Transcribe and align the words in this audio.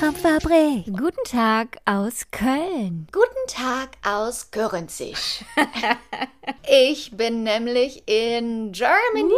Albtraumfabrik. 0.00 0.84
Guten 0.86 1.24
Tag 1.24 1.78
aus 1.86 2.26
Köln. 2.30 3.06
Guten 3.12 3.46
Tag 3.48 3.96
aus 4.04 4.50
Görenzig. 4.50 5.42
ich 6.68 7.16
bin 7.16 7.44
nämlich 7.44 8.02
in 8.06 8.72
Germany. 8.72 9.32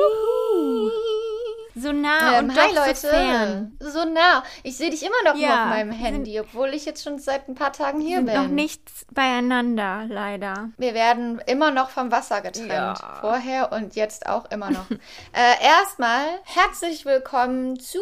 So 1.77 1.93
nah 1.93 2.39
Ähm, 2.39 2.47
und 2.47 2.57
hi 2.57 2.75
doch 2.75 2.87
Leute, 2.87 2.97
so 2.97 3.07
fern. 3.09 3.77
so 3.79 4.05
nah. 4.05 4.43
Ich 4.65 4.77
sehe 4.77 4.91
dich 4.91 5.05
immer 5.05 5.23
noch 5.33 5.37
Ja, 5.37 5.65
auf 5.65 5.71
meinem 5.71 5.93
Handy, 5.93 6.41
obwohl 6.41 6.75
ich 6.75 6.87
jetzt 6.87 7.05
schon 7.05 7.21
seit 7.21 7.47
ein 7.49 7.55
paar 7.55 7.73
Tagen 7.73 8.01
hier 8.01 8.17
Sind 8.17 8.27
bin. 8.27 8.35
noch 8.35 8.49
nichts 8.49 9.07
beieinander, 9.13 10.07
leider. 10.09 10.71
Wir 10.77 10.93
werden 10.95 11.41
immer 11.47 11.71
noch 11.71 11.91
vom 11.91 12.11
Wasser 12.11 12.41
getrennt. 12.41 12.71
Ja. 12.71 13.19
Vorher 13.21 13.71
und 13.71 13.95
jetzt 13.95 14.27
auch 14.27 14.51
immer 14.51 14.71
noch. 14.71 14.91
äh, 14.91 15.65
erstmal 15.65 16.25
herzlich 16.43 17.05
willkommen 17.05 17.79
zu 17.79 18.01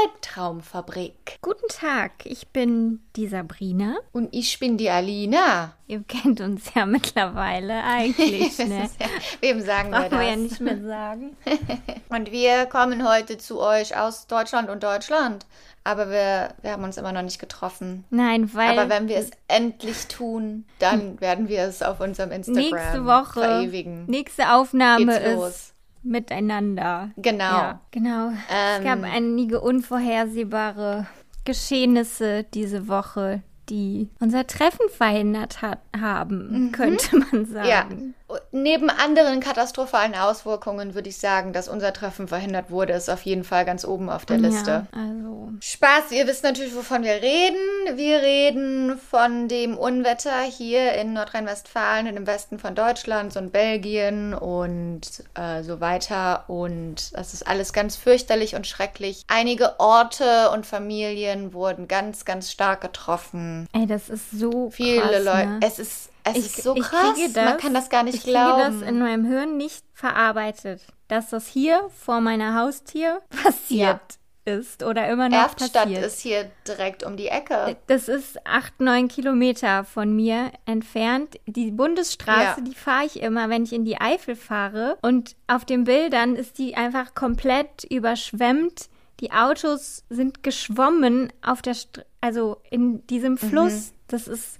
Albtraumfabrik. 0.00 1.38
Guten 1.42 1.68
Tag, 1.68 2.24
ich 2.24 2.48
bin 2.48 3.00
die 3.14 3.28
Sabrina. 3.28 3.96
Und 4.12 4.30
ich 4.32 4.58
bin 4.58 4.78
die 4.78 4.88
Alina. 4.88 5.74
Ihr 5.86 6.02
kennt 6.08 6.40
uns 6.40 6.72
ja 6.74 6.86
mittlerweile 6.86 7.84
eigentlich, 7.84 8.56
ne? 8.58 8.88
ja, 8.98 9.06
wem 9.40 9.60
sagen 9.60 9.90
wir 9.90 10.00
Brauchen 10.00 10.10
das? 10.10 10.20
wir 10.20 10.28
ja 10.30 10.36
nicht 10.36 10.60
mehr 10.60 10.80
sagen. 10.82 11.36
Und 12.08 12.30
wir 12.30 12.66
kommen 12.66 13.06
heute 13.06 13.36
zu 13.36 13.60
euch 13.60 13.96
aus 13.96 14.26
Deutschland 14.26 14.70
und 14.70 14.82
Deutschland. 14.82 15.46
Aber 15.84 16.10
wir, 16.10 16.54
wir 16.62 16.72
haben 16.72 16.84
uns 16.84 16.96
immer 16.96 17.12
noch 17.12 17.22
nicht 17.22 17.38
getroffen. 17.38 18.04
Nein, 18.10 18.54
weil 18.54 18.78
Aber 18.78 18.88
wenn 18.90 19.08
wir 19.08 19.16
es 19.16 19.30
endlich 19.48 20.06
tun, 20.08 20.64
dann 20.78 21.20
werden 21.20 21.48
wir 21.48 21.62
es 21.62 21.82
auf 21.82 22.00
unserem 22.00 22.30
Instagram 22.30 22.62
nächste 22.62 23.04
Woche, 23.04 23.40
verewigen. 23.40 24.04
nächste 24.06 24.52
Aufnahme 24.52 25.06
Geht's 25.06 25.26
ist 25.26 25.34
los. 25.34 25.71
Miteinander. 26.02 27.10
Genau. 27.16 27.44
Ja, 27.44 27.80
genau. 27.90 28.30
es 28.30 28.78
Ähm, 28.78 28.84
gab 28.84 29.02
einige 29.04 29.60
unvorhersehbare 29.60 31.06
Geschehnisse 31.44 32.44
diese 32.54 32.88
Woche, 32.88 33.42
die 33.68 34.08
unser 34.20 34.46
Treffen 34.46 34.88
verhindert 34.90 35.62
hat, 35.62 35.80
haben, 35.98 36.70
könnte 36.72 37.16
man 37.18 37.46
sagen. 37.46 37.96
Mhm. 37.96 38.08
Ja. 38.08 38.14
Neben 38.50 38.90
anderen 38.90 39.40
katastrophalen 39.40 40.14
Auswirkungen 40.14 40.94
würde 40.94 41.08
ich 41.08 41.18
sagen, 41.18 41.52
dass 41.52 41.68
unser 41.68 41.92
Treffen 41.92 42.28
verhindert 42.28 42.70
wurde, 42.70 42.92
ist 42.92 43.10
auf 43.10 43.22
jeden 43.22 43.44
Fall 43.44 43.64
ganz 43.64 43.84
oben 43.84 44.10
auf 44.10 44.24
der 44.24 44.38
Liste. 44.38 44.86
Ja, 44.92 45.00
also 45.00 45.50
Spaß, 45.60 46.12
ihr 46.12 46.26
wisst 46.26 46.44
natürlich, 46.44 46.74
wovon 46.74 47.02
wir 47.02 47.14
reden. 47.14 47.98
Wir 47.98 48.22
reden 48.22 48.98
von 48.98 49.48
dem 49.48 49.76
Unwetter 49.76 50.40
hier 50.42 50.92
in 50.94 51.12
Nordrhein-Westfalen, 51.12 52.06
in 52.06 52.14
dem 52.14 52.26
Westen 52.26 52.58
von 52.58 52.74
Deutschland 52.74 53.36
und 53.36 53.52
Belgien 53.52 54.34
und 54.34 55.02
äh, 55.34 55.62
so 55.62 55.80
weiter. 55.80 56.44
Und 56.48 57.16
das 57.16 57.34
ist 57.34 57.46
alles 57.46 57.72
ganz 57.72 57.96
fürchterlich 57.96 58.54
und 58.54 58.66
schrecklich. 58.66 59.24
Einige 59.28 59.78
Orte 59.80 60.50
und 60.50 60.66
Familien 60.66 61.52
wurden 61.52 61.88
ganz, 61.88 62.24
ganz 62.24 62.50
stark 62.50 62.80
getroffen. 62.80 63.66
Ey, 63.72 63.86
das 63.86 64.08
ist 64.08 64.30
so 64.30 64.70
Viele 64.70 65.00
krass, 65.00 65.24
Leute. 65.24 65.48
Ne? 65.48 65.60
Es 65.64 65.78
ist, 65.78 66.11
es 66.24 66.36
Ich- 66.36 66.44
ist 66.58 66.62
so 66.62 66.74
ich 66.76 66.82
krass. 66.82 67.14
kriege 67.14 67.32
das- 67.32 67.44
Man 67.44 67.56
kann 67.58 67.74
das 67.74 67.88
gar 67.90 68.02
nicht 68.02 68.14
ich 68.16 68.22
kriege 68.22 68.32
glauben. 68.36 68.80
das 68.80 68.88
in 68.88 68.98
meinem 68.98 69.24
Hirn 69.24 69.56
nicht 69.56 69.84
verarbeitet, 69.94 70.82
dass 71.08 71.30
das 71.30 71.46
hier 71.46 71.88
vor 71.98 72.20
meiner 72.20 72.54
Haustür 72.60 73.22
passiert 73.42 74.00
ist 74.44 74.82
oder 74.82 75.08
immer 75.08 75.28
noch 75.28 75.36
Erftstadt 75.38 75.84
passiert. 75.84 76.04
ist 76.04 76.18
hier 76.20 76.50
direkt 76.66 77.04
um 77.04 77.16
die 77.16 77.28
Ecke. 77.28 77.76
Das 77.86 78.08
ist 78.08 78.44
acht, 78.44 78.80
neun 78.80 79.06
Kilometer 79.06 79.84
von 79.84 80.16
mir 80.16 80.50
entfernt. 80.66 81.36
Die 81.46 81.70
Bundesstraße, 81.70 82.60
Ja. 82.60 82.64
die 82.66 82.74
fahre 82.74 83.04
ich 83.04 83.22
immer, 83.22 83.48
wenn 83.50 83.62
ich 83.62 83.72
in 83.72 83.84
die 83.84 84.00
Eifel 84.00 84.34
fahre. 84.34 84.98
Und 85.02 85.36
auf 85.46 85.64
den 85.64 85.84
Bildern 85.84 86.34
ist 86.34 86.58
die 86.58 86.74
einfach 86.76 87.14
komplett 87.14 87.84
überschwemmt. 87.88 88.88
Die 89.20 89.30
Autos 89.30 90.02
sind 90.10 90.42
geschwommen 90.42 91.32
auf 91.42 91.62
der, 91.62 91.74
Str 91.74 92.02
also 92.20 92.56
in 92.70 93.06
diesem 93.06 93.38
Fluss. 93.38 93.92
Das 94.08 94.26
ist 94.26 94.58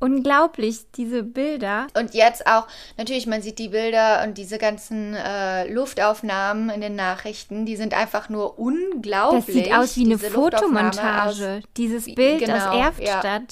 unglaublich, 0.00 0.90
diese 0.96 1.22
Bilder. 1.22 1.86
Und 1.96 2.14
jetzt 2.14 2.46
auch, 2.46 2.66
natürlich, 2.96 3.26
man 3.26 3.42
sieht 3.42 3.58
die 3.58 3.68
Bilder 3.68 4.22
und 4.24 4.36
diese 4.38 4.58
ganzen 4.58 5.14
äh, 5.14 5.70
Luftaufnahmen 5.72 6.70
in 6.70 6.80
den 6.80 6.96
Nachrichten, 6.96 7.66
die 7.66 7.76
sind 7.76 7.94
einfach 7.94 8.28
nur 8.28 8.58
unglaublich. 8.58 9.44
Das 9.46 9.54
sieht 9.54 9.72
aus 9.72 9.96
wie 9.96 10.06
eine 10.06 10.16
Diese 10.16 10.30
Fotomontage. 10.30 11.58
aus- 11.62 11.68
Dieses 11.76 12.06
Bild 12.14 12.40
genau, 12.40 12.70
aus 12.70 12.76
Erftstadt. 12.76 13.42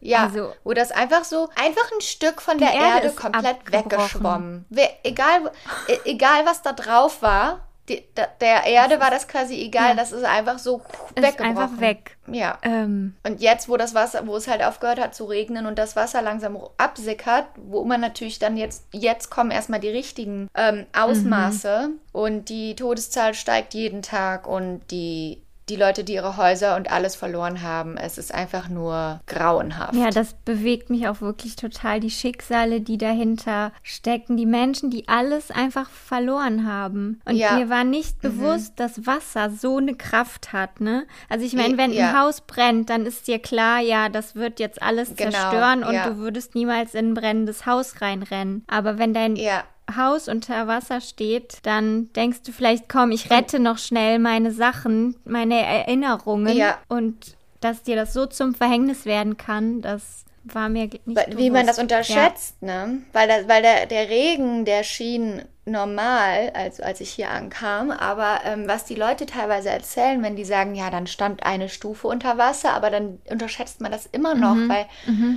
Ja, 0.00 0.24
Also, 0.24 0.52
wo 0.64 0.72
das 0.72 0.90
einfach 0.90 1.24
so, 1.24 1.48
einfach 1.54 1.90
ein 1.92 2.00
Stück 2.00 2.40
von 2.42 2.58
der 2.58 2.72
Erde 2.72 3.06
Erde, 3.06 3.10
komplett 3.14 3.56
weggeschwommen. 3.70 4.64
Egal, 5.04 5.50
e- 5.88 5.98
egal 6.10 6.46
was 6.46 6.62
da 6.62 6.72
drauf 6.72 7.22
war, 7.22 7.67
die, 7.88 8.04
der 8.40 8.64
Erde 8.64 9.00
war 9.00 9.10
das 9.10 9.26
quasi 9.28 9.54
egal, 9.60 9.90
Ja. 9.90 9.94
das 9.94 10.12
ist 10.12 10.24
einfach 10.24 10.58
so 10.58 10.82
ist 11.14 11.40
einfach 11.40 11.80
weg. 11.80 12.16
Ja. 12.30 12.58
Ähm, 12.62 13.14
Und 13.26 13.40
jetzt, 13.40 13.68
wo 13.68 13.76
das 13.76 13.94
Wasser, 13.94 14.26
wo 14.26 14.36
es 14.36 14.48
halt 14.48 14.62
aufgehört 14.62 15.00
hat 15.00 15.14
zu 15.14 15.24
regnen 15.24 15.66
und 15.66 15.78
das 15.78 15.96
Wasser 15.96 16.20
langsam 16.22 16.58
absickert, 16.76 17.46
wo 17.56 17.84
man 17.84 18.00
natürlich 18.00 18.38
dann 18.38 18.56
jetzt, 18.56 18.84
jetzt 18.92 19.30
kommen 19.30 19.50
erstmal 19.50 19.80
die 19.80 19.88
richtigen 19.88 20.48
ähm, 20.54 20.86
Ausmaße 20.96 21.90
und 22.12 22.48
die 22.48 22.74
Todeszahl 22.76 23.34
steigt 23.34 23.74
jeden 23.74 24.02
Tag 24.02 24.46
und 24.46 24.82
die, 24.90 25.42
die 25.68 25.76
Leute, 25.76 26.04
die 26.04 26.14
ihre 26.14 26.36
Häuser 26.36 26.76
und 26.76 26.90
alles 26.90 27.16
verloren 27.16 27.62
haben, 27.62 27.96
es 27.96 28.18
ist 28.18 28.32
einfach 28.34 28.68
nur 28.68 29.20
grauenhaft. 29.26 29.94
Ja, 29.94 30.10
das 30.10 30.34
bewegt 30.44 30.90
mich 30.90 31.08
auch 31.08 31.20
wirklich 31.20 31.56
total. 31.56 32.00
Die 32.00 32.10
Schicksale, 32.10 32.80
die 32.80 32.98
dahinter 32.98 33.72
stecken, 33.82 34.36
die 34.36 34.46
Menschen, 34.46 34.90
die 34.90 35.08
alles 35.08 35.50
einfach 35.50 35.88
verloren 35.90 36.66
haben. 36.66 37.20
Und 37.24 37.36
Ja. 37.36 37.52
mir 37.56 37.68
war 37.68 37.84
nicht 37.84 38.20
bewusst, 38.20 38.74
dass 38.80 39.06
Wasser 39.06 39.50
so 39.50 39.76
eine 39.78 39.94
Kraft 39.94 40.52
hat, 40.52 40.80
ne? 40.80 41.06
Also 41.28 41.44
ich 41.44 41.54
meine, 41.54 41.76
wenn 41.78 41.92
Ja. 41.92 42.10
ein 42.10 42.18
Haus 42.20 42.40
brennt, 42.40 42.90
dann 42.90 43.06
ist 43.06 43.26
dir 43.28 43.38
klar, 43.38 43.80
ja, 43.80 44.08
das 44.08 44.34
wird 44.34 44.60
jetzt 44.60 44.82
alles 44.82 45.14
Genau, 45.16 45.30
zerstören 45.30 45.84
und 45.84 45.94
ja. 45.94 46.08
du 46.08 46.16
würdest 46.18 46.54
niemals 46.54 46.94
in 46.94 47.10
ein 47.10 47.14
brennendes 47.14 47.66
Haus 47.66 48.00
reinrennen. 48.00 48.64
Aber 48.68 48.98
wenn 48.98 49.14
dein 49.14 49.36
Ja. 49.36 49.64
Haus 49.96 50.28
unter 50.28 50.66
Wasser 50.66 51.00
steht, 51.00 51.58
dann 51.62 52.12
denkst 52.12 52.42
du 52.44 52.52
vielleicht, 52.52 52.88
komm, 52.88 53.10
ich 53.10 53.30
rette 53.30 53.58
noch 53.58 53.78
schnell 53.78 54.18
meine 54.18 54.50
Sachen, 54.52 55.16
meine 55.24 55.60
Erinnerungen 55.64 56.56
Ja. 56.56 56.78
und 56.88 57.36
dass 57.60 57.82
dir 57.82 57.96
das 57.96 58.12
so 58.12 58.26
zum 58.26 58.54
Verhängnis 58.54 59.04
werden 59.06 59.36
kann, 59.36 59.80
das 59.82 60.24
war 60.44 60.68
mir 60.68 60.84
nicht 61.04 61.36
Wie 61.36 61.50
man 61.50 61.66
das 61.66 61.76
bewusst. 61.76 61.78
unterschätzt, 61.80 62.62
ne? 62.62 62.98
Weil, 63.12 63.28
das, 63.28 63.48
weil 63.48 63.60
der, 63.62 63.86
der 63.86 64.08
Regen, 64.08 64.64
der 64.64 64.82
schien 64.82 65.42
normal, 65.66 66.50
also 66.54 66.82
als 66.82 67.00
ich 67.02 67.10
hier 67.10 67.30
ankam. 67.30 67.90
Aber 67.90 68.40
ähm, 68.44 68.66
was 68.66 68.84
die 68.86 68.94
Leute 68.94 69.26
teilweise 69.26 69.68
erzählen, 69.68 70.22
wenn 70.22 70.36
die 70.36 70.44
sagen, 70.46 70.74
ja, 70.74 70.88
dann 70.90 71.06
stand 71.06 71.42
eine 71.44 71.68
Stufe 71.68 72.06
unter 72.08 72.38
Wasser, 72.38 72.72
aber 72.72 72.88
dann 72.90 73.18
unterschätzt 73.30 73.80
man 73.82 73.92
das 73.92 74.06
immer 74.06 74.34
noch, 74.34 74.54
Mhm. 74.54 74.68
weil 74.70 74.86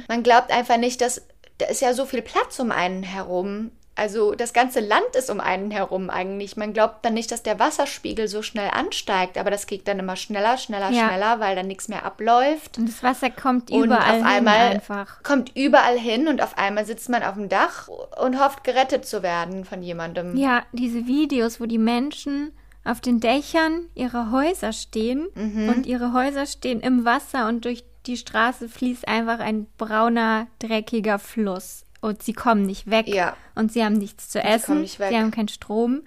man 0.08 0.24
glaubt 0.24 0.52
einfach 0.52 0.78
nicht, 0.78 1.02
dass 1.02 1.24
da 1.58 1.66
ist 1.68 1.82
ja 1.82 1.94
so 1.94 2.06
viel 2.06 2.22
Platz 2.22 2.58
um 2.60 2.72
einen 2.72 3.04
herum. 3.04 3.72
Also 3.96 4.34
das 4.36 4.54
ganze 4.54 4.80
Land 4.80 5.16
ist 5.18 5.30
um 5.30 5.40
einen 5.42 5.70
herum 5.70 6.10
eigentlich. 6.10 6.56
Man 6.56 6.74
glaubt 6.74 7.04
dann 7.04 7.14
nicht, 7.14 7.30
dass 7.32 7.44
der 7.44 7.60
Wasserspiegel 7.60 8.28
so 8.30 8.42
schnell 8.42 8.70
ansteigt, 8.72 9.38
aber 9.38 9.52
das 9.52 9.68
geht 9.68 9.88
dann 9.88 10.00
immer 10.00 10.16
schneller, 10.16 10.58
schneller, 10.58 10.90
Ja. 10.92 11.08
schneller, 11.10 11.40
weil 11.40 11.56
dann 11.56 11.68
nichts 11.68 11.88
mehr 11.90 12.06
abläuft 12.06 12.78
Und 12.78 12.88
das 12.88 13.04
Wasser 13.04 13.30
kommt 13.30 13.70
und 13.70 13.84
überall 13.86 14.22
auf 14.22 14.26
einmal 14.26 14.60
hin 14.70 14.74
einfach. 14.76 15.22
kommt 15.24 15.56
überall 15.58 15.98
hin 16.00 16.28
und 16.30 16.42
auf 16.42 16.58
einmal 16.58 16.86
sitzt 16.86 17.10
man 17.10 17.22
auf 17.22 17.36
dem 17.36 17.50
Dach 17.50 17.90
und 18.22 18.40
hofft 18.40 18.64
gerettet 18.64 19.06
zu 19.06 19.24
werden 19.24 19.66
von 19.66 19.84
jemandem. 19.84 20.38
Ja, 20.38 20.64
diese 20.72 21.06
Videos, 21.06 21.60
wo 21.60 21.66
die 21.66 21.78
Menschen 21.78 22.54
auf 22.86 23.02
den 23.02 23.20
Dächern 23.20 23.88
ihrer 23.94 24.32
Häuser 24.32 24.72
stehen 24.74 25.28
Mhm. 25.36 25.70
und 25.70 25.86
ihre 25.86 26.14
Häuser 26.14 26.46
stehen 26.46 26.80
im 26.80 27.04
Wasser 27.06 27.48
und 27.48 27.66
durch 27.66 27.84
die 28.08 28.18
Straße 28.18 28.68
fließt 28.70 29.08
einfach 29.08 29.40
ein 29.40 29.68
brauner, 29.78 30.48
dreckiger 30.60 31.20
Fluss. 31.20 31.86
Und 32.02 32.24
sie 32.24 32.34
kommen 32.34 32.66
nicht 32.66 32.90
weg. 32.90 33.08
Ja. 33.08 33.38
Und 33.56 33.72
sie 33.72 33.84
haben 33.84 33.98
nichts 33.98 34.30
zu 34.30 34.40
sie 34.40 34.46
essen. 34.46 34.82
weg. 34.82 35.10
Sie 35.10 35.18
haben 35.18 35.32
keinen 35.32 35.48
Strom. 35.48 36.04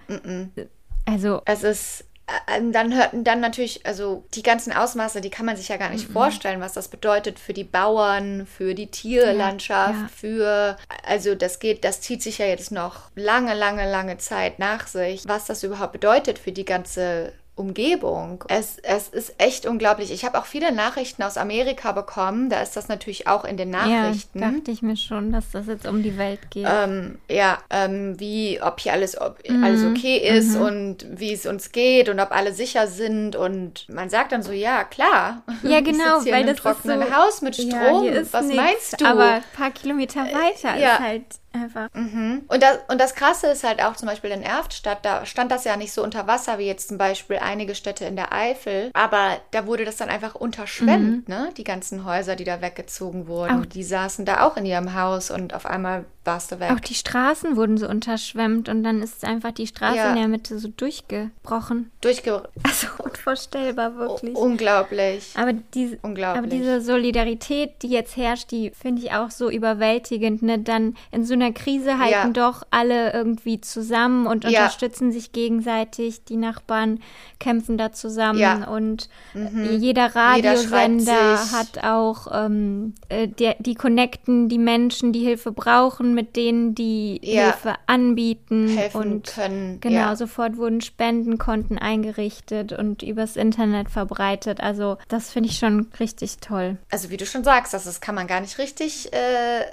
Also, 1.06 1.43
Es 1.44 1.62
ist 1.62 2.05
äh, 2.26 2.62
dann 2.73 2.94
hörten 2.94 3.23
dann 3.23 3.41
natürlich, 3.41 3.85
also 3.85 4.25
die 4.35 4.43
ganzen 4.43 4.73
Ausmaße, 4.73 5.20
die 5.20 5.31
kann 5.31 5.44
man 5.44 5.56
sich 5.56 5.69
ja 5.69 5.76
gar 5.76 5.91
nicht 5.91 6.08
vorstellen, 6.08 6.61
was 6.61 6.73
das 6.73 6.88
bedeutet 6.88 7.38
für 7.38 7.52
die 7.52 7.64
Bauern, 7.64 8.46
für 8.46 8.75
die 8.75 8.91
Tierlandschaft, 8.91 10.00
ja. 10.00 10.08
für, 10.08 10.76
also 11.06 11.35
das 11.35 11.58
geht, 11.58 11.85
das 11.85 12.00
zieht 12.00 12.23
sich 12.23 12.38
ja 12.38 12.47
jetzt 12.47 12.73
noch 12.73 13.11
lange, 13.14 13.55
lange, 13.55 13.90
lange 13.90 14.17
Zeit 14.17 14.58
nach 14.58 14.87
sich, 14.87 15.25
was 15.26 15.44
das 15.44 15.62
überhaupt 15.62 15.93
bedeutet 15.93 16.38
für 16.38 16.52
die 16.52 16.64
ganze 16.64 17.32
Umgebung. 17.56 18.45
Es, 18.49 18.79
es 18.83 19.09
ist 19.09 19.35
echt 19.39 19.67
unglaublich. 19.67 20.11
Ich 20.12 20.25
habe 20.25 20.39
auch 20.39 20.45
viele 20.47 20.73
Nachrichten 20.73 21.23
aus 21.23 21.37
Amerika 21.37 21.93
bekommen. 21.93 22.51
Da 22.51 22.61
ist 22.61 22.77
das 22.77 22.89
natürlich 22.89 23.29
auch 23.29 23.45
in 23.45 23.56
den 23.56 23.71
Nachrichten. 23.71 24.41
Ja, 24.41 24.51
dachte 24.51 24.71
ich 24.73 24.83
mir 24.83 24.97
schon, 24.97 25.33
dass 25.33 25.51
das 25.53 25.67
jetzt 25.67 25.87
um 25.87 26.03
die 26.03 26.19
Welt 26.19 26.51
geht. 26.51 26.67
Ähm, 26.69 27.19
ja, 27.31 27.59
ähm, 27.71 28.19
wie, 28.19 28.61
ob 28.61 28.81
hier 28.81 28.93
alles, 28.93 29.21
ob 29.21 29.39
alles 29.62 29.85
okay 29.85 30.17
ist 30.17 30.56
und 30.56 31.06
wie 31.09 31.33
es 31.33 31.47
uns 31.47 31.71
geht 31.71 32.09
und 32.09 32.19
ob 32.19 32.33
alle 32.33 32.53
sicher 32.53 32.89
sind. 32.89 33.37
Und 33.37 33.89
man 33.89 34.11
sagt 34.11 34.33
dann 34.33 34.43
so, 34.43 34.50
ja, 34.53 34.83
klar. 34.83 35.43
Ja, 35.62 35.81
genau, 35.83 36.23
hier 36.23 36.33
weil 36.33 36.43
in 36.43 36.49
einem 36.49 36.57
das 36.57 36.57
ist 36.57 36.62
trockenen 36.62 37.03
so- 37.09 37.15
Haus 37.15 37.41
mit 37.43 37.57
Ja, 37.57 37.85
Strom. 37.85 38.07
ist 38.09 38.33
Was 38.33 38.47
nix, 38.47 38.57
meinst 38.57 39.00
du? 39.00 39.05
Aber 39.07 39.25
ein 39.35 39.43
paar 39.57 39.71
Kilometer 39.71 40.21
weiter 40.25 40.77
ja. 40.77 40.95
ist 40.95 41.00
halt 41.00 41.25
einfach. 41.53 41.89
Mhm. 41.95 42.43
Und 42.49 42.62
das, 42.65 42.79
und 42.89 43.00
das 43.00 43.15
Krasse 43.15 43.47
ist 43.47 43.62
halt 43.62 43.81
auch 43.81 43.95
zum 43.95 44.09
Beispiel 44.09 44.31
in 44.31 44.43
Erftstadt, 44.43 44.99
da 45.05 45.25
stand 45.25 45.53
das 45.53 45.62
ja 45.65 45.77
nicht 45.77 45.93
so 45.93 46.03
unter 46.03 46.27
Wasser 46.27 46.59
wie 46.59 46.67
jetzt 46.67 46.89
zum 46.89 46.99
Beispiel 46.99 47.37
einige 47.44 47.75
Städte 47.75 48.05
in 48.05 48.17
der 48.17 48.32
Eifel, 48.32 48.91
aber 48.94 49.38
da 49.52 49.67
wurde 49.67 49.85
das 49.85 49.96
dann 49.96 50.08
einfach 50.08 50.35
unterschwemmt, 50.35 51.29
ne? 51.29 51.50
Die 51.56 51.64
ganzen 51.64 52.05
Häuser, 52.05 52.37
die 52.37 52.44
da 52.44 52.61
weggezogen 52.61 53.26
wurden, 53.26 53.56
Mhm. 53.56 53.62
Auch- 53.62 53.67
die 53.67 53.82
saßen 53.85 54.25
da 54.25 54.46
auch 54.46 54.56
in 54.56 54.64
ihrem 54.67 54.94
Haus 54.94 55.31
und 55.31 55.55
auf 55.55 55.67
einmal 55.67 56.05
warst 56.25 56.52
du 56.52 56.58
weg. 56.61 56.70
Auch 56.73 56.81
die 56.81 56.94
Straßen 56.94 57.56
wurden 57.56 57.76
so 57.76 57.87
unterschwemmt 57.87 58.69
und 58.70 58.82
dann 58.82 59.02
ist 59.02 59.25
einfach 59.25 59.52
die 59.52 59.67
Straße 59.67 59.96
Ja. 59.99 60.11
in 60.11 60.17
der 60.17 60.29
Mitte 60.29 60.58
so 60.58 60.69
durchgebrochen. 60.69 61.91
Durchge 62.00 62.43
Also 62.62 62.87
unvorstellbar, 63.02 63.97
wirklich. 63.97 64.35
unglaublich. 64.35 65.32
Aber 65.37 65.52
diese, 65.52 65.99
Unglaublich. 66.02 66.38
aber 66.38 66.47
diese 66.47 66.81
Solidarität, 66.81 67.82
die 67.82 67.88
jetzt 67.88 68.17
herrscht, 68.17 68.50
die 68.50 68.70
finde 68.70 69.02
ich 69.02 69.12
auch 69.12 69.31
so 69.31 69.50
überwältigend. 69.50 70.43
Ne? 70.43 70.58
Dann 70.61 70.97
in 71.12 71.25
so 71.25 71.35
einer 71.35 71.52
Krise 71.52 71.99
halten 71.99 72.11
Ja. 72.35 72.50
doch 72.50 72.62
alle 72.70 73.12
irgendwie 73.12 73.61
zusammen 73.61 74.26
und 74.26 74.44
Ja. 74.44 74.50
unterstützen 74.61 75.12
sich 75.12 75.32
gegenseitig. 75.32 76.25
Die 76.25 76.37
Nachbarn 76.37 77.00
kämpfen 77.39 77.77
da 77.79 77.93
zusammen 77.93 78.39
Ja. 78.39 78.57
Mhm. 78.57 78.69
und 78.69 79.09
jeder 79.35 79.79
Jeder 79.79 80.11
schreibt 80.11 80.17
Radiosender 80.17 81.37
sich. 81.37 81.53
hat 81.53 81.85
auch 81.85 82.27
ähm, 82.33 82.95
äh, 83.09 83.29
der, 83.29 83.57
die 83.59 83.75
connecten 83.75 84.49
die 84.49 84.59
Menschen, 84.59 85.13
die 85.13 85.21
Hilfe 85.25 85.53
brauchen, 85.53 86.15
mit 86.15 86.37
denen 86.37 86.75
die 86.75 87.21
Ja. 87.23 87.45
Hilfe 87.53 87.75
anbieten 87.87 88.69
helfen 88.69 88.97
und 89.01 89.27
können. 89.27 89.81
Genau, 89.81 89.97
ja. 89.97 90.17
sofort 90.17 90.57
wurden 90.57 90.81
Spendenkonten 90.81 91.79
eingerichtet 91.79 92.73
und 92.73 93.03
übers 93.03 93.37
Internet 93.37 93.91
verbreitet. 93.91 94.61
Also 94.61 94.97
das 95.09 95.31
finde 95.31 95.49
ich 95.49 95.59
schon 95.59 95.89
richtig 96.01 96.39
toll. 96.39 96.77
Also 96.91 97.11
wie 97.11 97.17
du 97.17 97.27
schon 97.27 97.45
sagst, 97.45 97.75
das, 97.75 97.85
das 97.85 98.01
kann 98.01 98.15
man 98.15 98.27
gar 98.27 98.41
nicht 98.41 98.59
richtig 98.59 99.13
äh, 99.13 99.65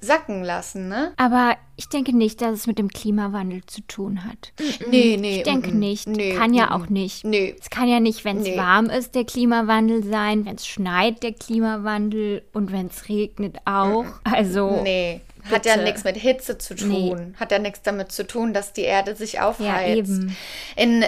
sacken 0.00 0.42
lassen, 0.42 0.88
ne? 0.88 1.12
Aber 1.16 1.56
ich 1.80 1.88
denke 1.88 2.14
nicht, 2.14 2.42
dass 2.42 2.52
es 2.52 2.66
mit 2.66 2.78
dem 2.78 2.88
Klimawandel 2.88 3.64
zu 3.64 3.80
tun 3.86 4.24
hat. 4.26 4.52
Nee, 4.90 5.16
nee. 5.18 5.38
Ich 5.38 5.42
denke 5.44 5.70
mm, 5.72 5.78
nicht. 5.78 6.06
Nee, 6.08 6.34
kann 6.34 6.52
ja 6.52 6.66
mm, 6.66 6.72
auch 6.72 6.88
nicht. 6.90 7.24
Nee. 7.24 7.56
Es 7.58 7.70
kann 7.70 7.88
ja 7.88 8.00
nicht, 8.00 8.22
wenn 8.26 8.36
es 8.36 8.44
Nee. 8.44 8.58
warm 8.58 8.90
ist, 8.90 9.14
der 9.14 9.24
Klimawandel 9.24 10.04
sein, 10.04 10.44
wenn 10.44 10.56
es 10.56 10.66
schneit, 10.66 11.22
der 11.22 11.32
Klimawandel 11.32 12.42
und 12.52 12.70
wenn 12.70 12.88
es 12.88 13.08
regnet 13.08 13.56
auch. 13.64 14.04
Also 14.24 14.80
Nee. 14.82 15.22
Hat 15.50 15.64
ja 15.64 15.72
Bitte. 15.72 15.84
nichts 15.86 16.04
mit 16.04 16.18
Hitze 16.18 16.58
zu 16.58 16.74
tun. 16.74 17.34
Hat 17.40 17.50
ja 17.50 17.58
nichts 17.58 17.80
damit 17.80 18.12
zu 18.12 18.26
tun, 18.26 18.52
dass 18.52 18.74
die 18.74 18.82
Erde 18.82 19.16
sich 19.16 19.40
aufheizt. 19.40 19.96
eben. 19.96 20.36
In, 20.76 21.02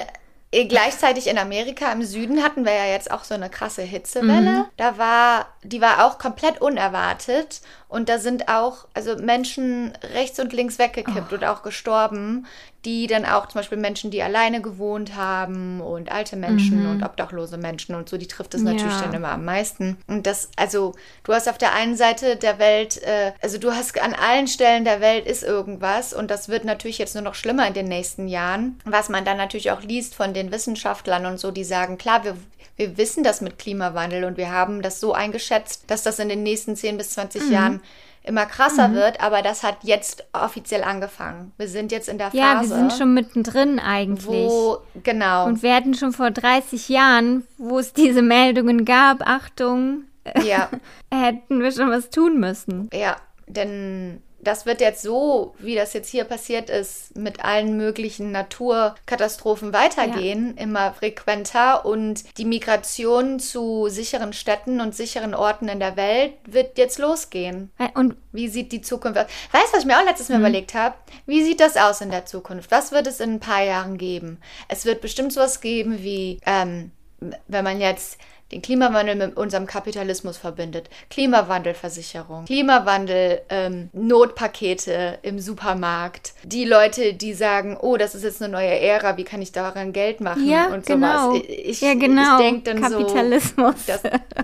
gleichzeitig 0.53 1.29
in 1.29 1.39
Amerika 1.39 1.91
im 1.93 2.03
Süden 2.03 2.43
hatten 2.43 2.65
wir 2.67 2.75
ja 2.75 2.87
jetzt 2.87 3.11
auch 3.11 3.25
so 3.25 3.35
eine 3.35 3.49
krasse 3.49 3.83
Hitzewelle. 3.83 4.51
Mhm. 4.51 4.65
Da 4.77 4.99
war, 4.99 5.47
die 5.63 5.81
war 5.81 6.05
auch 6.05 6.19
komplett 6.19 6.61
unerwartet. 6.61 7.63
Und 7.89 8.09
da 8.09 8.19
sind 8.19 8.49
auch, 8.49 8.87
also 8.95 9.17
Menschen 9.17 9.93
rechts 10.15 10.39
und 10.39 10.53
links 10.53 10.79
weggekippt 10.79 11.33
Oh. 11.33 11.35
und 11.37 11.45
auch 11.45 11.63
gestorben, 11.63 12.47
die 12.85 13.07
dann 13.07 13.25
auch 13.25 13.47
zum 13.47 13.61
Beispiel 13.61 13.79
Menschen, 13.79 14.11
die 14.11 14.23
alleine 14.23 14.61
gewohnt 14.61 15.15
haben 15.15 15.81
und 15.81 16.11
alte 16.11 16.35
Menschen 16.37 16.87
und 16.87 17.03
obdachlose 17.05 17.57
Menschen 17.57 17.95
und 17.95 18.09
so, 18.09 18.17
die 18.17 18.27
trifft 18.27 18.55
es 18.55 18.63
natürlich 18.63 18.95
Mhm. 18.97 19.01
Ja. 19.01 19.07
dann 19.07 19.15
immer 19.15 19.29
am 19.33 19.45
meisten. 19.45 19.99
Und 20.09 20.27
das, 20.27 20.49
also 20.57 20.95
du 21.23 21.33
hast 21.33 21.49
auf 21.49 21.59
der 21.59 21.75
einen 21.75 21.97
Seite 21.97 22.37
der 22.37 22.59
Welt, 22.59 23.01
äh, 23.03 23.33
also 23.41 23.59
du 23.59 23.73
hast 23.73 24.01
an 24.01 24.15
allen 24.15 24.49
Stellen 24.49 24.85
der 24.85 25.01
Welt 25.01 25.27
ist 25.27 25.45
irgendwas 25.45 26.13
und 26.13 26.31
das 26.31 26.49
wird 26.49 26.65
natürlich 26.65 26.99
jetzt 26.99 27.15
nur 27.15 27.23
noch 27.23 27.35
schlimmer 27.37 27.67
in 27.69 27.75
den 27.75 27.87
nächsten 27.87 28.27
Jahren, 28.27 28.81
was 28.85 29.09
man 29.09 29.25
dann 29.25 29.37
natürlich 29.37 29.71
auch 29.71 29.83
liest 29.83 30.15
von 30.15 30.35
den 30.35 30.51
Wissenschaftlern 30.51 31.27
und 31.27 31.39
so, 31.39 31.51
die 31.53 31.65
sagen, 31.65 31.99
klar, 31.99 32.25
wir, 32.25 32.37
wir 32.77 32.97
wissen 32.97 33.23
das 33.23 33.41
mit 33.43 33.59
Klimawandel 33.59 34.25
und 34.25 34.37
wir 34.37 34.51
haben 34.51 34.83
das 34.83 34.99
so 34.99 35.13
eingeschätzt, 35.13 35.85
dass 35.87 36.03
das 36.03 36.19
in 36.19 36.29
den 36.29 36.43
nächsten 36.43 36.75
10 36.75 36.97
bis 36.97 37.11
20 37.11 37.45
Mhm. 37.45 37.53
Jahren 37.53 37.81
immer 38.25 38.47
krasser 38.47 38.95
wird, 38.95 39.21
aber 39.21 39.43
das 39.43 39.63
hat 39.63 39.79
jetzt 39.83 40.25
offiziell 40.33 40.85
angefangen. 40.85 41.53
Wir 41.57 41.69
sind 41.69 41.91
jetzt 41.91 42.09
in 42.09 42.19
der 42.19 42.29
Phase, 42.29 42.39
ja, 42.39 42.61
wir 42.61 42.69
sind 42.69 42.93
schon 42.93 43.15
mittendrin 43.15 43.79
eigentlich. 43.79 44.49
wo, 44.49 44.79
genau, 45.03 45.47
Und 45.47 45.63
wir 45.63 45.75
hatten 45.75 45.95
schon 45.95 46.13
vor 46.13 46.31
30 46.31 46.89
Jahren, 46.89 47.47
wo 47.59 47.79
es 47.79 47.93
diese 47.93 48.23
Meldungen 48.23 48.85
gab, 48.85 49.27
Achtung, 49.27 50.05
ja. 50.45 50.69
hätten 51.13 51.61
wir 51.61 51.73
schon 51.73 51.91
was 51.91 52.11
tun 52.11 52.39
müssen. 52.39 52.89
Ja, 52.93 53.17
denn 53.47 54.23
das 54.43 54.67
wird 54.67 54.81
jetzt 54.81 55.03
so, 55.03 55.55
wie 55.59 55.77
das 55.77 55.93
jetzt 55.93 56.09
hier 56.09 56.25
passiert 56.25 56.69
ist, 56.69 57.17
mit 57.17 57.45
allen 57.45 57.77
möglichen 57.77 58.33
Naturkatastrophen 58.33 59.73
weitergehen, 59.73 60.57
immer 60.57 60.93
frequenter. 60.93 61.87
Und 61.87 62.25
die 62.39 62.45
Migration 62.45 63.39
zu 63.39 63.87
sicheren 63.89 64.33
Städten 64.33 64.81
und 64.81 64.97
sicheren 64.97 65.35
Orten 65.35 65.69
in 65.69 65.79
der 65.79 65.97
Welt 65.97 66.35
wird 66.45 66.77
jetzt 66.77 66.99
losgehen. 66.99 67.71
Und 67.95 68.17
Wie 68.33 68.49
sieht 68.49 68.73
die 68.73 68.83
Zukunft 68.83 69.19
aus? 69.19 69.27
Weißt 69.53 69.69
du, 69.69 69.73
was 69.75 69.81
ich 69.81 69.87
mir 69.87 69.99
auch 69.99 70.05
letztes 70.05 70.29
Mal 70.29 70.41
überlegt 70.41 70.75
habe? 70.75 70.97
Wie 71.25 71.45
sieht 71.45 71.61
das 71.61 71.77
aus 71.77 72.01
in 72.01 72.11
der 72.11 72.27
Zukunft? 72.27 72.71
Was 72.71 72.91
wird 72.91 73.07
es 73.07 73.21
in 73.21 73.35
ein 73.35 73.41
paar 73.41 73.63
Jahren 73.63 73.97
geben? 73.97 74.41
Es 74.69 74.85
wird 74.85 75.01
bestimmt 75.01 75.33
sowas 75.33 75.61
geben 75.61 76.03
wie, 76.03 76.41
ähm, 76.47 76.91
wenn 77.47 77.65
man 77.65 77.81
jetzt 77.81 78.19
den 78.53 78.63
Klimawandel 78.63 79.17
mit 79.17 79.37
unserem 79.37 79.67
Kapitalismus 79.67 80.37
verbindet. 80.37 80.89
Klimawandelversicherung, 81.11 82.45
Klimawandel, 82.45 83.41
ähm, 83.49 83.89
Notpakete 83.93 85.19
im 85.23 85.39
Supermarkt. 85.39 86.35
Die 86.45 86.65
Leute, 86.65 87.15
die 87.15 87.35
sagen, 87.35 87.77
oh, 87.81 87.97
das 87.97 88.15
ist 88.15 88.25
jetzt 88.25 88.43
eine 88.43 88.53
neue 88.53 88.79
Ära, 88.81 89.17
wie 89.17 89.25
kann 89.25 89.43
ich 89.43 89.53
daran 89.53 89.93
Geld 89.93 90.21
machen 90.21 90.49
ja, 90.49 90.67
und 90.67 90.87
genau. 90.87 91.33
sowas. 91.33 91.43
Ich, 91.49 91.81
ja, 91.81 91.95
genau. 91.95 92.39
Ich 92.39 92.45
denk 92.45 92.65
dann 92.65 92.83
so, 92.85 92.99
Kapitalismus. 92.99 93.87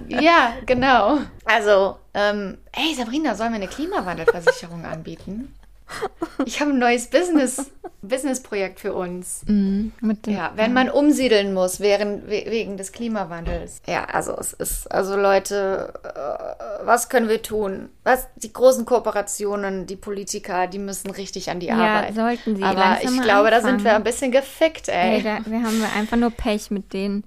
ja, 0.08 0.54
genau. 0.66 1.18
Also, 1.44 1.96
ähm, 2.14 2.58
ey 2.72 2.94
Sabrina, 2.94 3.34
sollen 3.34 3.50
wir 3.50 3.56
eine 3.56 3.68
Klimawandelversicherung 3.68 4.84
anbieten? 4.84 5.54
Ich 6.44 6.60
habe 6.60 6.70
ein 6.70 6.78
neues 6.78 7.06
Business, 7.08 7.70
Businessprojekt 8.02 8.80
für 8.80 8.92
uns. 8.94 9.40
Dem, 9.46 9.92
Ja, 10.26 10.52
wenn 10.54 10.72
man 10.72 10.88
umsiedeln 10.90 11.52
muss 11.54 11.80
während, 11.80 12.26
we- 12.28 12.44
wegen 12.48 12.76
des 12.76 12.92
Klimawandels. 12.92 13.80
Ja, 13.86 14.04
also 14.04 14.36
es 14.38 14.52
ist, 14.52 14.90
also 14.92 15.16
Leute, 15.16 15.92
äh, 16.04 16.86
was 16.86 17.08
können 17.08 17.28
wir 17.28 17.42
tun? 17.42 17.88
Was, 18.04 18.26
die 18.36 18.52
großen 18.52 18.84
Kooperationen, 18.84 19.86
die 19.86 19.96
Politiker, 19.96 20.66
die 20.66 20.78
müssen 20.78 21.10
richtig 21.10 21.50
an 21.50 21.60
die 21.60 21.66
Ja, 21.66 21.76
Arbeit. 21.76 22.14
sollten 22.14 22.56
sie 22.56 22.62
Aber 22.62 22.98
ich 23.02 23.20
glaube, 23.22 23.50
da 23.50 23.56
sind 23.60 23.66
anfangen. 23.70 23.84
wir 23.84 23.94
ein 23.96 24.04
bisschen 24.04 24.30
gefickt, 24.30 24.88
ey. 24.88 25.16
Ey, 25.16 25.22
da, 25.22 25.38
wir 25.46 25.62
haben 25.62 25.82
einfach 25.96 26.16
nur 26.16 26.30
Pech 26.30 26.70
mit 26.70 26.92
denen. 26.92 27.24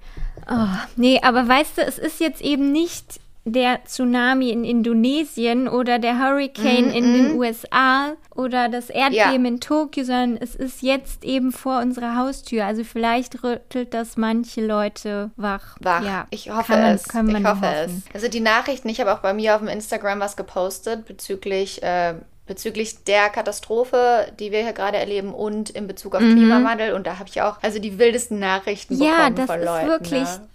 Oh, 0.50 0.66
nee, 0.96 1.20
aber 1.22 1.46
weißt 1.46 1.78
du, 1.78 1.82
es 1.82 1.98
ist 1.98 2.18
jetzt 2.20 2.40
eben 2.40 2.72
nicht 2.72 3.20
der 3.44 3.84
Tsunami 3.84 4.50
in 4.50 4.64
Indonesien 4.64 5.66
oder 5.68 5.98
der 5.98 6.18
Hurricane 6.18 6.90
in 6.92 7.12
den 7.12 7.32
USA 7.38 8.12
oder 8.34 8.68
das 8.68 8.88
Erdbeben 8.88 9.44
in 9.44 9.60
Tokio, 9.60 10.04
sondern 10.04 10.36
es 10.40 10.54
ist 10.54 10.80
jetzt 10.82 11.24
eben 11.24 11.50
vor 11.50 11.80
unserer 11.80 12.16
Haustür. 12.16 12.64
Also 12.66 12.84
vielleicht 12.84 13.42
rüttelt 13.42 13.94
das 13.94 14.16
manche 14.16 14.64
Leute 14.64 15.30
wach. 15.36 15.76
wach. 15.80 16.04
Ja, 16.04 16.26
ich 16.30 16.50
hoffe 16.50 16.72
man, 16.72 16.94
es. 16.94 17.06
Ich 17.08 17.44
hoffe 17.44 17.66
es. 17.84 17.92
Also 18.14 18.28
die 18.28 18.40
Nachrichten, 18.40 18.88
ich 18.88 19.00
habe 19.00 19.12
auch 19.12 19.18
bei 19.18 19.34
mir 19.34 19.54
auf 19.54 19.60
dem 19.60 19.68
Instagram 19.68 20.20
was 20.20 20.36
gepostet 20.36 21.04
bezüglich 21.06 21.82
äh, 21.82 22.14
bezüglich 22.46 23.04
der 23.04 23.28
Katastrophe, 23.30 24.26
die 24.40 24.50
wir 24.50 24.62
hier 24.62 24.72
gerade 24.72 24.98
erleben 24.98 25.32
und 25.32 25.70
in 25.70 25.86
Bezug 25.86 26.14
auf 26.14 26.20
Klimawandel 26.20 26.92
und 26.92 27.06
da 27.06 27.18
habe 27.18 27.28
ich 27.28 27.40
auch 27.40 27.56
also 27.62 27.78
die 27.78 27.98
wildesten 27.98 28.38
Nachrichten 28.40 28.96
Mhm. 28.96 29.02
Ja, 29.02 29.28
bekommen 29.28 29.36
das 29.36 29.46
von 29.46 29.58
ist 29.60 29.64
Leuten. 29.66 29.86
wirklich, 29.88 30.22
Ne? 30.22 30.48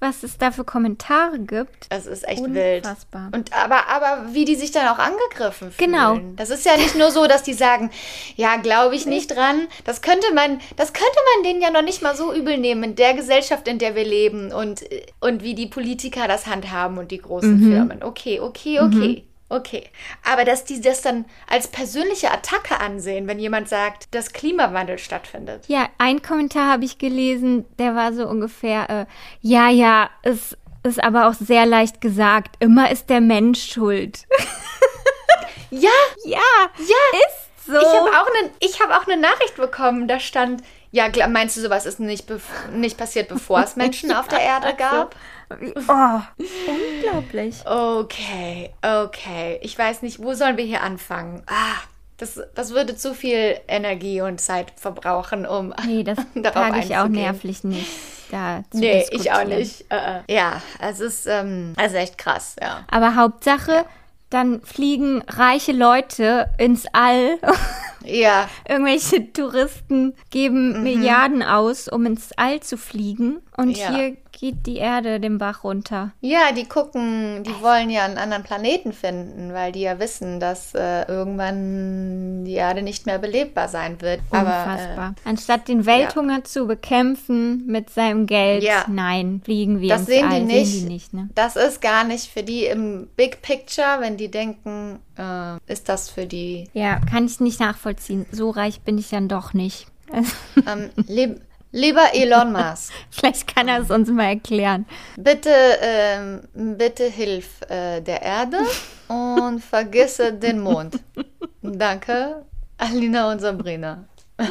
Was 0.00 0.22
es 0.22 0.38
da 0.38 0.50
für 0.50 0.64
Kommentare 0.64 1.38
gibt. 1.38 1.86
Es 1.90 2.06
ist 2.06 2.26
echt 2.26 2.42
wild. 2.44 2.84
Unfassbar. 2.84 3.30
Und 3.32 3.52
aber, 3.52 3.88
aber 3.88 4.32
wie 4.32 4.44
die 4.44 4.54
sich 4.54 4.70
dann 4.72 4.88
auch 4.88 4.98
angegriffen 4.98 5.70
fühlen. 5.70 5.92
Genau. 5.92 6.18
Das 6.36 6.50
ist 6.50 6.64
ja 6.64 6.76
nicht 6.76 6.96
nur 6.96 7.10
so, 7.10 7.26
dass 7.26 7.42
die 7.42 7.52
sagen, 7.54 7.90
ja, 8.36 8.56
glaube 8.56 8.94
ich 8.96 9.06
nicht 9.06 9.34
dran. 9.34 9.68
Das 9.84 10.02
könnte 10.02 10.32
man, 10.34 10.60
das 10.76 10.92
könnte 10.92 11.18
man 11.36 11.44
denen 11.44 11.62
ja 11.62 11.70
noch 11.70 11.82
nicht 11.82 12.02
mal 12.02 12.16
so 12.16 12.32
übel 12.32 12.58
nehmen 12.58 12.82
in 12.84 12.96
der 12.96 13.14
Gesellschaft, 13.14 13.68
in 13.68 13.78
der 13.78 13.94
wir 13.94 14.04
leben 14.04 14.52
und, 14.52 14.84
und 15.20 15.42
wie 15.42 15.54
die 15.54 15.66
Politiker 15.66 16.28
das 16.28 16.46
handhaben 16.46 16.98
und 16.98 17.10
die 17.10 17.18
großen 17.18 17.60
Mhm. 17.60 17.70
Firmen. 17.70 18.02
Okay, 18.02 18.40
okay, 18.40 18.80
okay. 18.80 19.24
Okay, 19.54 19.88
aber 20.24 20.44
dass 20.44 20.64
die 20.64 20.80
das 20.80 21.00
dann 21.00 21.26
als 21.48 21.68
persönliche 21.68 22.32
Attacke 22.32 22.80
ansehen, 22.80 23.28
wenn 23.28 23.38
jemand 23.38 23.68
sagt, 23.68 24.12
dass 24.12 24.32
Klimawandel 24.32 24.98
stattfindet. 24.98 25.64
Ja, 25.68 25.88
ein 25.98 26.22
Kommentar 26.22 26.72
habe 26.72 26.84
ich 26.84 26.98
gelesen, 26.98 27.64
der 27.78 27.94
war 27.94 28.12
so 28.12 28.26
ungefähr, 28.26 28.90
äh, 28.90 29.06
ja, 29.40 29.68
ja, 29.68 30.10
es 30.22 30.56
ist 30.82 31.02
aber 31.02 31.28
auch 31.28 31.34
sehr 31.34 31.66
leicht 31.66 32.00
gesagt, 32.00 32.56
immer 32.58 32.90
ist 32.90 33.10
der 33.10 33.20
Mensch 33.20 33.72
schuld. 33.72 34.26
Ja, 35.74 35.90
ja, 36.24 36.38
ja, 36.78 37.18
ist 37.26 37.66
so. 37.66 37.72
Ich 37.72 37.84
habe 37.84 38.10
auch 38.10 38.28
eine 38.28 38.50
ich 38.60 38.80
habe 38.80 38.96
auch 38.96 39.08
eine 39.08 39.20
Nachricht 39.20 39.56
bekommen, 39.56 40.06
da 40.06 40.20
stand 40.20 40.62
Ja, 40.92 41.08
meinst 41.28 41.56
du, 41.56 41.60
sowas 41.60 41.86
ist 41.86 41.98
nicht, 41.98 42.26
nicht 42.72 42.96
passiert, 42.96 43.28
bevor 43.28 43.60
es 43.60 43.74
Menschen 43.74 44.12
auf 44.14 44.28
der 44.28 44.40
Erde 44.40 44.74
gab? 44.74 45.16
Oh, 45.50 46.20
unglaublich. 46.68 47.56
Okay, 47.66 48.70
okay. 48.82 49.58
Ich 49.62 49.78
weiß 49.78 50.02
nicht, 50.02 50.22
wo 50.22 50.34
sollen 50.34 50.56
wir 50.56 50.64
hier 50.64 50.82
anfangen? 50.82 51.42
Ah, 51.46 51.76
das, 52.16 52.40
das 52.54 52.70
würde 52.72 52.96
zu 52.96 53.14
viel 53.14 53.58
Energie 53.68 54.20
und 54.20 54.40
Zeit 54.40 54.72
verbrauchen, 54.76 55.46
um 55.46 55.74
Nee, 55.86 56.02
das 56.04 56.18
darauf 56.34 56.76
ich 56.76 56.96
auch 56.96 57.08
nervlich 57.08 57.64
nicht. 57.64 57.88
Da 58.30 58.62
zu 58.70 58.78
Nee, 58.78 59.04
ich 59.10 59.30
auch 59.32 59.44
nicht. 59.44 59.84
Äh. 59.90 60.20
ja, 60.32 60.62
es 60.80 61.00
ist 61.00 61.26
ähm, 61.26 61.74
also 61.76 61.96
echt 61.96 62.18
krass, 62.18 62.56
ja. 62.60 62.84
Aber 62.90 63.16
Hauptsache, 63.16 63.84
dann 64.30 64.62
fliegen 64.62 65.22
reiche 65.28 65.72
Leute 65.72 66.50
ins 66.58 66.86
All. 66.92 67.38
Ja, 68.06 68.50
Irgendwelche 68.68 69.32
Touristen 69.32 70.14
geben 70.30 70.82
Milliarden 70.82 71.42
aus, 71.42 71.88
um 71.88 72.04
ins 72.04 72.32
All 72.36 72.60
zu 72.60 72.76
fliegen. 72.76 73.40
Und 73.56 73.68
Mhm. 73.68 73.74
Ja. 73.76 73.94
hier 73.94 74.16
geht 74.38 74.66
die 74.66 74.76
Erde 74.76 75.20
den 75.20 75.38
Bach 75.38 75.64
runter. 75.64 76.12
ja, 76.20 76.52
die 76.56 76.64
gucken, 76.64 77.42
die 77.44 77.62
wollen 77.62 77.88
ja 77.90 78.04
einen 78.04 78.18
anderen 78.18 78.42
Planeten 78.42 78.92
finden, 78.92 79.52
weil 79.52 79.72
die 79.72 79.80
ja 79.82 79.98
wissen, 79.98 80.40
dass 80.40 80.74
äh, 80.74 81.04
irgendwann 81.08 82.44
die 82.44 82.54
Erde 82.54 82.82
nicht 82.82 83.06
mehr 83.06 83.18
belebbar 83.18 83.68
sein 83.68 84.00
wird. 84.00 84.20
Aber 84.30 84.50
äh, 84.50 84.62
Unfassbar. 84.72 85.14
Anstatt 85.24 85.68
den 85.68 85.86
Welthunger 85.86 86.44
zu 86.44 86.66
bekämpfen 86.66 87.66
mit 87.66 87.90
seinem 87.90 88.26
Geld, 88.26 88.62
Ja. 88.62 88.84
nein, 88.88 89.40
fliegen 89.44 89.80
wir 89.80 89.88
Das 89.90 90.00
ins 90.00 90.08
sehen 90.08 90.28
die 90.30 90.36
All. 90.36 90.44
nicht. 90.44 90.66
Sehen 90.72 90.86
die 90.88 90.92
nicht, 90.92 91.14
ne? 91.14 91.28
das 91.34 91.56
ist 91.56 91.80
gar 91.80 92.04
nicht 92.04 92.26
für 92.30 92.42
die 92.42 92.66
im 92.66 93.08
Big 93.16 93.42
Picture, 93.42 93.96
wenn 94.00 94.16
die 94.16 94.30
denken, 94.30 94.98
äh, 95.16 95.56
ist 95.72 95.88
das 95.88 96.10
für 96.10 96.26
die 96.26 96.68
Ja, 96.74 96.98
kann 97.00 97.26
ich 97.26 97.40
nicht 97.40 97.60
nachvollziehen. 97.60 98.26
So 98.30 98.50
reich 98.50 98.80
bin 98.80 98.98
ich 98.98 99.10
dann 99.10 99.28
doch 99.28 99.54
nicht. 99.54 99.86
ähm, 100.66 100.90
lieber 101.74 102.14
Elon 102.14 102.52
Musk. 102.52 102.92
Vielleicht 103.10 103.54
kann 103.54 103.68
er 103.68 103.80
es 103.80 103.90
uns 103.90 104.08
mal 104.08 104.28
erklären. 104.28 104.86
Bitte, 105.16 105.50
ähm, 105.82 106.40
bitte 106.54 107.04
hilf 107.04 107.60
äh, 107.68 108.00
der 108.00 108.22
Erde 108.22 108.58
und 109.08 109.60
vergisse 109.62 110.32
den 110.32 110.60
Mond. 110.60 111.00
Danke, 111.62 112.44
Alina 112.78 113.30
und 113.30 113.40
Sabrina. 113.40 114.04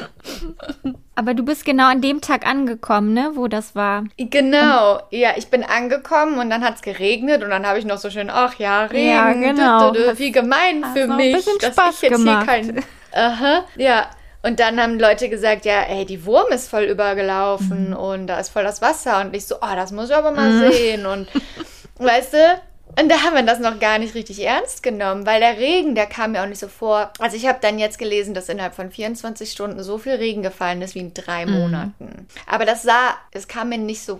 Aber 1.15 1.34
du 1.34 1.44
bist 1.44 1.65
genau 1.65 1.89
an 1.89 2.01
dem 2.01 2.22
Tag 2.22 2.48
angekommen, 2.48 3.13
ne, 3.13 3.32
wo 3.36 3.48
das 3.48 3.75
war. 3.75 4.06
Genau, 4.18 5.00
ja, 5.12 5.32
ich 5.36 5.48
bin 5.48 5.63
angekommen 5.63 6.39
und 6.39 6.50
dann 6.50 6.63
hat 6.63 6.75
es 6.75 6.82
geregnet 6.82 7.44
und 7.44 7.50
dann 7.50 7.68
habe 7.68 7.80
ich 7.80 7.86
noch 7.86 7.98
so 7.98 8.10
schön, 8.10 8.30
ach 8.30 8.56
ja, 8.56 8.86
Regen, 8.86 9.10
Ja, 9.12 9.32
genau. 9.34 9.94
wie 10.18 10.32
gemein 10.32 10.84
für 10.94 11.08
mich, 11.08 11.46
dass 11.60 11.77
ich 11.96 12.01
jetzt 12.01 12.15
gemacht. 12.18 12.46
hier 12.50 12.74
kein, 12.74 12.84
aha, 13.13 13.65
ja. 13.75 14.08
Und 14.46 14.60
dann 14.60 14.80
haben 14.80 15.00
Leute 15.00 15.30
gesagt, 15.30 15.66
ja, 15.66 15.84
ey, 15.84 16.06
die 16.06 16.26
Wurm 16.26 16.52
ist 16.52 16.70
voll 16.70 16.84
übergelaufen 16.84 17.90
Mhm. 17.92 17.96
und 17.96 18.28
da 18.28 18.40
ist 18.40 18.50
voll 18.50 18.64
das 18.64 18.82
Wasser 18.82 19.22
und 19.22 19.34
ich 19.36 19.46
so, 19.46 19.56
oh, 19.56 19.76
das 19.76 19.92
muss 19.92 20.10
ich 20.10 20.16
aber 20.16 20.32
mal 20.32 20.52
sehen 20.72 21.06
und 21.06 21.28
weißt 21.98 22.34
du, 22.34 22.62
und 23.02 23.10
da 23.10 23.22
haben 23.24 23.36
wir 23.36 23.42
das 23.44 23.60
noch 23.60 23.80
gar 23.80 23.98
nicht 23.98 24.14
richtig 24.14 24.40
ernst 24.44 24.84
genommen, 24.84 25.26
weil 25.26 25.40
der 25.40 25.58
Regen, 25.58 25.96
der 25.96 26.06
kam 26.06 26.34
mir 26.34 26.44
auch 26.44 26.48
nicht 26.48 26.60
so 26.60 26.68
vor. 26.68 27.12
Also 27.20 27.36
ich 27.38 27.48
habe 27.48 27.58
dann 27.62 27.80
jetzt 27.80 27.98
gelesen, 27.98 28.34
dass 28.36 28.50
innerhalb 28.50 28.76
von 28.76 28.92
24 28.92 29.50
Stunden 29.52 29.82
so 29.82 29.98
viel 29.98 30.14
Regen 30.14 30.44
gefallen 30.44 30.82
ist 30.84 30.94
wie 30.94 31.00
in 31.00 31.14
drei 31.14 31.46
Mhm. 31.48 31.52
Monaten. 31.54 32.28
Aber 32.46 32.66
das 32.66 32.84
sah, 32.84 33.16
es 33.32 33.48
kam 33.48 33.70
mir 33.70 33.80
nicht 33.80 34.04
so 34.04 34.20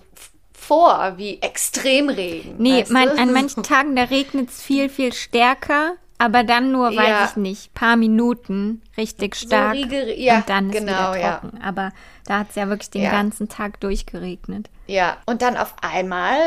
vor 0.58 1.14
wie 1.18 1.40
Extremregen. 1.42 2.56
Nee, 2.58 2.86
man, 2.90 3.10
an 3.10 3.32
manchen 3.34 3.64
Tagen, 3.64 3.96
da 3.96 4.04
regnet 4.06 4.50
es 4.50 4.62
viel, 4.64 4.88
viel 4.90 5.12
stärker. 5.14 5.94
Aber 6.24 6.44
dann 6.44 6.72
nur, 6.72 6.90
weiß 6.96 7.08
Ja. 7.08 7.26
ich 7.26 7.36
nicht, 7.36 7.74
paar 7.74 7.98
Minuten 7.98 8.82
richtig 8.98 9.36
stark. 9.36 9.74
Riegel- 9.74 10.18
ja, 10.18 10.38
und 10.38 10.50
dann 10.50 10.70
ist 10.70 10.78
genau, 10.78 11.12
wieder 11.14 11.18
ja. 11.20 11.32
trocken. 11.38 11.60
Aber 11.62 11.92
da 12.26 12.40
hat 12.40 12.50
es 12.52 12.56
ja 12.56 12.70
wirklich 12.70 12.92
den 12.92 13.02
Ja. 13.04 13.12
ganzen 13.12 13.50
Tag 13.50 13.80
durchgeregnet. 13.82 14.70
Ja, 14.88 15.18
und 15.26 15.42
dann 15.42 15.56
auf 15.58 15.76
einmal 15.82 16.38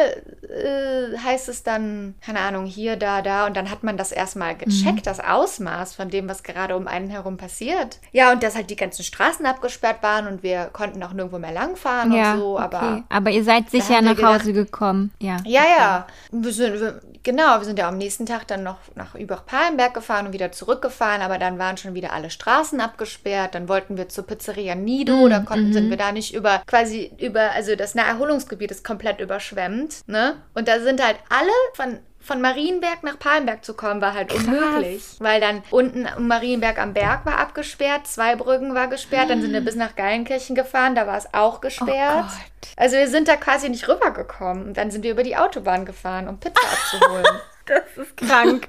äh, 0.43 1.17
heißt 1.19 1.49
es 1.49 1.63
dann, 1.63 2.15
keine 2.25 2.41
Ahnung, 2.41 2.65
hier, 2.67 2.97
da, 2.97 3.21
da. 3.23 3.47
Und 3.47 3.57
dann 3.57 3.71
hat 3.71 3.83
man 3.83 3.97
das 3.97 4.13
erstmal 4.13 4.55
Mhm. 4.55 4.59
gecheckt, 4.59 5.07
das 5.07 5.21
Ausmaß 5.21 5.95
von 5.95 6.09
dem, 6.11 6.29
was 6.29 6.43
gerade 6.43 6.77
um 6.77 6.87
einen 6.87 7.09
herum 7.11 7.37
passiert. 7.37 7.99
Ja, 8.13 8.33
und 8.33 8.43
dass 8.43 8.55
halt 8.55 8.71
die 8.71 8.77
ganzen 8.77 9.03
Straßen 9.05 9.45
abgesperrt 9.47 10.03
waren 10.03 10.27
und 10.27 10.43
wir 10.43 10.67
konnten 10.73 11.03
auch 11.03 11.13
nirgendwo 11.13 11.39
mehr 11.39 11.53
langfahren 11.53 12.13
ja, 12.13 12.35
und 12.35 12.39
so. 12.41 12.55
okay. 12.59 12.65
Aber 12.65 13.03
aber 13.09 13.31
ihr 13.31 13.45
seid 13.45 13.71
sicher 13.71 14.01
nach 14.03 14.17
gedacht- 14.17 14.41
Hause 14.41 14.53
gekommen. 14.53 15.13
Ja. 15.19 15.39
Ja, 15.45 15.63
ja. 15.79 16.07
Wir 16.31 16.53
sind, 16.53 16.81
wir, 16.81 17.01
genau, 17.27 17.59
wir 17.59 17.65
sind 17.65 17.79
ja 17.79 17.89
am 17.89 17.99
nächsten 17.99 18.25
Tag 18.25 18.47
dann 18.47 18.63
noch 18.63 18.79
nach 18.95 19.15
Übach-Palenberg 19.17 19.93
gefahren 19.93 20.29
und 20.29 20.33
wieder 20.33 20.53
zurückgefahren, 20.53 21.21
aber 21.21 21.39
dann 21.39 21.59
waren 21.59 21.77
schon 21.77 21.93
wieder 21.93 22.13
alle 22.13 22.31
Straßen 22.31 22.81
abgesperrt. 22.81 23.55
Dann 23.55 23.69
wollten 23.69 23.99
wir 23.99 24.09
zur 24.09 24.27
Pizzeria 24.27 24.77
Nido, 24.77 25.29
da 25.29 25.41
konnten, 25.41 25.73
sind 25.73 25.91
wir 25.91 25.97
da 25.97 26.13
nicht 26.13 26.33
über, 26.35 26.63
quasi 26.67 27.13
über, 27.19 27.51
also 27.51 27.75
das 27.75 27.97
Naherholungsgebiet 27.97 28.71
ist 28.71 28.85
komplett 28.85 29.21
überschwemmt, 29.21 30.07
ne? 30.07 30.37
Und 30.55 30.69
da 30.69 30.81
sind 30.81 31.05
halt 31.05 31.17
alle 31.29 31.51
von 31.75 31.99
von 32.27 32.41
Marienberg 32.41 33.05
nach 33.05 33.19
Palenberg 33.19 33.65
zu 33.65 33.75
kommen, 33.75 34.01
war 34.01 34.15
halt 34.15 34.33
unmöglich. 34.35 35.05
Weil 35.21 35.41
dann 35.41 35.63
unten 35.71 36.09
Marienberg 36.19 36.79
am 36.79 36.93
Berg 36.93 37.25
war 37.25 37.39
abgesperrt, 37.39 38.07
Zweibrücken 38.07 38.75
war 38.75 38.89
gesperrt, 38.89 39.31
dann 39.31 39.41
sind 39.41 39.53
wir 39.53 39.61
bis 39.61 39.77
nach 39.77 39.95
Geilenkirchen 39.95 40.57
gefahren, 40.57 40.95
da 40.97 41.07
war 41.07 41.17
es 41.17 41.33
auch 41.33 41.61
gesperrt. 41.61 42.27
Gott. 42.27 42.71
Also 42.77 42.97
wir 42.97 43.09
sind 43.09 43.29
da 43.29 43.37
quasi 43.37 43.69
nicht 43.69 43.89
rübergekommen. 43.89 44.67
Und 44.67 44.77
dann 44.77 44.91
sind 44.91 45.05
wir 45.05 45.13
über 45.13 45.23
die 45.23 45.37
Autobahn 45.37 45.85
gefahren, 45.85 46.29
um 46.29 46.39
Pizza 46.39 46.61
abzuholen. 46.67 47.27
Das 47.67 47.83
ist 47.97 48.17
krank. 48.17 48.69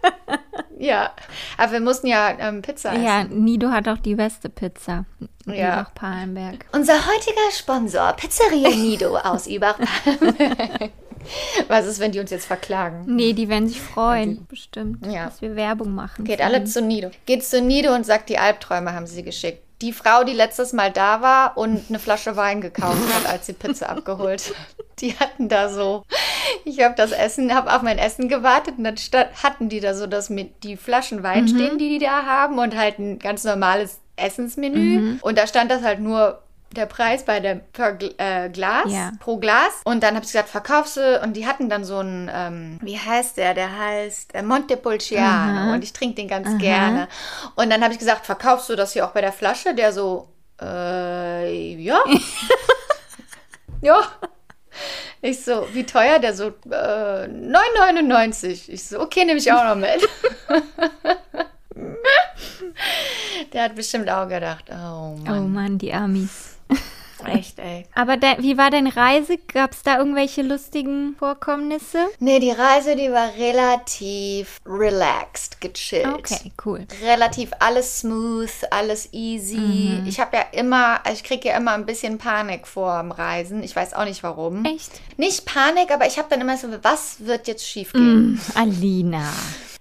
ja, 0.78 1.12
aber 1.56 1.72
wir 1.72 1.80
mussten 1.80 2.08
ja 2.08 2.36
ähm, 2.38 2.60
Pizza 2.60 2.92
essen. 2.92 3.02
ja, 3.02 3.24
Nido 3.24 3.70
hat 3.70 3.88
auch 3.88 3.96
die 3.96 4.14
beste 4.14 4.50
Pizza. 4.50 5.06
Ja. 5.46 5.82
Auch 5.82 5.94
Palenberg. 5.94 6.66
Unser 6.72 7.06
heutiger 7.06 7.50
Sponsor, 7.52 8.12
Pizzeria 8.12 8.68
Nido 8.68 9.16
aus 9.16 9.46
Übach. 9.46 9.78
Was 11.68 11.86
ist, 11.86 12.00
wenn 12.00 12.12
die 12.12 12.20
uns 12.20 12.30
jetzt 12.30 12.46
verklagen? 12.46 13.04
Nee, 13.06 13.32
die 13.32 13.48
werden 13.48 13.68
sich 13.68 13.80
freuen, 13.80 14.46
bestimmt, 14.48 15.06
Ja. 15.06 15.26
dass 15.26 15.42
wir 15.42 15.56
Werbung 15.56 15.94
machen. 15.94 16.24
Geht 16.24 16.40
alle 16.40 16.60
die. 16.60 16.70
zu 16.70 16.82
Nido. 16.82 17.10
Geht 17.26 17.44
zu 17.44 17.60
Nido 17.60 17.94
und 17.94 18.04
sagt, 18.06 18.28
die 18.28 18.38
Albträume 18.38 18.92
haben 18.94 19.06
sie 19.06 19.22
geschickt. 19.22 19.62
Die 19.80 19.92
Frau, 19.92 20.22
die 20.22 20.32
letztes 20.32 20.72
Mal 20.72 20.92
da 20.92 21.22
war 21.22 21.56
und 21.58 21.86
eine 21.88 21.98
Flasche 21.98 22.36
Wein 22.36 22.60
gekauft 22.60 23.00
hat, 23.14 23.26
als 23.28 23.46
sie 23.46 23.52
Pizza 23.52 23.88
abgeholt 23.88 24.50
hat. 24.50 24.84
Die 25.00 25.18
hatten 25.18 25.48
da 25.48 25.68
so, 25.70 26.04
ich 26.64 26.80
habe 26.84 26.94
das 26.96 27.10
Essen, 27.10 27.52
habe 27.52 27.74
auf 27.74 27.82
mein 27.82 27.98
Essen 27.98 28.28
gewartet 28.28 28.74
und 28.78 28.84
dann 28.84 28.94
hatten 29.42 29.68
die 29.68 29.80
da 29.80 29.94
so 29.94 30.06
das 30.06 30.30
mit 30.30 30.62
die 30.62 30.76
Flaschen 30.76 31.24
Wein 31.24 31.48
stehen, 31.48 31.78
die 31.78 31.98
die 31.98 32.04
da 32.04 32.24
haben 32.26 32.60
und 32.60 32.76
halt 32.76 33.00
ein 33.00 33.18
ganz 33.18 33.42
normales 33.42 33.98
Essensmenü. 34.14 35.18
Und 35.22 35.36
da 35.36 35.48
stand 35.48 35.70
das 35.72 35.82
halt 35.82 35.98
nur 35.98 36.40
der 36.76 36.86
Preis 36.86 37.24
bei 37.24 37.40
der 37.40 37.56
per 37.56 37.98
äh, 38.18 38.48
Glas, 38.50 38.84
Ja. 38.88 39.12
pro 39.20 39.36
Glas. 39.38 39.80
Und 39.84 40.02
dann 40.02 40.14
habe 40.14 40.24
ich 40.24 40.32
gesagt, 40.32 40.48
verkaufst 40.48 40.96
du? 40.96 41.20
Und 41.22 41.34
die 41.36 41.46
hatten 41.46 41.68
dann 41.68 41.84
so 41.84 41.98
einen, 41.98 42.30
ähm, 42.32 42.78
wie 42.82 42.98
heißt 42.98 43.36
der? 43.36 43.54
Der 43.54 43.76
heißt 43.78 44.34
äh, 44.34 44.42
Montepulciano. 44.42 45.72
Und 45.74 45.84
ich 45.84 45.92
trinke 45.92 46.16
den 46.16 46.28
ganz 46.28 46.58
gerne. 46.58 47.08
Und 47.56 47.70
dann 47.70 47.82
habe 47.82 47.92
ich 47.92 47.98
gesagt, 47.98 48.26
verkaufst 48.26 48.68
du 48.68 48.76
das 48.76 48.92
hier 48.92 49.06
auch 49.06 49.10
bei 49.12 49.20
der 49.20 49.32
Flasche? 49.32 49.74
Der 49.74 49.92
so, 49.92 50.28
äh, 50.60 51.74
ja. 51.76 51.98
ja. 53.82 54.00
Ich 55.20 55.44
so, 55.44 55.66
wie 55.72 55.84
teuer? 55.84 56.18
Der 56.18 56.34
so, 56.34 56.48
äh, 56.48 57.28
9,99. 57.28 58.68
Ich 58.70 58.88
so, 58.88 59.00
okay, 59.00 59.24
nehme 59.24 59.38
ich 59.38 59.52
auch 59.52 59.64
noch 59.64 59.76
mit. 59.76 60.08
Der 63.52 63.64
hat 63.64 63.74
bestimmt 63.74 64.08
auch 64.10 64.28
gedacht, 64.28 64.64
oh 64.70 65.14
Oh 65.14 65.16
Mann, 65.24 65.52
Mann, 65.52 65.78
die 65.78 65.92
Amis. 65.92 66.51
Echt, 67.26 67.58
ey. 67.58 67.86
Aber 67.94 68.16
de, 68.16 68.42
wie 68.42 68.56
war 68.58 68.70
deine 68.70 68.94
Reise? 68.94 69.38
Gab 69.52 69.72
es 69.72 69.82
da 69.82 69.98
irgendwelche 69.98 70.42
lustigen 70.42 71.16
Vorkommnisse? 71.18 72.06
Nee, 72.18 72.38
die 72.38 72.50
Reise, 72.50 72.96
die 72.96 73.10
war 73.10 73.30
relativ 73.38 74.60
relaxed, 74.66 75.60
gechillt. 75.60 76.06
Okay, 76.06 76.52
cool. 76.64 76.86
Relativ 77.02 77.50
alles 77.58 78.00
smooth, 78.00 78.50
alles 78.70 79.08
easy. 79.12 80.00
Ich 80.06 80.20
habe 80.20 80.36
ja 80.36 80.44
immer, 80.52 81.04
also 81.04 81.14
ich 81.14 81.24
kriege 81.24 81.48
ja 81.48 81.56
immer 81.56 81.72
ein 81.72 81.86
bisschen 81.86 82.18
Panik 82.18 82.66
vor 82.66 83.00
dem 83.00 83.12
Reisen. 83.12 83.62
Ich 83.62 83.74
weiß 83.74 83.94
auch 83.94 84.04
nicht 84.04 84.22
warum. 84.22 84.64
Echt? 84.64 84.92
Nicht 85.16 85.44
Panik, 85.46 85.90
aber 85.90 86.06
ich 86.06 86.18
habe 86.18 86.28
dann 86.30 86.40
immer 86.40 86.56
so, 86.56 86.68
was 86.82 87.16
wird 87.20 87.48
jetzt 87.48 87.66
schiefgehen? 87.66 88.32
Mm, 88.32 88.40
Alina. 88.54 89.32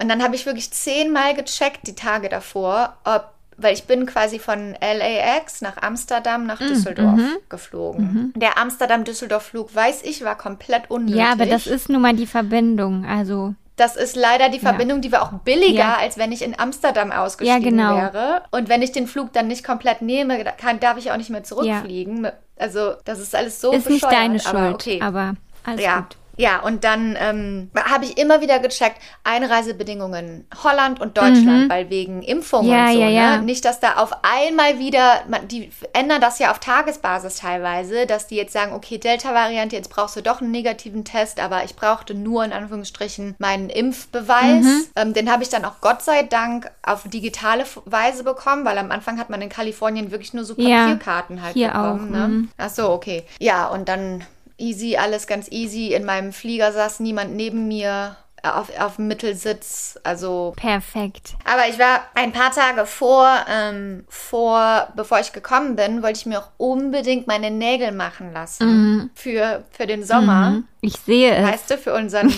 Und 0.01 0.10
dann 0.10 0.24
habe 0.24 0.36
ich 0.36 0.45
wirklich 0.45 0.71
zehnmal 0.71 1.36
gecheckt 1.36 1.88
die 1.88 1.95
Tage 1.95 2.27
davor, 2.27 2.98
ob, 3.03 3.30
weil 3.61 3.73
ich 3.73 3.85
bin 3.85 4.05
quasi 4.05 4.39
von 4.39 4.75
LAX 4.81 5.61
nach 5.61 5.77
Amsterdam 5.81 6.45
nach 6.45 6.59
Düsseldorf 6.59 7.19
geflogen. 7.49 8.33
Der 8.35 8.57
Amsterdam-Düsseldorf-Flug, 8.57 9.73
weiß 9.75 10.03
ich, 10.03 10.23
war 10.23 10.37
komplett 10.37 10.89
unnötig. 10.89 11.17
Ja, 11.17 11.31
aber 11.31 11.45
das 11.45 11.67
ist 11.67 11.89
nun 11.89 12.01
mal 12.01 12.13
die 12.13 12.27
Verbindung. 12.27 13.05
Also, 13.05 13.53
Das 13.77 13.95
ist 13.95 14.15
leider 14.15 14.49
die 14.49 14.59
Verbindung, 14.59 15.01
die 15.01 15.11
war 15.11 15.23
auch 15.23 15.31
billiger, 15.39 15.79
Ja. 15.79 15.97
als 15.97 16.17
wenn 16.17 16.31
ich 16.31 16.43
in 16.43 16.59
Amsterdam 16.59 17.11
ausgestiegen 17.11 17.63
Ja, 17.63 17.69
genau. 17.69 17.95
wäre. 17.95 18.43
Und 18.51 18.69
wenn 18.69 18.81
ich 18.83 18.91
den 18.91 19.07
Flug 19.07 19.33
dann 19.33 19.47
nicht 19.47 19.63
komplett 19.63 20.01
nehme, 20.03 20.43
kann, 20.57 20.79
darf 20.79 20.97
ich 20.97 21.11
auch 21.11 21.17
nicht 21.17 21.29
mehr 21.31 21.43
zurückfliegen. 21.43 22.27
Also 22.59 22.93
das 23.05 23.19
ist 23.19 23.33
alles 23.35 23.59
so 23.59 23.71
ist 23.71 23.89
nicht 23.89 24.01
bescheuert, 24.01 24.13
deine 24.21 24.39
Schuld. 24.39 24.55
Aber 24.55 24.69
okay. 24.73 24.99
Aber 25.01 25.33
alles 25.63 25.81
ja. 25.83 26.01
gut. 26.01 26.17
Ja, 26.41 26.60
und 26.62 26.83
dann 26.83 27.17
ähm, 27.19 27.71
habe 27.75 28.05
ich 28.05 28.17
immer 28.17 28.41
wieder 28.41 28.60
gecheckt, 28.60 28.98
Einreisebedingungen 29.24 30.45
Holland 30.63 31.00
und 31.00 31.17
Deutschland, 31.17 31.69
weil 31.69 31.89
wegen 31.89 32.21
Impfungen 32.24 32.67
Mhm. 32.69 32.74
Ja, 32.74 32.86
und 32.88 32.93
so. 32.93 33.00
ja, 33.01 33.07
ja. 33.10 33.38
Ne? 33.38 33.43
Nicht, 33.43 33.65
dass 33.65 33.79
da 33.79 33.95
auf 33.98 34.12
einmal 34.24 34.79
wieder, 34.79 35.21
man, 35.27 35.48
die 35.48 35.71
ändern 35.93 36.21
das 36.21 36.39
ja 36.39 36.51
auf 36.51 36.60
Tagesbasis 36.60 37.36
teilweise, 37.36 38.05
dass 38.05 38.27
die 38.27 38.36
jetzt 38.36 38.53
sagen, 38.53 38.74
okay, 38.74 38.98
Delta-Variante, 38.98 39.75
jetzt 39.75 39.89
brauchst 39.89 40.15
du 40.15 40.21
doch 40.21 40.41
einen 40.41 40.51
negativen 40.51 41.05
Test, 41.05 41.39
aber 41.39 41.63
ich 41.63 41.75
brauchte 41.75 42.13
nur 42.13 42.43
in 42.43 42.53
Anführungsstrichen 42.53 43.36
meinen 43.39 43.69
Impfbeweis. 43.69 44.63
Mhm. 44.63 44.83
Ähm, 44.95 45.13
den 45.13 45.31
habe 45.31 45.43
ich 45.43 45.50
dann 45.50 45.65
auch 45.65 45.81
Gott 45.81 46.01
sei 46.01 46.24
Dank 46.24 46.71
auf 46.83 47.03
digitale 47.07 47.65
Weise 47.86 48.24
bekommen, 48.24 48.65
weil 48.65 48.77
am 48.77 48.91
Anfang 48.91 49.19
hat 49.19 49.29
man 49.29 49.41
in 49.41 49.50
Kalifornien 49.50 50.12
wirklich 50.12 50.33
nur 50.33 50.43
so 50.45 50.55
Ja, 50.57 50.79
Papierkarten 50.86 51.41
halt 51.41 51.53
hier 51.53 51.67
bekommen. 51.69 52.10
auch, 52.15 52.17
Ne? 52.19 52.27
mhm. 52.27 52.50
Ach 52.57 52.69
so, 52.69 52.89
okay. 52.91 53.24
Ja, 53.39 53.67
und 53.67 53.88
dann 53.89 54.24
easy, 54.61 54.95
alles 54.95 55.27
ganz 55.27 55.51
easy. 55.51 55.93
In 55.93 56.05
meinem 56.05 56.31
Flieger 56.31 56.71
saß 56.71 56.99
niemand 57.01 57.35
neben 57.35 57.67
mir 57.67 58.15
äh, 58.43 58.47
auf, 58.47 58.69
auf 58.79 58.95
dem 58.95 59.07
Mittelsitz. 59.07 59.99
Also 60.03 60.53
Perfekt. 60.55 61.35
aber 61.45 61.67
ich 61.69 61.77
war 61.79 62.01
ein 62.15 62.31
paar 62.31 62.51
Tage 62.51 62.85
vor, 62.85 63.27
ähm, 63.49 64.05
vor, 64.07 64.87
bevor 64.95 65.19
ich 65.19 65.33
gekommen 65.33 65.75
bin, 65.75 66.01
wollte 66.03 66.19
ich 66.19 66.25
mir 66.25 66.39
auch 66.39 66.49
unbedingt 66.57 67.27
meine 67.27 67.51
Nägel 67.51 67.91
machen 67.91 68.31
lassen 68.33 69.11
für, 69.15 69.63
für 69.71 69.87
den 69.87 70.03
Sommer. 70.03 70.63
Ich 70.81 70.95
sehe 70.97 71.35
es. 71.35 71.51
Weißt 71.51 71.71
du, 71.71 71.77
für 71.77 71.93
unseren, 71.93 72.33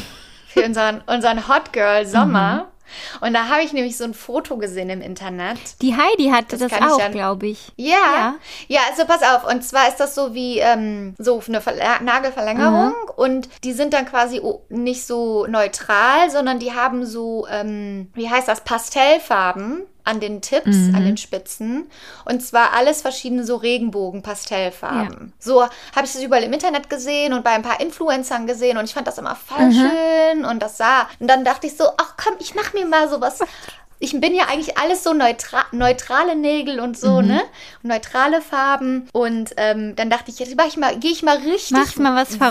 für 0.47 0.63
unseren, 0.65 1.01
unseren 1.05 1.47
Hot 1.47 1.71
Girl 1.73 2.05
Sommer. 2.05 2.72
Und 3.21 3.33
da 3.33 3.47
habe 3.49 3.63
ich 3.63 3.73
nämlich 3.73 3.97
so 3.97 4.03
ein 4.03 4.13
Foto 4.13 4.57
gesehen 4.57 4.89
im 4.89 5.01
Internet. 5.01 5.57
Die 5.81 5.95
Heidi 5.95 6.29
hatte 6.29 6.57
Das 6.57 6.71
das, 6.71 6.81
auch, 6.91 6.99
ja- 6.99 7.09
glaube 7.09 7.47
ich. 7.47 7.71
Ja, 7.75 8.35
ja, 8.67 8.81
also 8.89 9.05
pass 9.05 9.21
auf. 9.23 9.49
Und 9.51 9.63
zwar 9.63 9.87
ist 9.87 9.97
das 9.97 10.15
so 10.15 10.33
wie 10.33 10.59
ähm, 10.59 11.15
so 11.17 11.41
eine 11.47 11.61
Verla 11.61 11.99
Nagelverlängerung 12.01 12.93
und 13.15 13.49
die 13.63 13.73
sind 13.73 13.93
dann 13.93 14.05
quasi 14.05 14.41
nicht 14.69 15.05
so 15.05 15.45
neutral, 15.47 16.29
sondern 16.29 16.59
die 16.59 16.73
haben 16.73 17.05
so, 17.05 17.47
ähm, 17.49 18.09
wie 18.13 18.29
heißt 18.29 18.47
das, 18.47 18.61
Pastellfarben 18.61 19.83
an 20.05 20.19
den 20.19 20.41
Tipps, 20.41 20.67
an 20.93 21.05
den 21.05 21.17
Spitzen. 21.17 21.89
Und 22.25 22.41
zwar 22.41 22.73
alles 22.73 23.01
verschiedene 23.01 23.45
so 23.45 23.55
Regenbogen-Pastellfarben. 23.55 25.33
So 25.39 25.61
habe 25.63 26.05
ich 26.05 26.13
das 26.13 26.21
überall 26.21 26.43
im 26.43 26.53
Internet 26.53 26.89
gesehen 26.89 27.33
und 27.33 27.43
bei 27.43 27.51
ein 27.51 27.61
paar 27.61 27.79
Influencern 27.79 28.47
gesehen 28.47 28.77
und 28.77 28.85
ich 28.85 28.93
fand 28.93 29.07
das 29.07 29.17
immer 29.17 29.35
voll 29.35 29.71
schön 29.71 30.45
und 30.45 30.61
das 30.61 30.77
sah. 30.77 31.07
Und 31.19 31.27
dann 31.27 31.43
dachte 31.45 31.67
ich 31.67 31.77
so, 31.77 31.85
ach 31.97 32.15
komm, 32.21 32.35
ich 32.39 32.53
mache 32.55 32.75
mir 32.77 32.85
mal 32.85 33.09
sowas. 33.09 33.39
Ich 34.03 34.19
bin 34.19 34.35
ja 34.35 34.43
eigentlich 34.49 34.77
alles 34.77 35.03
so 35.03 35.13
neutra 35.13 35.63
neutrale 35.71 36.35
Nägel 36.35 36.79
und 36.81 36.97
so, 36.97 37.21
Mhm. 37.21 37.27
ne? 37.27 37.41
Und 37.83 37.89
neutrale 37.89 38.41
Farben. 38.41 39.07
Und 39.13 39.51
ähm, 39.57 39.95
dann 39.95 40.09
dachte 40.09 40.29
ich, 40.29 40.39
jetzt 40.39 40.55
mach 40.57 40.67
ich 40.67 40.75
mal, 40.77 40.97
gehe 40.99 41.11
ich 41.11 41.23
mal 41.23 41.37
richtig 41.37 41.71
Machst 41.71 41.99
mal 41.99 42.13
was 42.15 42.31
wild 42.39 42.41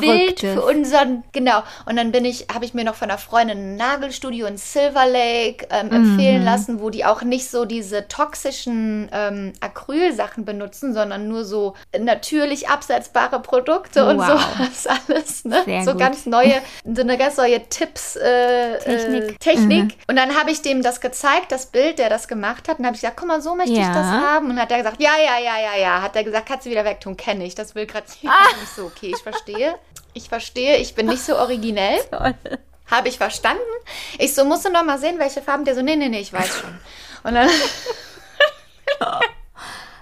Verrücktes. 0.40 0.54
für 0.54 0.62
unseren, 0.64 1.25
genau. 1.32 1.62
Und 1.85 1.97
dann 1.97 2.11
bin 2.11 2.25
ich, 2.25 2.47
habe 2.52 2.64
ich 2.64 2.73
mir 2.73 2.85
noch 2.85 2.94
von 2.94 3.11
einer 3.11 3.18
Freundin 3.18 3.59
ein 3.59 3.76
Nagelstudio 3.76 4.47
in 4.47 4.56
Silver 4.56 5.06
Lake 5.06 5.66
ähm, 5.71 5.88
Mhm. 5.88 5.92
empfehlen 5.92 6.42
lassen, 6.44 6.80
wo 6.80 6.88
die 6.88 7.04
auch 7.04 7.21
nicht 7.23 7.50
so 7.50 7.64
diese 7.66 8.09
toxischen 8.09 9.11
ähm, 9.12 9.52
Acrylsachen 9.61 10.44
benutzen, 10.44 10.94
sondern 10.94 11.28
nur 11.28 11.44
so 11.44 11.75
natürlich 11.99 12.68
absetzbare 12.68 13.40
Produkte 13.40 14.06
und 14.06 14.18
Wow. 14.18 14.26
sowas 14.26 14.87
alles, 15.09 15.44
ne? 15.44 15.62
Sehr 15.64 15.82
so 15.85 15.90
gut. 15.92 16.00
ganz 16.00 16.25
neue, 16.26 16.62
so 16.85 17.02
eine 17.02 17.18
ganz 17.18 17.37
neue 17.37 17.68
Tipps, 17.68 18.16
äh, 18.16 18.78
Technik. 18.78 19.23
Äh, 19.30 19.35
Technik. 19.38 19.94
Und 20.09 20.16
dann 20.16 20.38
habe 20.38 20.50
ich 20.50 20.62
dem 20.62 20.82
das 20.82 21.00
gezeigt, 21.00 21.41
das 21.49 21.66
Bild, 21.66 21.99
der 21.99 22.08
das 22.08 22.28
gemacht 22.28 22.68
hat. 22.68 22.78
Und 22.78 22.87
habe 22.87 22.94
ich 22.94 23.00
gesagt, 23.02 23.16
guck 23.18 23.28
mal, 23.28 23.40
so 23.42 23.54
möchte 23.54 23.72
ich 23.72 23.78
Ja. 23.78 23.92
das 23.94 24.06
haben. 24.06 24.50
Und 24.50 24.61
hat 24.61 24.70
er 24.70 24.78
gesagt, 24.78 25.00
ja, 25.02 25.12
ja, 25.18 25.38
ja, 25.38 25.58
ja, 25.58 25.76
ja. 25.80 26.02
Hat 26.02 26.14
er 26.16 26.25
gesagt, 26.25 26.46
kannst 26.46 26.66
du 26.66 26.70
wieder 26.70 26.84
wegtun, 26.84 27.16
kenne 27.16 27.44
ich. 27.44 27.54
Das 27.54 27.75
will 27.75 27.87
gerade 27.87 28.06
nicht 28.06 28.75
so. 28.76 28.87
Okay, 28.87 29.12
ich 29.14 29.22
verstehe. 29.22 29.75
Ich 30.14 30.28
verstehe, 30.28 30.76
ich 30.76 30.94
bin 30.94 31.06
nicht 31.06 31.22
so 31.25 31.37
originell. 31.38 31.99
Habe 32.90 33.08
ich 33.08 33.16
verstanden. 33.16 33.62
Ich 34.18 34.34
so, 34.34 34.44
musst 34.44 34.66
du 34.66 34.70
noch 34.70 34.84
mal 34.84 34.99
sehen, 34.99 35.18
welche 35.18 35.40
Farben 35.40 35.64
der 35.64 35.75
so, 35.75 35.80
nee, 35.82 35.96
nee, 35.96 36.08
nee, 36.11 36.20
ich 36.20 36.32
weiß 36.32 36.58
schon. 36.58 36.78
Und 37.25 37.34
dann, 37.34 37.49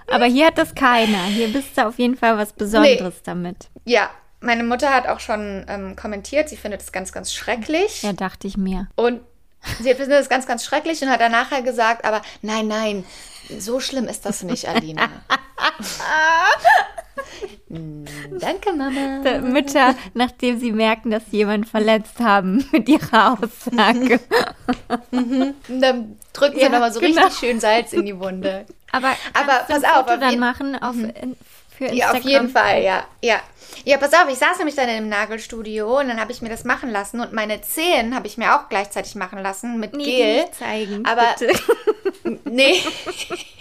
Aber 0.07 0.25
hier 0.25 0.47
hat 0.47 0.57
das 0.57 0.75
keiner. 0.75 1.23
Hier 1.23 1.47
bist 1.53 1.77
du 1.77 1.87
auf 1.87 1.97
jeden 1.97 2.17
Fall 2.17 2.37
was 2.37 2.53
Besonderes 2.53 3.21
damit. 3.23 3.69
ja, 3.85 4.09
meine 4.43 4.63
Mutter 4.63 4.91
hat 4.93 5.07
auch 5.07 5.19
schon 5.19 5.65
ähm, 5.69 5.95
kommentiert, 5.95 6.49
sie 6.49 6.57
findet 6.57 6.81
es 6.81 6.91
ganz, 6.91 7.11
ganz 7.11 7.31
schrecklich. 7.31 8.01
Ja, 8.01 8.11
dachte 8.11 8.47
ich 8.47 8.57
mir. 8.57 8.87
Und 8.95 9.21
sie 9.79 9.93
findet 9.95 10.21
es 10.21 10.29
ganz, 10.29 10.45
ganz 10.47 10.63
schrecklich 10.65 11.01
und 11.01 11.09
hat 11.09 11.21
dann 11.21 11.31
nachher 11.31 11.61
gesagt, 11.61 12.05
aber 12.05 12.21
nein, 12.41 12.67
nein, 12.67 13.05
so 13.57 13.79
schlimm 13.79 14.07
ist 14.07 14.25
das 14.25 14.43
nicht, 14.43 14.67
Alina. 14.67 15.09
Danke, 17.69 18.73
Mama. 18.73 19.21
Äh, 19.23 19.39
Mütter, 19.39 19.95
nachdem 20.13 20.59
sie 20.59 20.71
merken, 20.71 21.11
dass 21.11 21.23
sie 21.31 21.37
jemanden 21.37 21.65
verletzt 21.65 22.19
haben 22.19 22.67
mit 22.71 22.89
ihrer 22.89 23.33
Aussage. 23.33 24.19
Und 25.11 25.55
dann 25.81 26.17
drücken 26.33 26.55
sie 26.55 26.61
Ja, 26.61 26.69
nochmal 26.69 26.91
so 26.91 26.99
genau. 26.99 27.21
richtig 27.23 27.39
schön 27.39 27.59
Salz 27.59 27.93
in 27.93 28.05
die 28.05 28.19
Wunde. 28.19 28.65
Aber, 28.91 29.15
Aber 29.33 29.65
pass 29.67 29.83
auf, 29.83 29.91
Foto 29.99 30.13
auf 30.13 30.19
dann 30.19 30.39
machen 30.39 30.81
auf, 30.81 30.95
in, 30.95 31.37
für 31.81 31.87
Instagram. 31.87 32.13
Ja, 32.13 32.19
auf 32.19 32.25
jeden 32.25 32.49
Fall, 32.49 32.83
ja. 32.83 33.03
Ja, 33.21 33.39
ja 33.85 33.97
pass 33.97 34.13
auf, 34.13 34.29
ich 34.29 34.37
saß 34.37 34.57
nämlich 34.59 34.75
dann 34.75 34.89
im 34.89 35.09
Nagelstudio 35.09 35.99
und 35.99 36.09
dann 36.09 36.19
habe 36.19 36.31
ich 36.31 36.41
mir 36.41 36.49
das 36.49 36.63
machen 36.63 36.91
lassen 36.91 37.19
und 37.19 37.33
meine 37.33 37.61
Zehen 37.61 38.15
habe 38.15 38.27
ich 38.27 38.37
mir 38.37 38.55
auch 38.55 38.69
gleichzeitig 38.69 39.15
machen 39.15 39.39
lassen 39.41 39.79
mit 39.79 39.95
Nee, 39.95 40.05
Gel. 40.05 40.41
nicht 40.41 40.55
zeigen. 40.55 41.05
Aber 41.05 41.35
bitte. 41.37 41.53
Nee. 42.45 42.81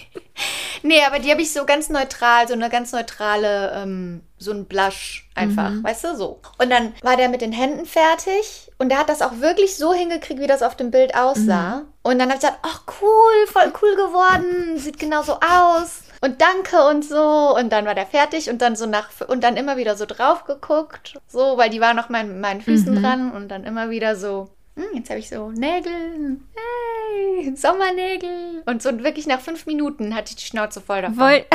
nee, 0.83 1.03
aber 1.07 1.19
die 1.19 1.31
habe 1.31 1.41
ich 1.41 1.53
so 1.53 1.65
ganz 1.65 1.89
neutral, 1.89 2.47
so 2.47 2.55
eine 2.55 2.69
ganz 2.69 2.93
neutrale, 2.93 3.73
ähm, 3.75 4.23
so 4.37 4.53
ein 4.53 4.67
Blush 4.67 5.29
einfach, 5.35 5.71
weißt 5.83 6.05
du, 6.05 6.17
so. 6.17 6.41
Und 6.59 6.71
dann 6.71 6.95
war 7.03 7.17
der 7.17 7.29
mit 7.29 7.41
den 7.41 7.53
Händen 7.53 7.87
fertig 7.87 8.71
und 8.79 8.91
der 8.91 8.99
hat 8.99 9.09
das 9.09 9.23
auch 9.23 9.39
wirklich 9.39 9.77
so 9.77 9.95
hingekriegt, 9.95 10.41
wie 10.41 10.47
das 10.47 10.63
auf 10.63 10.77
dem 10.77 10.91
Bild 10.91 11.15
aussah. 11.15 11.83
Und 12.03 12.19
dann 12.19 12.29
habe 12.29 12.35
ich 12.35 12.41
gesagt, 12.41 12.59
ach 12.63 12.83
cool, 13.01 13.47
voll 13.47 13.73
cool 13.81 13.97
geworden, 13.97 14.79
sieht 14.79 14.99
genau 14.99 15.23
so 15.23 15.35
aus. 15.35 16.03
Und 16.23 16.41
danke 16.43 16.87
und 16.89 17.03
so. 17.05 17.57
Und 17.57 17.71
dann 17.71 17.87
war 17.87 17.95
der 17.95 18.07
fertig 18.07 18.51
und 18.51 18.61
dann 18.61 18.77
so 18.77 18.87
nach, 18.87 19.09
und 19.29 19.43
dann 19.43 19.57
immer 19.57 19.77
wieder 19.77 19.97
so 19.97 20.05
drauf 20.07 20.45
geguckt, 20.45 21.19
so, 21.29 21.57
weil 21.57 21.71
die 21.71 21.81
war 21.81 21.95
noch 21.95 22.09
mein, 22.11 22.29
mit 22.29 22.39
meinen 22.41 22.61
Füßen 22.61 23.01
dran 23.03 23.33
und 23.33 23.49
dann 23.49 23.65
immer 23.65 23.89
wieder 23.91 24.17
so, 24.17 24.51
hm, 24.77 24.85
jetzt 24.95 25.09
habe 25.09 25.19
ich 25.19 25.29
so 25.31 25.51
Nägel, 25.51 26.37
hey, 26.55 27.57
Sommernägel. 27.57 28.63
Und 28.67 28.83
so 28.83 29.03
wirklich 29.03 29.27
nach 29.27 29.41
fünf 29.41 29.65
Minuten 29.67 30.15
hatte 30.15 30.31
ich 30.31 30.37
die 30.37 30.45
Schnauze 30.45 30.81
voll 30.81 31.03
davon. 31.03 31.19
Woll 31.19 31.45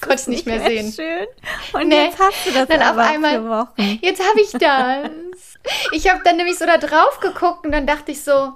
Konnte 0.00 0.14
es 0.14 0.26
nicht 0.26 0.46
mehr 0.46 0.60
sehen. 0.60 0.92
Schön. 0.92 1.26
Und 1.72 1.88
Nee. 1.88 2.04
jetzt 2.06 2.18
hast 2.18 2.46
du 2.46 2.52
das 2.52 2.68
Dann 2.68 2.80
auf 2.82 2.88
aber 2.88 3.02
einmal-. 3.02 3.68
Jetzt 4.00 4.22
habe 4.26 4.40
ich 4.40 4.52
das. 4.52 5.10
Ich 5.92 6.10
habe 6.10 6.20
dann 6.24 6.36
nämlich 6.36 6.58
so 6.58 6.66
da 6.66 6.78
drauf 6.78 7.20
geguckt 7.20 7.66
und 7.66 7.72
dann 7.72 7.86
dachte 7.86 8.12
ich 8.12 8.22
so, 8.24 8.52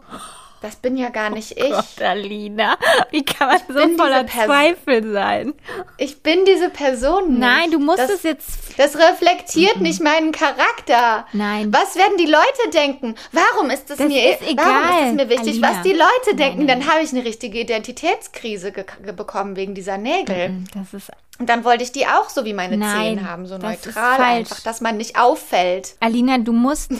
das 0.65 0.77
bin 0.77 0.97
ja 0.97 1.11
gar 1.11 1.29
nicht 1.29 1.53
ich. 1.59 1.71
Gott, 1.71 2.01
Alina, 2.01 2.79
wie 3.11 3.23
kann 3.23 3.49
man 3.49 3.59
so 3.69 3.75
bin 3.75 3.91
diese 3.91 4.03
voller. 4.03 4.27
Zweifel 4.27 5.13
sein? 5.13 5.53
Ich 5.99 6.23
bin 6.23 6.45
diese 6.47 6.71
Person 6.71 7.29
nicht. 7.33 7.39
Nein, 7.41 7.71
du 7.71 7.79
musst 7.79 7.99
das, 7.99 8.11
es 8.11 8.23
jetzt. 8.23 8.79
Das 8.79 8.97
reflektiert 8.97 9.83
nicht 9.83 10.01
meinen 10.01 10.33
Charakter. 10.33 11.27
Nein. 11.35 11.71
Was 11.73 11.97
werden 11.97 12.17
die 12.17 12.27
Leute 12.27 12.71
denken? 12.73 13.15
Warum 13.33 13.69
ist 13.71 13.91
es 13.91 13.99
mir 13.99 14.33
ist 14.33 14.41
Warum 14.41 14.53
egal, 14.53 15.03
ist 15.03 15.09
es 15.09 15.15
mir 15.15 15.29
wichtig, 15.29 15.63
Alina. 15.63 15.69
was 15.71 15.83
die 15.83 15.93
Leute 15.93 16.09
Nein, 16.29 16.37
denken? 16.37 16.65
nein. 16.65 16.81
Dann 16.81 16.91
habe 16.91 17.03
ich 17.05 17.13
eine 17.13 17.25
richtige 17.25 17.61
Identitätskrise 17.61 18.73
bekommen 18.73 19.57
wegen 19.57 19.75
dieser 19.75 19.99
Nägel. 19.99 20.65
Das 20.75 20.95
ist. 20.95 21.11
Und 21.39 21.49
dann 21.49 21.65
wollte 21.65 21.83
ich 21.83 21.93
die 21.93 22.07
auch 22.07 22.31
so 22.31 22.45
wie 22.45 22.55
meine 22.55 22.77
Nein, 22.79 23.19
Zehen 23.19 23.29
haben, 23.29 23.47
so 23.47 23.59
neutral 23.59 24.21
einfach, 24.21 24.61
dass 24.61 24.81
man 24.81 24.97
nicht 24.97 25.19
auffällt. 25.19 25.97
Alina, 26.01 26.39
du 26.39 26.53
musst 26.53 26.93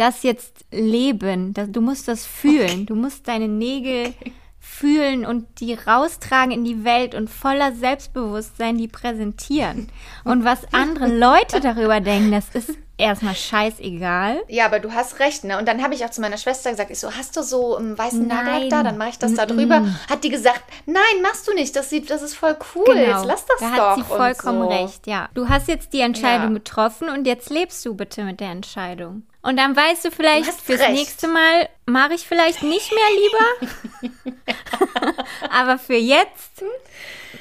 das 0.00 0.22
jetzt 0.22 0.64
leben. 0.70 1.52
Das, 1.54 1.70
du 1.70 1.80
musst 1.80 2.08
das 2.08 2.26
fühlen. 2.26 2.86
Du 2.86 2.94
musst 2.94 3.28
deine 3.28 3.48
Nägel 3.48 4.14
fühlen 4.58 5.24
und 5.26 5.46
die 5.60 5.74
raustragen 5.74 6.52
in 6.52 6.64
die 6.64 6.84
Welt 6.84 7.14
und 7.14 7.28
voller 7.30 7.72
Selbstbewusstsein 7.72 8.76
die 8.78 8.88
präsentieren. 8.88 9.88
Und 10.24 10.44
was 10.44 10.60
andere 10.72 11.06
Leute 11.08 11.60
darüber 11.60 12.00
denken, 12.00 12.30
das 12.32 12.48
ist 12.54 12.76
erstmal 12.98 13.34
scheißegal. 13.34 14.42
Ja, 14.48 14.66
aber 14.66 14.78
du 14.78 14.92
hast 14.92 15.18
recht, 15.18 15.44
ne? 15.44 15.58
Und 15.58 15.66
dann 15.66 15.82
habe 15.82 15.94
ich 15.94 16.04
auch 16.04 16.10
zu 16.10 16.20
meiner 16.20 16.36
Schwester 16.36 16.70
gesagt, 16.70 16.90
ich 16.90 16.98
so, 17.00 17.10
hast 17.14 17.36
du 17.36 17.42
so 17.42 17.76
einen 17.76 17.96
weißen 17.96 18.26
Nein. 18.26 18.44
Nagellack 18.44 18.70
da? 18.70 18.82
Dann 18.82 18.98
mache 18.98 19.08
ich 19.10 19.18
das 19.18 19.34
da 19.34 19.46
drüber. 19.46 19.86
Hat 20.10 20.24
die 20.24 20.28
gesagt, 20.28 20.62
nein, 20.86 21.22
machst 21.22 21.48
du 21.48 21.54
nicht. 21.54 21.74
Das 21.74 21.88
sieht, 21.88 22.10
das 22.10 22.20
ist 22.22 22.34
voll 22.34 22.56
cool. 22.74 22.96
Jetzt 22.96 23.24
lass 23.24 23.46
das 23.46 23.58
Genau. 23.58 23.70
da 23.70 23.76
doch. 23.76 23.90
hat 23.90 23.96
sie 23.96 24.14
vollkommen 24.14 24.62
so. 24.62 24.68
recht, 24.68 25.06
ja. 25.06 25.28
Du 25.34 25.48
hast 25.48 25.68
jetzt 25.68 25.92
die 25.94 26.00
Entscheidung 26.00 26.48
Ja. 26.48 26.54
getroffen 26.58 27.08
und 27.08 27.26
jetzt 27.26 27.48
lebst 27.50 27.84
du 27.86 27.94
bitte 27.94 28.22
mit 28.24 28.40
der 28.40 28.50
Entscheidung. 28.50 29.22
Und 29.42 29.56
dann 29.56 29.74
weißt 29.74 30.04
du 30.04 30.10
vielleicht, 30.10 30.48
Du 30.48 30.52
fürs 30.52 30.80
recht. 30.80 30.92
nächste 30.92 31.26
Mal 31.28 31.68
mache 31.86 32.14
ich 32.14 32.26
vielleicht 32.26 32.62
nicht 32.62 32.92
mehr 32.92 34.10
lieber. 34.10 35.14
Aber 35.50 35.78
für 35.78 35.96
jetzt 35.96 36.62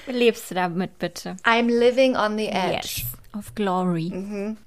lebst 0.07 0.49
du 0.51 0.55
damit 0.55 0.97
bitte. 0.97 1.35
I'm 1.43 1.67
living 1.67 2.15
on 2.15 2.37
the 2.37 2.47
edge. 2.47 3.01
Yes. 3.01 3.05
Of 3.37 3.53
glory. 3.53 4.11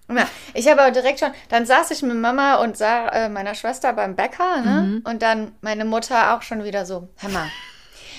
Ja, 0.09 0.29
ich 0.55 0.69
habe 0.69 0.83
aber 0.83 0.93
direkt 0.93 1.19
schon, 1.19 1.33
dann 1.49 1.67
saß 1.67 1.91
ich 1.91 2.01
mit 2.03 2.17
Mama 2.17 2.57
und 2.63 2.77
sah 2.77 3.09
äh, 3.09 3.29
meiner 3.29 3.57
Schwester 3.57 3.93
beim 3.93 4.15
Bäcker, 4.15 4.61
ne? 4.61 4.83
Mhm. 4.83 5.03
Und 5.05 5.21
dann 5.23 5.51
meine 5.63 5.85
Mutter 5.85 6.33
auch 6.37 6.43
schon 6.43 6.63
wieder 6.63 6.87
so, 6.87 7.09
mal, 7.29 7.51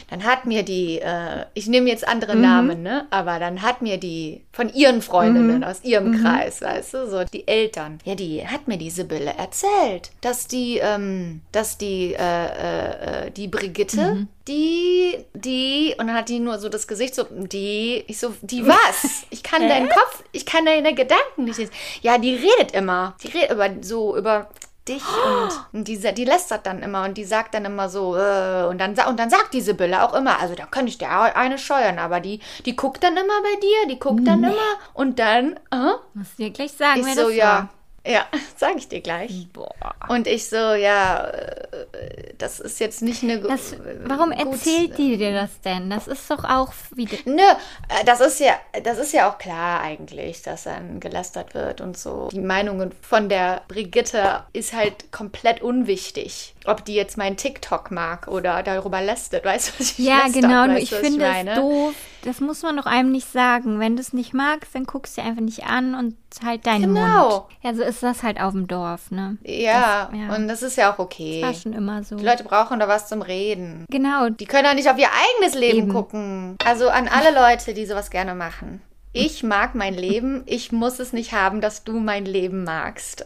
dann 0.10 0.24
hat 0.24 0.46
mir 0.46 0.64
die, 0.64 1.00
äh, 1.00 1.46
ich 1.54 1.68
nehme 1.68 1.90
jetzt 1.90 2.08
andere 2.08 2.36
Namen, 2.36 2.84
ne? 2.84 3.08
Aber 3.10 3.40
dann 3.40 3.62
hat 3.62 3.82
mir 3.82 3.98
die 3.98 4.42
von 4.52 4.74
ihren 4.74 5.02
Freundinnen 5.02 5.64
aus 5.64 5.84
ihrem 5.84 6.22
Kreis, 6.22 6.62
weißt 6.62 6.94
du, 6.94 7.10
so 7.10 7.24
die 7.24 7.48
Eltern, 7.48 8.00
ja, 8.04 8.16
die 8.16 8.48
hat 8.48 8.68
mir 8.68 8.78
die 8.78 8.90
Sibylle 8.90 9.34
erzählt, 9.38 10.12
dass 10.22 10.48
die, 10.48 10.80
ähm, 10.82 11.42
dass 11.52 11.78
die, 11.78 12.14
äh, 12.14 12.18
äh, 12.18 13.28
äh, 13.28 13.32
die 13.32 13.48
Brigitte, 13.48 14.28
die, 14.48 15.18
die, 15.34 15.96
und 15.98 16.08
dann 16.08 16.16
hat 16.16 16.30
die 16.30 16.40
nur 16.40 16.60
so 16.60 16.70
das 16.70 16.88
Gesicht 16.88 17.16
so, 17.16 17.26
die, 17.32 18.04
ich 18.08 18.20
so, 18.20 18.34
die 18.42 18.66
was? 18.68 19.26
Ich 19.30 19.44
kann 19.44 19.68
deinen 19.68 19.90
Kopf, 19.90 20.24
ich 20.32 20.46
kann 20.46 20.66
deine 20.66 20.94
Gedanken 20.94 21.46
nicht 21.46 21.58
lesen. 21.58 21.72
Ja, 22.02 22.18
die 22.18 22.36
redet 22.36 22.74
immer. 22.74 23.16
Die 23.24 23.28
redet 23.28 23.52
über 23.52 23.70
so, 23.82 24.18
über 24.18 24.50
dich 24.88 25.04
und, 25.04 25.80
und 25.80 25.88
die, 25.88 25.98
die 26.14 26.26
lästert 26.26 26.66
dann 26.66 26.82
immer 26.82 27.06
und 27.06 27.18
die 27.18 27.24
sagt 27.24 27.54
dann 27.54 27.66
immer 27.66 27.90
so, 27.90 28.18
äh, 28.18 28.66
und 28.66 28.80
dann, 28.80 28.96
und 29.08 29.20
dann 29.20 29.30
sagt 29.30 29.54
die 29.54 29.62
Sibylle 29.62 30.04
auch 30.04 30.14
immer, 30.14 30.40
also 30.40 30.56
da 30.56 30.66
könnte 30.66 30.90
ich 30.90 30.98
dir 30.98 31.08
auch 31.08 31.36
eine 31.36 31.58
scheuern, 31.58 32.00
aber 32.00 32.20
die, 32.20 32.40
die 32.66 32.76
guckt 32.76 33.04
dann 33.04 33.16
immer 33.16 33.42
bei 33.42 33.60
dir, 33.60 33.88
die 33.90 34.00
guckt 34.00 34.28
dann 34.28 34.44
immer 34.44 34.54
und 34.94 35.20
dann, 35.20 35.60
äh, 35.72 35.94
Musst 36.14 36.38
du 36.38 36.44
dir 36.44 36.52
gleich 36.52 36.74
sagen, 36.74 37.00
ich 37.00 37.06
wer 37.06 37.16
so, 37.16 37.30
das 37.30 37.36
ja, 37.36 37.46
war. 37.46 37.70
Ja, 38.06 38.26
sag 38.58 38.76
ich 38.78 38.88
dir 38.88 39.02
gleich. 39.02 39.48
Boah. 39.54 39.74
Und 40.10 40.28
ich 40.28 40.50
so, 40.50 40.56
ja, 40.74 41.26
äh, 41.28 42.34
das 42.38 42.60
ist 42.60 42.80
jetzt 42.80 43.02
nicht 43.02 43.24
eine. 43.24 43.40
Das, 43.40 43.76
warum 44.04 44.32
gut- 44.32 44.40
erzählt 44.54 44.98
die 44.98 45.18
dir 45.18 45.34
das 45.34 45.62
denn? 45.62 45.90
Das 45.90 46.08
ist 46.08 46.30
doch 46.30 46.44
auch 46.44 46.74
wieder. 46.96 47.18
Nö, 47.26 47.42
äh, 47.42 48.04
das 48.06 48.20
ist 48.20 48.40
ja, 48.40 48.54
das 48.84 48.98
ist 48.98 49.14
ja 49.14 49.30
auch 49.32 49.38
klar 49.38 49.82
eigentlich, 49.82 50.42
dass 50.42 50.64
dann 50.64 51.00
gelästert 51.00 51.54
wird 51.54 51.82
und 51.82 51.98
so. 51.98 52.30
Die 52.32 52.40
Meinungen 52.40 52.92
von 53.02 53.30
der 53.30 53.62
Brigitte 53.68 54.44
ist 54.54 54.74
halt 54.74 55.12
komplett 55.12 55.62
unwichtig. 55.62 56.53
Ob 56.66 56.86
die 56.86 56.94
jetzt 56.96 57.18
meinen 57.18 57.36
TikTok 57.36 57.92
mag 57.92 58.28
oder 58.30 58.64
darüber 58.64 59.02
lästert, 59.02 59.44
weißt 59.44 59.68
du, 59.70 59.80
was 59.80 59.92
ich 59.92 59.98
Ja, 60.00 60.24
lästert, 60.24 60.44
genau. 60.44 60.66
Nur 60.66 60.76
weißt 60.76 60.84
ich 60.84 60.94
finde 60.94 61.20
meine? 61.26 61.52
es 61.52 61.58
doof. 61.58 61.94
Das 62.24 62.40
muss 62.40 62.62
man 62.62 62.78
doch 62.78 62.86
einem 62.86 63.12
nicht 63.12 63.30
sagen. 63.30 63.82
Wenn 63.82 63.98
du 63.98 64.02
es 64.02 64.14
nicht 64.14 64.34
magst, 64.34 64.74
dann 64.74 64.86
guckst 64.86 65.18
du 65.18 65.22
dir 65.22 65.28
einfach 65.28 65.42
nicht 65.42 65.66
an 65.66 65.94
und 65.94 66.16
halt 66.46 66.66
deinen 66.66 66.94
Genau. 66.96 67.30
Mund. 67.32 67.46
Ja, 67.64 67.74
so 67.74 67.84
ist 67.84 68.02
das 68.02 68.24
halt 68.24 68.40
auf 68.40 68.54
dem 68.54 68.68
Dorf, 68.68 69.12
ne? 69.12 69.38
Ja, 69.44 70.10
Das- 70.10 70.20
ja. 70.20 70.36
und 70.36 70.48
das 70.48 70.64
ist 70.64 70.78
ja 70.78 70.94
auch 70.94 71.00
okay. 71.00 71.42
War 71.44 71.54
schon 71.54 71.74
immer 71.74 72.02
so. 72.06 72.16
Die 72.16 72.24
Leute 72.24 72.46
brauchen 72.46 72.80
da 72.80 72.88
was 72.88 73.10
zum 73.10 73.22
Reden. 73.22 73.86
Genau. 73.90 74.30
Die 74.30 74.46
können 74.46 74.64
ja 74.66 74.74
nicht 74.74 74.90
auf 74.90 74.98
ihr 74.98 75.10
eigenes 75.12 75.56
Leben 75.60 75.80
Eben. 75.80 75.90
gucken. 75.94 76.56
Also 76.66 76.88
an 76.88 77.10
alle 77.10 77.34
Leute, 77.38 77.74
die 77.74 77.86
sowas 77.86 78.10
gerne 78.10 78.36
machen. 78.36 78.82
Ich 79.12 79.44
mag 79.44 79.76
mein 79.76 79.94
Leben. 79.94 80.44
Ich 80.46 80.72
muss 80.72 81.00
es 81.00 81.12
nicht 81.12 81.34
haben, 81.34 81.60
dass 81.60 81.84
du 81.84 82.00
mein 82.00 82.26
Leben 82.26 82.64
magst. 82.64 83.26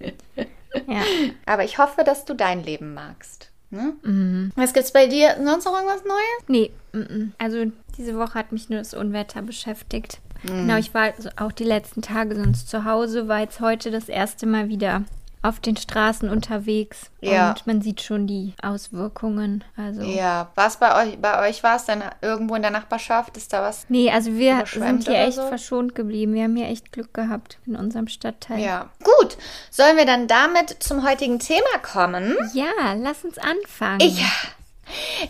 Ja. 0.86 1.02
Aber 1.46 1.64
ich 1.64 1.78
hoffe, 1.78 2.04
dass 2.04 2.24
du 2.24 2.34
dein 2.34 2.62
Leben 2.62 2.94
magst. 2.94 3.50
Ne? 3.70 3.94
Mhm. 4.02 4.52
Was 4.54 4.74
gibt's 4.74 4.92
bei 4.92 5.06
dir? 5.06 5.36
Sonst 5.42 5.64
noch 5.64 5.74
irgendwas 5.74 6.04
Neues? 6.04 6.48
Nee, 6.48 6.70
mm, 6.92 6.98
mm. 6.98 7.32
also 7.38 7.64
diese 7.96 8.18
Woche 8.18 8.34
hat 8.34 8.52
mich 8.52 8.68
nur 8.68 8.78
das 8.80 8.92
Unwetter 8.92 9.40
beschäftigt. 9.40 10.20
Mhm. 10.42 10.48
Genau, 10.48 10.76
ich 10.76 10.92
war 10.92 11.12
auch 11.36 11.52
die 11.52 11.64
letzten 11.64 12.02
Tage 12.02 12.36
sonst 12.36 12.68
zu 12.68 12.84
Hause, 12.84 13.28
war 13.28 13.40
jetzt 13.40 13.60
heute 13.60 13.90
das 13.90 14.08
erste 14.08 14.46
Mal 14.46 14.68
wieder 14.68 15.04
auf 15.42 15.58
den 15.58 15.76
Straßen 15.76 16.30
unterwegs. 16.30 17.10
Ja. 17.20 17.50
Und 17.50 17.66
man 17.66 17.82
sieht 17.82 18.00
schon 18.00 18.26
die 18.26 18.54
Auswirkungen. 18.62 19.64
Also. 19.76 20.02
Ja, 20.02 20.50
was 20.54 20.76
bei 20.76 21.02
euch? 21.02 21.18
Bei 21.18 21.48
euch 21.48 21.62
war 21.64 21.76
es 21.76 21.84
dann 21.84 22.04
irgendwo 22.20 22.54
in 22.54 22.62
der 22.62 22.70
Nachbarschaft? 22.70 23.36
Ist 23.36 23.52
da 23.52 23.60
was? 23.62 23.86
Nee, 23.88 24.10
also 24.10 24.32
wir 24.34 24.64
sind 24.66 25.08
hier 25.08 25.18
echt 25.18 25.36
so? 25.36 25.48
verschont 25.48 25.94
geblieben. 25.96 26.34
Wir 26.34 26.44
haben 26.44 26.56
hier 26.56 26.68
echt 26.68 26.92
Glück 26.92 27.12
gehabt 27.12 27.58
in 27.66 27.74
unserem 27.74 28.06
Stadtteil. 28.06 28.60
Ja. 28.60 28.90
Gut. 29.02 29.36
Sollen 29.70 29.96
wir 29.96 30.06
dann 30.06 30.28
damit 30.28 30.76
zum 30.82 31.04
heutigen 31.04 31.40
Thema 31.40 31.78
kommen? 31.82 32.36
Ja, 32.54 32.94
lass 32.96 33.24
uns 33.24 33.38
anfangen. 33.38 34.00
Ich, 34.00 34.24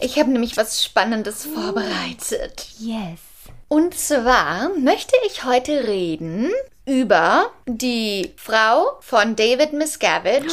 ich 0.01 0.19
habe 0.19 0.31
nämlich 0.31 0.57
was 0.59 0.85
Spannendes 0.85 1.47
vorbereitet. 1.47 2.69
Yes. 2.79 3.32
Und 3.73 3.95
zwar 3.95 4.69
möchte 4.77 5.15
ich 5.27 5.45
heute 5.45 5.89
reden 5.89 6.51
über 6.85 7.47
die 7.65 8.35
Frau 8.37 8.99
von 9.01 9.35
David 9.35 9.73
Miscavige, 9.73 10.53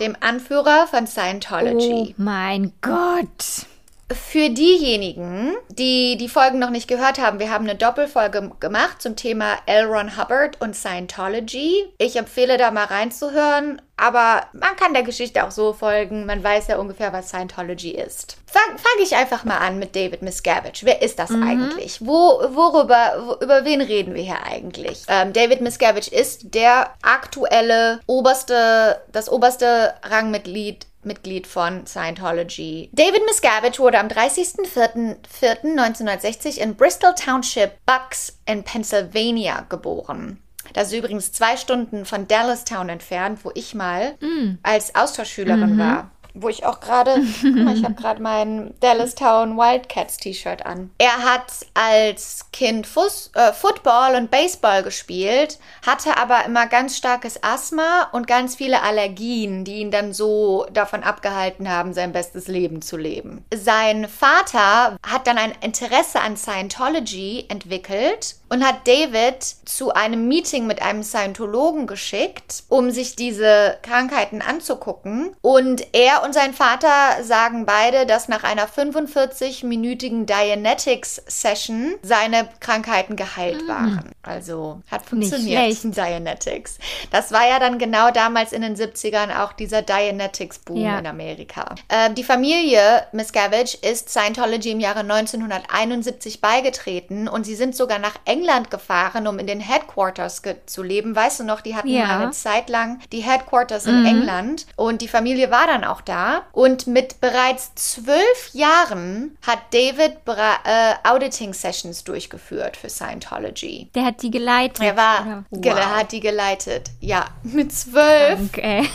dem 0.00 0.14
Anführer 0.20 0.86
von 0.86 1.04
Oh 1.04 1.06
Scientology. 1.06 2.14
mein 2.18 2.74
Gott. 2.82 3.64
Für 4.10 4.48
diejenigen, 4.48 5.54
die 5.68 6.16
die 6.16 6.30
Folgen 6.30 6.58
noch 6.58 6.70
nicht 6.70 6.88
gehört 6.88 7.18
haben, 7.18 7.38
wir 7.40 7.50
haben 7.50 7.64
eine 7.64 7.74
Doppelfolge 7.74 8.52
gemacht 8.58 9.02
zum 9.02 9.16
Thema 9.16 9.56
L. 9.66 9.84
Ron 9.84 10.16
Hubbard 10.16 10.58
und 10.62 10.74
Scientology. 10.74 11.84
Ich 11.98 12.16
empfehle 12.16 12.56
da 12.56 12.70
mal 12.70 12.86
reinzuhören, 12.86 13.82
aber 13.98 14.46
man 14.54 14.76
kann 14.76 14.94
der 14.94 15.02
Geschichte 15.02 15.44
auch 15.44 15.50
so 15.50 15.74
folgen. 15.74 16.24
Man 16.24 16.42
weiß 16.42 16.68
ja 16.68 16.78
ungefähr, 16.78 17.12
was 17.12 17.28
Scientology 17.28 17.90
ist. 17.90 18.38
Fange 18.46 18.78
fang 18.78 19.02
ich 19.02 19.14
einfach 19.14 19.44
mal 19.44 19.58
an 19.58 19.78
mit 19.78 19.94
David 19.94 20.22
Miscavige. 20.22 20.80
Wer 20.84 21.02
ist 21.02 21.18
das 21.18 21.30
eigentlich? 21.30 22.00
Wo, 22.00 22.40
worüber, 22.54 23.22
wo, 23.26 23.44
über 23.44 23.66
wen 23.66 23.82
reden 23.82 24.14
wir 24.14 24.22
hier 24.22 24.42
eigentlich? 24.42 25.02
Ähm, 25.08 25.34
David 25.34 25.60
Miscavige 25.60 26.10
ist 26.10 26.54
der 26.54 26.94
aktuelle 27.02 28.00
oberste, 28.06 29.02
das 29.12 29.30
oberste 29.30 29.92
Rangmitglied 30.02 30.86
Mitglied 31.08 31.48
von 31.48 31.84
Scientology. 31.86 32.88
David 32.92 33.26
Miscavige 33.26 33.80
wurde 33.80 33.98
am 33.98 34.06
30.04.1960 34.06 36.58
in 36.58 36.76
Bristol 36.76 37.16
Township, 37.16 37.84
Bucks 37.84 38.38
in 38.46 38.62
Pennsylvania 38.62 39.66
geboren. 39.68 40.38
Das 40.74 40.92
ist 40.92 40.98
übrigens 40.98 41.32
zwei 41.32 41.56
Stunden 41.56 42.04
von 42.04 42.28
Dallastown 42.28 42.90
entfernt, 42.90 43.40
wo 43.42 43.50
ich 43.54 43.74
mal 43.74 44.16
als 44.62 44.94
Austauschschülerin 44.94 45.78
war. 45.78 46.10
Wo 46.40 46.48
ich 46.48 46.64
auch 46.64 46.80
gerade, 46.80 47.18
ich 47.74 47.84
habe 47.84 47.94
gerade 47.94 48.22
mein 48.22 48.74
Dallastown 48.80 49.56
Wildcats 49.56 50.18
T-Shirt 50.18 50.64
an. 50.64 50.90
Er 50.98 51.24
hat 51.24 51.52
als 51.74 52.46
Kind 52.52 52.86
Fuß, 52.86 53.32
äh, 53.34 53.52
Football 53.52 54.14
und 54.14 54.30
Baseball 54.30 54.82
gespielt, 54.82 55.58
hatte 55.84 56.16
aber 56.16 56.44
immer 56.44 56.66
ganz 56.66 56.96
starkes 56.96 57.42
Asthma 57.42 58.08
und 58.12 58.26
ganz 58.26 58.54
viele 58.54 58.82
Allergien, 58.82 59.64
die 59.64 59.76
ihn 59.76 59.90
dann 59.90 60.12
so 60.12 60.66
davon 60.72 61.02
abgehalten 61.02 61.68
haben, 61.68 61.92
sein 61.92 62.12
bestes 62.12 62.46
Leben 62.48 62.82
zu 62.82 62.96
leben. 62.96 63.44
Sein 63.52 64.08
Vater 64.08 64.96
hat 65.04 65.26
dann 65.26 65.38
ein 65.38 65.52
Interesse 65.60 66.20
an 66.20 66.36
Scientology 66.36 67.46
entwickelt 67.48 68.36
und 68.50 68.64
hat 68.66 68.86
David 68.88 69.42
zu 69.64 69.92
einem 69.92 70.26
Meeting 70.28 70.66
mit 70.66 70.80
einem 70.82 71.02
Scientologen 71.02 71.86
geschickt, 71.86 72.64
um 72.68 72.90
sich 72.90 73.14
diese 73.16 73.76
Krankheiten 73.82 74.40
anzugucken. 74.42 75.34
Und 75.42 75.86
er 75.94 76.22
und 76.24 76.32
sein 76.34 76.54
Vater 76.54 76.88
sagen 77.22 77.66
beide, 77.66 78.06
dass 78.06 78.28
nach 78.28 78.44
einer 78.44 78.66
45-minütigen 78.66 80.24
Dianetics-Session 80.26 81.94
seine 82.02 82.48
Krankheiten 82.60 83.16
geheilt 83.16 83.66
waren. 83.68 84.10
Also 84.22 84.80
hat 84.90 85.04
funktioniert. 85.04 85.76
Dianetics. 85.84 86.78
Das 87.10 87.32
war 87.32 87.46
ja 87.48 87.58
dann 87.58 87.78
genau 87.78 88.10
damals 88.10 88.52
in 88.52 88.62
den 88.62 88.76
70ern 88.76 89.42
auch 89.42 89.52
dieser 89.52 89.82
Dianetics-Boom 89.82 90.76
Ja. 90.76 90.98
in 90.98 91.06
Amerika. 91.06 91.74
Ähm, 91.88 92.14
die 92.14 92.24
Familie 92.24 93.06
Miscavige 93.12 93.76
ist 93.82 94.10
Scientology 94.10 94.70
im 94.70 94.80
Jahre 94.80 95.00
1971 95.00 96.40
beigetreten 96.40 97.28
und 97.28 97.44
sie 97.44 97.54
sind 97.54 97.76
sogar 97.76 97.98
nach 97.98 98.14
England 98.24 98.37
gefahren, 98.70 99.26
um 99.26 99.38
in 99.38 99.46
den 99.46 99.60
Headquarters 99.60 100.42
zu 100.66 100.82
leben. 100.82 101.14
Weißt 101.16 101.40
du 101.40 101.44
noch, 101.44 101.60
die 101.60 101.74
hatten 101.76 101.88
Ja. 101.88 102.18
eine 102.20 102.30
Zeit 102.30 102.68
lang 102.68 103.00
die 103.12 103.20
Headquarters 103.20 103.86
in 103.86 104.04
England 104.06 104.66
und 104.76 105.00
die 105.02 105.08
Familie 105.08 105.50
war 105.50 105.66
dann 105.66 105.84
auch 105.84 106.00
da. 106.00 106.42
Und 106.52 106.86
mit 106.86 107.20
bereits 107.20 107.74
zwölf 107.74 108.50
Jahren 108.52 109.36
hat 109.46 109.58
David 109.72 110.24
bera- 110.24 110.58
äh, 110.64 110.94
Auditing-Sessions 111.08 112.04
durchgeführt 112.04 112.76
für 112.76 112.88
Scientology. 112.88 113.90
Der 113.94 114.04
hat 114.04 114.22
die 114.22 114.30
geleitet. 114.30 114.82
Er 114.84 114.96
war, 114.96 115.44
oder? 115.50 115.60
ge- 115.60 115.72
er 115.72 115.96
hat 115.96 116.12
die 116.12 116.20
geleitet. 116.20 116.90
Ja, 117.00 117.26
mit 117.42 117.72
zwölf. 117.72 118.38
Okay. 118.48 118.88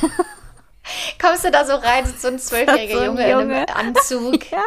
Kommst 1.22 1.46
du 1.46 1.52
da 1.52 1.66
so 1.66 1.76
rein, 1.76 2.04
so 2.18 2.28
ein 2.28 2.40
zwölfjähriger 2.40 2.94
So 2.98 3.00
ein 3.02 3.06
Junge, 3.08 3.24
in 3.26 3.38
einem 3.38 3.50
Junge. 3.52 3.76
Anzug. 3.76 4.52
ja. 4.52 4.64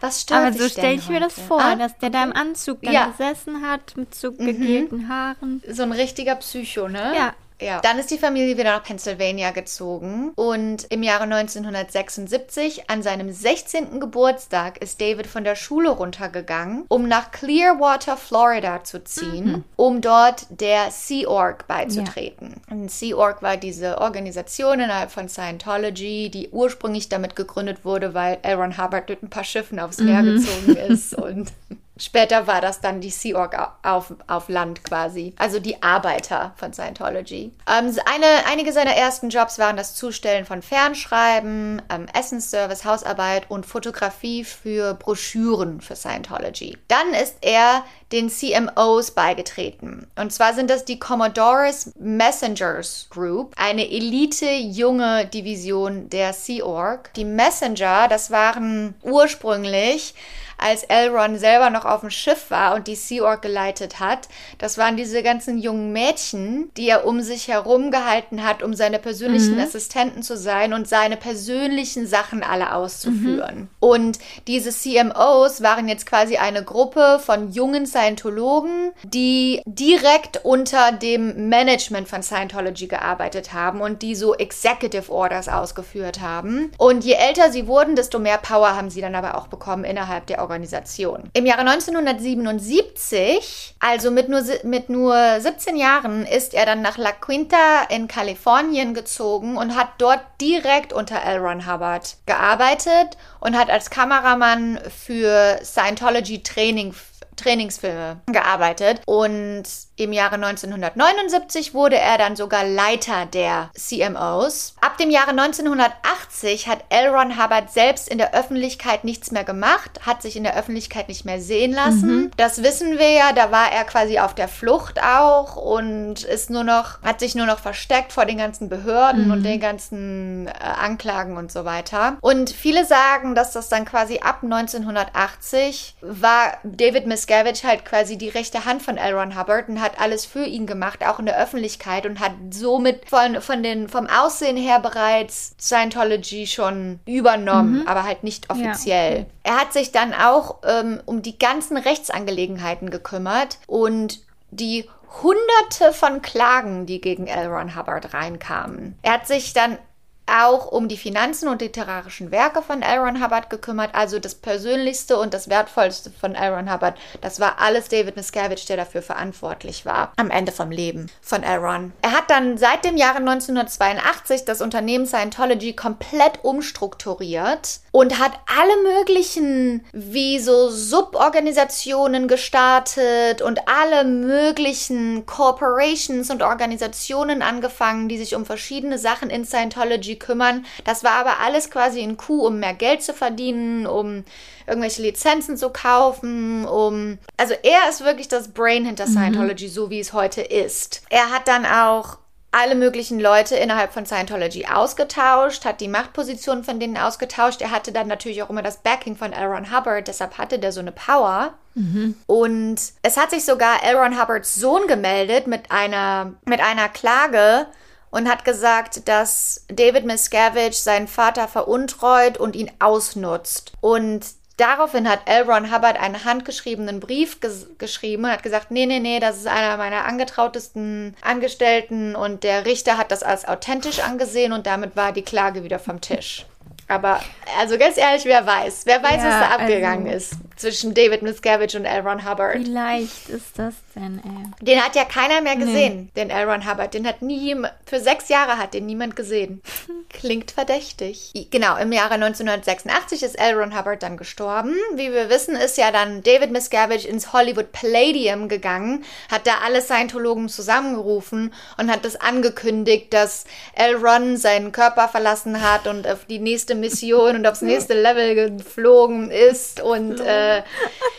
Was 0.00 0.22
stört 0.22 0.40
Aber 0.40 0.52
so 0.52 0.68
stelle 0.68 0.94
ich 0.94 1.08
mir 1.08 1.20
das 1.20 1.36
heute? 1.36 1.46
vor, 1.48 1.60
Ah, 1.62 1.74
dass 1.74 1.96
der 1.98 2.10
da 2.10 2.22
im 2.24 2.32
Anzug 2.32 2.82
dann 2.82 2.92
Ja. 2.92 3.06
Mhm. 3.06 3.12
gesessen 3.12 3.62
hat, 3.66 3.96
mit 3.96 4.14
so 4.14 4.32
gegelten 4.32 5.08
Haaren. 5.08 5.62
so 5.68 5.82
ein 5.82 5.92
richtiger 5.92 6.36
Psycho, 6.36 6.88
ne? 6.88 7.12
Ja. 7.16 7.34
Ja. 7.60 7.80
Dann 7.80 7.98
ist 7.98 8.10
die 8.10 8.18
Familie 8.18 8.56
wieder 8.58 8.70
nach 8.76 8.82
Pennsylvania 8.82 9.50
gezogen 9.50 10.32
und 10.34 10.84
im 10.90 11.02
Jahre 11.02 11.24
1976, 11.24 12.90
an 12.90 13.02
seinem 13.02 13.32
16. 13.32 13.98
Geburtstag, 14.00 14.78
ist 14.82 15.00
David 15.00 15.26
von 15.26 15.44
der 15.44 15.54
Schule 15.56 15.90
runtergegangen, 15.90 16.84
um 16.88 17.08
nach 17.08 17.30
Clearwater, 17.30 18.16
Florida 18.16 18.84
zu 18.84 19.02
ziehen, 19.04 19.46
Mhm. 19.46 19.64
um 19.76 20.00
dort 20.00 20.46
der 20.50 20.90
Sea 20.90 21.28
Org 21.28 21.66
beizutreten. 21.66 22.60
Und 22.70 22.90
Sea 22.90 23.16
Org 23.16 23.42
war 23.42 23.56
diese 23.56 23.98
Organisation 23.98 24.80
innerhalb 24.80 25.10
von 25.10 25.28
Scientology, 25.28 26.30
die 26.30 26.50
ursprünglich 26.50 27.08
damit 27.08 27.36
gegründet 27.36 27.84
wurde, 27.84 28.14
weil 28.14 28.38
Aaron 28.42 28.76
Hubbard 28.78 29.08
mit 29.08 29.22
ein 29.22 29.30
paar 29.30 29.44
Schiffen 29.44 29.78
aufs 29.80 29.98
Meer 29.98 30.22
Mhm. 30.22 30.36
gezogen 30.36 30.76
ist 30.76 31.14
und 31.18 31.52
Später 31.98 32.46
war 32.46 32.60
das 32.60 32.80
dann 32.80 33.00
die 33.00 33.10
Sea 33.10 33.38
Org 33.38 33.56
auf, 33.82 34.14
auf 34.26 34.48
Land 34.48 34.84
quasi. 34.84 35.34
Also 35.38 35.60
die 35.60 35.82
Arbeiter 35.82 36.52
von 36.56 36.72
Scientology. 36.72 37.52
Ähm, 37.66 37.96
eine, 38.04 38.26
einige 38.50 38.72
seiner 38.72 38.94
ersten 38.94 39.30
Jobs 39.30 39.58
waren 39.58 39.76
das 39.76 39.94
Zustellen 39.94 40.44
von 40.44 40.62
Fernschreiben, 40.62 41.82
ähm, 41.90 42.06
Essensservice, 42.12 42.84
Hausarbeit 42.84 43.50
und 43.50 43.64
Fotografie 43.64 44.44
für 44.44 44.94
Broschüren 44.94 45.80
für 45.80 45.96
Scientology. 45.96 46.76
Dann 46.88 47.14
ist 47.14 47.36
er 47.40 47.84
den 48.12 48.30
CMOs 48.30 49.12
beigetreten. 49.12 50.06
Und 50.16 50.32
zwar 50.32 50.54
sind 50.54 50.70
das 50.70 50.84
die 50.84 50.98
Commodores 50.98 51.92
Messengers 51.98 53.08
Group, 53.10 53.52
eine 53.56 53.90
Elite 53.90 54.50
junge 54.50 55.26
Division 55.26 56.08
der 56.08 56.32
Sea 56.32 56.64
Org. 56.64 57.12
Die 57.14 57.24
Messenger, 57.24 58.06
das 58.08 58.30
waren 58.30 58.94
ursprünglich 59.02 60.14
als 60.58 60.84
Elron 60.84 61.38
selber 61.38 61.70
noch 61.70 61.84
auf 61.84 62.00
dem 62.00 62.10
Schiff 62.10 62.50
war 62.50 62.74
und 62.74 62.86
die 62.86 62.94
Sea 62.94 63.24
Org 63.24 63.42
geleitet 63.42 64.00
hat. 64.00 64.28
Das 64.58 64.78
waren 64.78 64.96
diese 64.96 65.22
ganzen 65.22 65.58
jungen 65.58 65.92
Mädchen, 65.92 66.70
die 66.76 66.88
er 66.88 67.06
um 67.06 67.22
sich 67.22 67.48
herum 67.48 67.90
gehalten 67.90 68.44
hat, 68.44 68.62
um 68.62 68.74
seine 68.74 68.98
persönlichen 68.98 69.54
mhm. 69.54 69.60
Assistenten 69.60 70.22
zu 70.22 70.36
sein 70.36 70.72
und 70.72 70.88
seine 70.88 71.16
persönlichen 71.16 72.06
Sachen 72.06 72.42
alle 72.42 72.74
auszuführen. 72.74 73.56
Mhm. 73.56 73.68
Und 73.80 74.18
diese 74.46 74.70
CMOs 74.70 75.62
waren 75.62 75.88
jetzt 75.88 76.06
quasi 76.06 76.36
eine 76.36 76.64
Gruppe 76.64 77.20
von 77.24 77.52
jungen 77.52 77.86
Scientologen, 77.86 78.92
die 79.02 79.62
direkt 79.66 80.44
unter 80.44 80.92
dem 80.92 81.48
Management 81.48 82.08
von 82.08 82.22
Scientology 82.22 82.86
gearbeitet 82.86 83.52
haben 83.52 83.80
und 83.80 84.02
die 84.02 84.14
so 84.14 84.34
Executive 84.34 85.12
Orders 85.12 85.48
ausgeführt 85.48 86.20
haben. 86.20 86.72
Und 86.78 87.04
je 87.04 87.14
älter 87.14 87.50
sie 87.50 87.66
wurden, 87.66 87.96
desto 87.96 88.18
mehr 88.18 88.38
Power 88.38 88.76
haben 88.76 88.90
sie 88.90 89.00
dann 89.00 89.14
aber 89.14 89.36
auch 89.36 89.48
bekommen 89.48 89.84
innerhalb 89.84 90.26
der 90.26 90.45
Organisation. 90.46 91.24
Im 91.32 91.44
Jahre 91.44 91.62
1977, 91.62 93.74
also 93.80 94.12
mit 94.12 94.28
nur, 94.28 94.42
mit 94.62 94.88
nur 94.88 95.40
17 95.40 95.74
Jahren, 95.76 96.24
ist 96.24 96.54
er 96.54 96.66
dann 96.66 96.82
nach 96.82 96.98
La 96.98 97.10
Quinta 97.12 97.82
in 97.88 98.06
Kalifornien 98.06 98.94
gezogen 98.94 99.56
und 99.56 99.74
hat 99.76 99.88
dort 99.98 100.20
direkt 100.40 100.92
unter 100.92 101.20
L. 101.22 101.38
Ron 101.38 101.66
Hubbard 101.66 102.16
gearbeitet 102.26 103.16
und 103.40 103.58
hat 103.58 103.70
als 103.70 103.90
Kameramann 103.90 104.78
für 104.88 105.58
Scientology 105.62 106.42
Training 106.42 106.94
Trainingsfilme 107.36 108.20
gearbeitet 108.26 109.02
und 109.04 109.64
im 109.96 110.12
Jahre 110.12 110.34
1979 110.34 111.72
wurde 111.72 111.96
er 111.96 112.18
dann 112.18 112.36
sogar 112.36 112.64
Leiter 112.64 113.26
der 113.26 113.70
CMOs. 113.74 114.74
Ab 114.80 114.98
dem 114.98 115.10
Jahre 115.10 115.30
1980 115.30 116.68
hat 116.68 116.84
L. 116.90 117.08
Ron 117.08 117.42
Hubbard 117.42 117.70
selbst 117.70 118.08
in 118.08 118.18
der 118.18 118.34
Öffentlichkeit 118.34 119.04
nichts 119.04 119.30
mehr 119.30 119.44
gemacht, 119.44 120.00
hat 120.04 120.20
sich 120.20 120.36
in 120.36 120.44
der 120.44 120.56
Öffentlichkeit 120.56 121.08
nicht 121.08 121.24
mehr 121.24 121.40
sehen 121.40 121.72
lassen. 121.72 122.16
Mhm. 122.16 122.30
Das 122.36 122.62
wissen 122.62 122.98
wir 122.98 123.10
ja, 123.10 123.32
da 123.32 123.50
war 123.50 123.72
er 123.72 123.84
quasi 123.84 124.18
auf 124.18 124.34
der 124.34 124.48
Flucht 124.48 125.02
auch 125.02 125.56
und 125.56 126.24
ist 126.24 126.50
nur 126.50 126.64
noch, 126.64 127.00
hat 127.02 127.20
sich 127.20 127.34
nur 127.34 127.46
noch 127.46 127.58
versteckt 127.58 128.12
vor 128.12 128.26
den 128.26 128.38
ganzen 128.38 128.68
Behörden 128.68 129.26
mhm. 129.26 129.30
und 129.32 129.42
den 129.44 129.60
ganzen 129.60 130.48
äh, 130.48 130.52
Anklagen 130.60 131.38
und 131.38 131.50
so 131.50 131.64
weiter. 131.64 132.18
Und 132.20 132.50
viele 132.50 132.84
sagen, 132.84 133.34
dass 133.34 133.52
das 133.52 133.70
dann 133.70 133.86
quasi 133.86 134.18
ab 134.18 134.40
1980 134.42 135.96
war 136.02 136.58
David 136.64 137.06
Miscavige 137.06 137.46
halt 137.66 137.84
quasi 137.84 138.18
die 138.18 138.28
rechte 138.28 138.64
Hand 138.64 138.82
von 138.82 138.96
L. 138.96 139.14
Ron 139.14 139.38
Hubbard 139.38 139.68
und 139.68 139.80
hat 139.80 139.85
hat 139.86 140.00
alles 140.00 140.26
für 140.26 140.44
ihn 140.44 140.66
gemacht, 140.66 141.06
auch 141.06 141.18
in 141.18 141.26
der 141.26 141.40
Öffentlichkeit 141.40 142.06
und 142.06 142.20
hat 142.20 142.32
somit 142.50 143.08
von, 143.08 143.40
von 143.40 143.62
den, 143.62 143.88
vom 143.88 144.06
Aussehen 144.06 144.56
her 144.56 144.80
bereits 144.80 145.54
Scientology 145.58 146.46
schon 146.46 147.00
übernommen, 147.06 147.80
mhm. 147.80 147.88
aber 147.88 148.04
halt 148.04 148.22
nicht 148.22 148.50
offiziell. 148.50 149.18
Ja. 149.18 149.26
Er 149.44 149.60
hat 149.60 149.72
sich 149.72 149.92
dann 149.92 150.12
auch 150.12 150.58
ähm, 150.64 151.00
um 151.06 151.22
die 151.22 151.38
ganzen 151.38 151.76
Rechtsangelegenheiten 151.76 152.90
gekümmert 152.90 153.58
und 153.66 154.20
die 154.50 154.88
hunderte 155.22 155.92
von 155.92 156.22
Klagen, 156.22 156.86
die 156.86 157.00
gegen 157.00 157.26
L. 157.26 157.46
Ron 157.46 157.76
Hubbard 157.76 158.12
reinkamen. 158.12 158.98
Er 159.02 159.14
hat 159.14 159.26
sich 159.26 159.52
dann 159.52 159.78
auch 160.26 160.66
um 160.66 160.88
die 160.88 160.96
Finanzen 160.96 161.48
und 161.48 161.62
literarischen 161.62 162.30
Werke 162.30 162.62
von 162.62 162.82
L. 162.82 162.98
Ron 162.98 163.22
Hubbard 163.22 163.50
gekümmert. 163.50 163.94
Also 163.94 164.18
das 164.18 164.34
Persönlichste 164.34 165.18
und 165.18 165.32
das 165.32 165.48
Wertvollste 165.48 166.10
von 166.10 166.34
L. 166.34 166.54
Ron 166.54 166.72
Hubbard, 166.72 166.96
das 167.20 167.40
war 167.40 167.60
alles 167.60 167.88
David 167.88 168.16
Miscavige, 168.16 168.66
der 168.66 168.76
dafür 168.76 169.02
verantwortlich 169.02 169.86
war 169.86 170.12
am 170.16 170.30
Ende 170.30 170.52
vom 170.52 170.70
Leben 170.70 171.06
von 171.20 171.42
L. 171.42 171.58
Ron. 171.58 171.92
Er 172.02 172.12
hat 172.12 172.30
dann 172.30 172.58
seit 172.58 172.84
dem 172.84 172.96
Jahre 172.96 173.18
1982 173.18 174.44
das 174.44 174.60
Unternehmen 174.60 175.06
Scientology 175.06 175.74
komplett 175.74 176.40
umstrukturiert 176.42 177.80
und 177.96 178.18
hat 178.18 178.32
alle 178.44 178.82
möglichen 178.82 179.82
wie 179.94 180.38
so 180.38 180.68
Suborganisationen 180.68 182.28
gestartet 182.28 183.40
und 183.40 183.60
alle 183.66 184.04
möglichen 184.04 185.24
Corporations 185.24 186.28
und 186.28 186.42
Organisationen 186.42 187.40
angefangen, 187.40 188.10
die 188.10 188.18
sich 188.18 188.34
um 188.34 188.44
verschiedene 188.44 188.98
Sachen 188.98 189.30
in 189.30 189.46
Scientology 189.46 190.16
kümmern. 190.16 190.66
Das 190.84 191.04
war 191.04 191.12
aber 191.12 191.40
alles 191.40 191.70
quasi 191.70 192.00
in 192.00 192.18
Coup, 192.18 192.44
um 192.44 192.60
mehr 192.60 192.74
Geld 192.74 193.02
zu 193.02 193.14
verdienen, 193.14 193.86
um 193.86 194.24
irgendwelche 194.66 195.00
Lizenzen 195.00 195.56
zu 195.56 195.70
kaufen, 195.70 196.66
um. 196.66 197.16
Also 197.38 197.54
er 197.62 197.88
ist 197.88 198.04
wirklich 198.04 198.28
das 198.28 198.48
Brain 198.48 198.84
hinter 198.84 199.06
mhm. 199.06 199.12
Scientology, 199.12 199.68
mhm. 199.68 199.72
so 199.72 199.88
wie 199.88 200.00
es 200.00 200.12
heute 200.12 200.42
ist. 200.42 201.00
Er 201.08 201.30
hat 201.30 201.48
dann 201.48 201.64
auch 201.64 202.18
alle 202.52 202.74
möglichen 202.74 203.20
Leute 203.20 203.56
innerhalb 203.56 203.92
von 203.92 204.06
Scientology 204.06 204.66
ausgetauscht, 204.66 205.64
hat 205.64 205.80
die 205.80 205.88
Machtposition 205.88 206.64
von 206.64 206.80
denen 206.80 206.96
ausgetauscht. 206.96 207.60
Er 207.60 207.70
hatte 207.70 207.92
dann 207.92 208.08
natürlich 208.08 208.42
auch 208.42 208.50
immer 208.50 208.62
das 208.62 208.78
Backing 208.78 209.16
von 209.16 209.32
L. 209.32 209.46
Ron 209.46 209.76
Hubbard, 209.76 210.08
deshalb 210.08 210.38
hatte 210.38 210.58
der 210.58 210.72
so 210.72 210.80
eine 210.80 210.92
Power. 210.92 211.54
Mhm. 211.74 212.14
Und 212.26 212.76
es 213.02 213.16
hat 213.16 213.30
sich 213.30 213.44
sogar 213.44 213.82
L. 213.82 213.96
Ron 213.96 214.20
Hubbards 214.20 214.54
Sohn 214.54 214.86
gemeldet 214.86 215.46
mit 215.46 215.70
einer, 215.70 216.32
mit 216.44 216.60
einer 216.60 216.88
Klage, 216.88 217.66
und 218.10 218.30
hat 218.30 218.46
gesagt, 218.46 219.08
dass 219.08 219.66
David 219.68 220.06
Miscavige 220.06 220.72
seinen 220.72 221.06
Vater 221.06 221.48
veruntreut 221.48 222.38
und 222.38 222.56
ihn 222.56 222.70
ausnutzt. 222.78 223.72
Und 223.82 224.24
daraufhin 224.56 225.08
hat 225.08 225.20
L. 225.26 225.46
Hubbard 225.46 226.00
einen 226.00 226.24
handgeschriebenen 226.24 227.00
Brief 227.00 227.40
ges 227.40 227.68
geschrieben 227.78 228.24
und 228.24 228.30
hat 228.30 228.42
gesagt, 228.42 228.70
nee, 228.70 228.86
nee, 228.86 229.00
nee, 229.00 229.20
das 229.20 229.36
ist 229.36 229.46
einer 229.46 229.76
meiner 229.76 230.04
angetrautesten 230.04 231.14
Angestellten 231.22 232.16
und 232.16 232.44
der 232.44 232.66
Richter 232.66 232.98
hat 232.98 233.10
das 233.10 233.22
als 233.22 233.46
authentisch 233.46 234.00
angesehen 234.00 234.52
und 234.52 234.66
damit 234.66 234.96
war 234.96 235.12
die 235.12 235.22
Klage 235.22 235.64
wieder 235.64 235.78
vom 235.78 236.00
Tisch. 236.00 236.46
Aber 236.88 237.20
also 237.58 237.78
ganz 237.78 237.96
ehrlich, 237.96 238.24
wer 238.24 238.46
weiß? 238.46 238.82
Wer 238.84 239.02
weiß, 239.02 239.22
ja, 239.22 239.28
was 239.28 239.40
da 239.40 239.54
abgegangen 239.56 240.06
also, 240.06 240.16
ist 240.16 240.46
zwischen 240.56 240.94
David 240.94 241.22
Miscavige 241.22 241.76
und 241.78 241.84
L. 241.84 242.00
Ron 242.00 242.28
Hubbard? 242.28 242.58
Wie 242.58 242.64
leicht 242.64 243.28
ist 243.28 243.58
das 243.58 243.74
denn, 243.94 244.20
ey? 244.24 244.64
Den 244.64 244.82
hat 244.82 244.96
ja 244.96 245.04
keiner 245.04 245.42
mehr 245.42 245.56
gesehen, 245.56 246.10
nee. 246.14 246.22
den 246.22 246.30
L. 246.30 246.48
Ron 246.48 246.68
Hubbard. 246.68 246.94
Den 246.94 247.06
hat 247.06 247.22
nie, 247.22 247.54
für 247.84 248.00
sechs 248.00 248.28
Jahre 248.28 248.58
hat 248.58 248.74
den 248.74 248.86
niemand 248.86 249.16
gesehen. 249.16 249.62
Klingt 250.08 250.50
verdächtig. 250.50 251.32
Genau, 251.50 251.76
im 251.76 251.92
Jahre 251.92 252.14
1986 252.14 253.22
ist 253.22 253.38
L. 253.38 253.60
Ron 253.60 253.78
Hubbard 253.78 254.02
dann 254.02 254.16
gestorben. 254.16 254.74
Wie 254.94 255.12
wir 255.12 255.28
wissen, 255.28 255.56
ist 255.56 255.76
ja 255.76 255.90
dann 255.92 256.22
David 256.22 256.52
Miscavige 256.52 257.06
ins 257.06 257.32
Hollywood 257.32 257.72
Palladium 257.72 258.48
gegangen, 258.48 259.04
hat 259.30 259.46
da 259.46 259.58
alle 259.64 259.82
Scientologen 259.82 260.48
zusammengerufen 260.48 261.52
und 261.76 261.90
hat 261.90 262.04
das 262.04 262.16
angekündigt, 262.16 263.12
dass 263.12 263.44
L. 263.74 263.96
Ron 263.96 264.36
seinen 264.38 264.72
Körper 264.72 265.08
verlassen 265.08 265.60
hat 265.60 265.86
und 265.86 266.06
auf 266.06 266.24
die 266.24 266.38
nächste 266.38 266.75
Mission 266.76 267.36
und 267.36 267.46
aufs 267.46 267.62
nächste 267.62 267.94
Level 267.94 268.56
geflogen 268.56 269.30
ist 269.30 269.80
und 269.80 270.20
äh, 270.20 270.62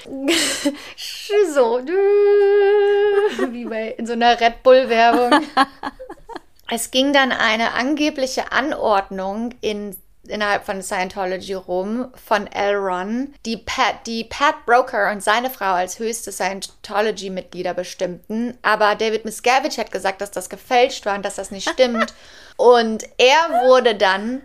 so 1.54 1.82
wie 3.52 3.66
bei 3.66 3.90
in 3.98 4.08
so 4.08 4.14
einer 4.14 4.40
Red 4.40 4.64
Bull 4.64 4.90
Werbung. 4.90 5.46
Es 6.70 6.92
ging 6.92 7.14
dann 7.14 7.32
eine 7.32 7.76
angebliche 7.76 8.52
Anordnung 8.52 9.54
in 9.62 9.96
innerhalb 10.28 10.66
von 10.66 10.82
Scientology 10.82 11.54
rum 11.54 12.12
von 12.28 12.48
L. 12.48 12.76
Ron, 12.76 13.34
die 13.46 13.58
Pat, 13.58 14.06
die 14.06 14.24
Pat 14.24 14.66
Broker 14.66 15.12
und 15.12 15.24
seine 15.24 15.50
Frau 15.50 15.74
als 15.74 16.00
höchste 16.00 16.32
Scientology-Mitglieder 16.32 17.74
bestimmten. 17.74 18.58
Aber 18.62 18.96
David 18.96 19.26
Miscavige 19.26 19.78
hat 19.78 19.92
gesagt, 19.92 20.22
dass 20.22 20.32
das 20.32 20.50
gefälscht 20.50 21.06
war 21.06 21.16
und 21.16 21.26
dass 21.26 21.36
das 21.36 21.52
nicht 21.52 21.70
stimmt. 21.70 22.14
und 22.58 23.04
er 23.18 23.66
wurde 23.66 23.96
dann 23.96 24.42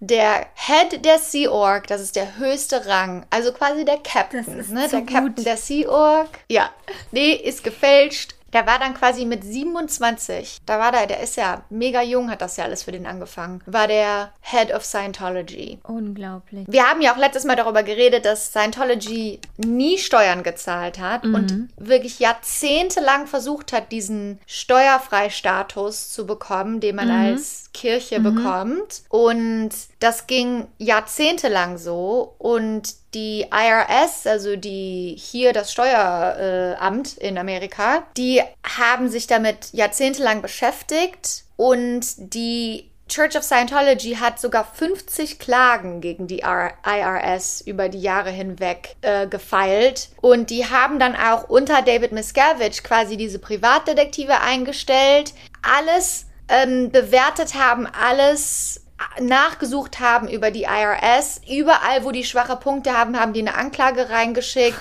der 0.00 0.46
Head 0.54 1.04
der 1.04 1.18
Sea 1.18 1.50
Org, 1.50 1.86
das 1.86 2.00
ist 2.00 2.16
der 2.16 2.36
höchste 2.36 2.86
Rang, 2.86 3.26
also 3.30 3.52
quasi 3.52 3.84
der 3.84 3.98
Captain, 3.98 4.44
ne? 4.70 4.88
der 4.88 5.00
gut. 5.00 5.10
Captain 5.10 5.44
der 5.44 5.56
Sea 5.56 5.88
Org. 5.88 6.28
Ja, 6.48 6.70
nee, 7.10 7.32
ist 7.32 7.64
gefälscht. 7.64 8.34
Der 8.54 8.68
war 8.68 8.78
dann 8.78 8.94
quasi 8.94 9.24
mit 9.24 9.42
27, 9.42 10.60
da 10.64 10.78
war 10.78 10.92
der, 10.92 11.08
der 11.08 11.20
ist 11.20 11.36
ja 11.36 11.64
mega 11.70 12.00
jung, 12.02 12.30
hat 12.30 12.40
das 12.40 12.56
ja 12.56 12.62
alles 12.62 12.84
für 12.84 12.92
den 12.92 13.04
angefangen, 13.04 13.60
war 13.66 13.88
der 13.88 14.30
Head 14.42 14.72
of 14.72 14.84
Scientology. 14.84 15.80
Unglaublich. 15.82 16.64
Wir 16.68 16.88
haben 16.88 17.02
ja 17.02 17.12
auch 17.12 17.16
letztes 17.16 17.44
Mal 17.44 17.56
darüber 17.56 17.82
geredet, 17.82 18.24
dass 18.24 18.52
Scientology 18.52 19.40
nie 19.56 19.98
Steuern 19.98 20.44
gezahlt 20.44 21.00
hat 21.00 21.24
mhm. 21.24 21.34
und 21.34 21.68
wirklich 21.76 22.20
jahrzehntelang 22.20 23.26
versucht 23.26 23.72
hat, 23.72 23.90
diesen 23.90 24.38
Steuerfreistatus 24.46 26.12
zu 26.12 26.24
bekommen, 26.24 26.78
den 26.78 26.94
man 26.94 27.08
mhm. 27.08 27.32
als 27.32 27.63
Kirche 27.74 28.20
bekommt. 28.20 29.02
Und 29.10 29.70
das 30.00 30.26
ging 30.26 30.66
jahrzehntelang 30.78 31.76
so. 31.76 32.34
Und 32.38 32.94
die 33.12 33.46
IRS, 33.52 34.26
also 34.26 34.56
die 34.56 35.16
hier 35.18 35.52
das 35.52 35.70
Steueramt 35.70 37.18
in 37.18 37.36
Amerika, 37.36 38.04
die 38.16 38.40
haben 38.64 39.10
sich 39.10 39.26
damit 39.26 39.72
jahrzehntelang 39.72 40.40
beschäftigt 40.40 41.44
und 41.56 42.06
die 42.16 42.90
Church 43.06 43.36
of 43.36 43.44
Scientology 43.44 44.14
hat 44.14 44.40
sogar 44.40 44.64
50 44.64 45.38
Klagen 45.38 46.00
gegen 46.00 46.26
die 46.26 46.42
IRS 46.42 47.60
über 47.60 47.90
die 47.90 48.00
Jahre 48.00 48.30
hinweg 48.30 48.96
äh, 49.02 49.26
gefeilt. 49.26 50.08
Und 50.22 50.48
die 50.48 50.66
haben 50.66 50.98
dann 50.98 51.14
auch 51.14 51.48
unter 51.50 51.82
David 51.82 52.12
Miscavige 52.12 52.82
quasi 52.82 53.18
diese 53.18 53.38
Privatdetektive 53.38 54.40
eingestellt, 54.40 55.34
alles 55.62 56.26
ähm, 56.48 56.90
bewertet 56.90 57.54
haben, 57.54 57.86
alles 57.86 58.84
nachgesucht 59.20 60.00
haben 60.00 60.28
über 60.28 60.50
die 60.50 60.64
IRS. 60.64 61.40
Überall, 61.48 62.04
wo 62.04 62.10
die 62.10 62.24
schwache 62.24 62.56
Punkte 62.56 62.96
haben, 62.96 63.18
haben 63.18 63.32
die 63.32 63.40
eine 63.40 63.54
Anklage 63.54 64.10
reingeschickt. 64.10 64.78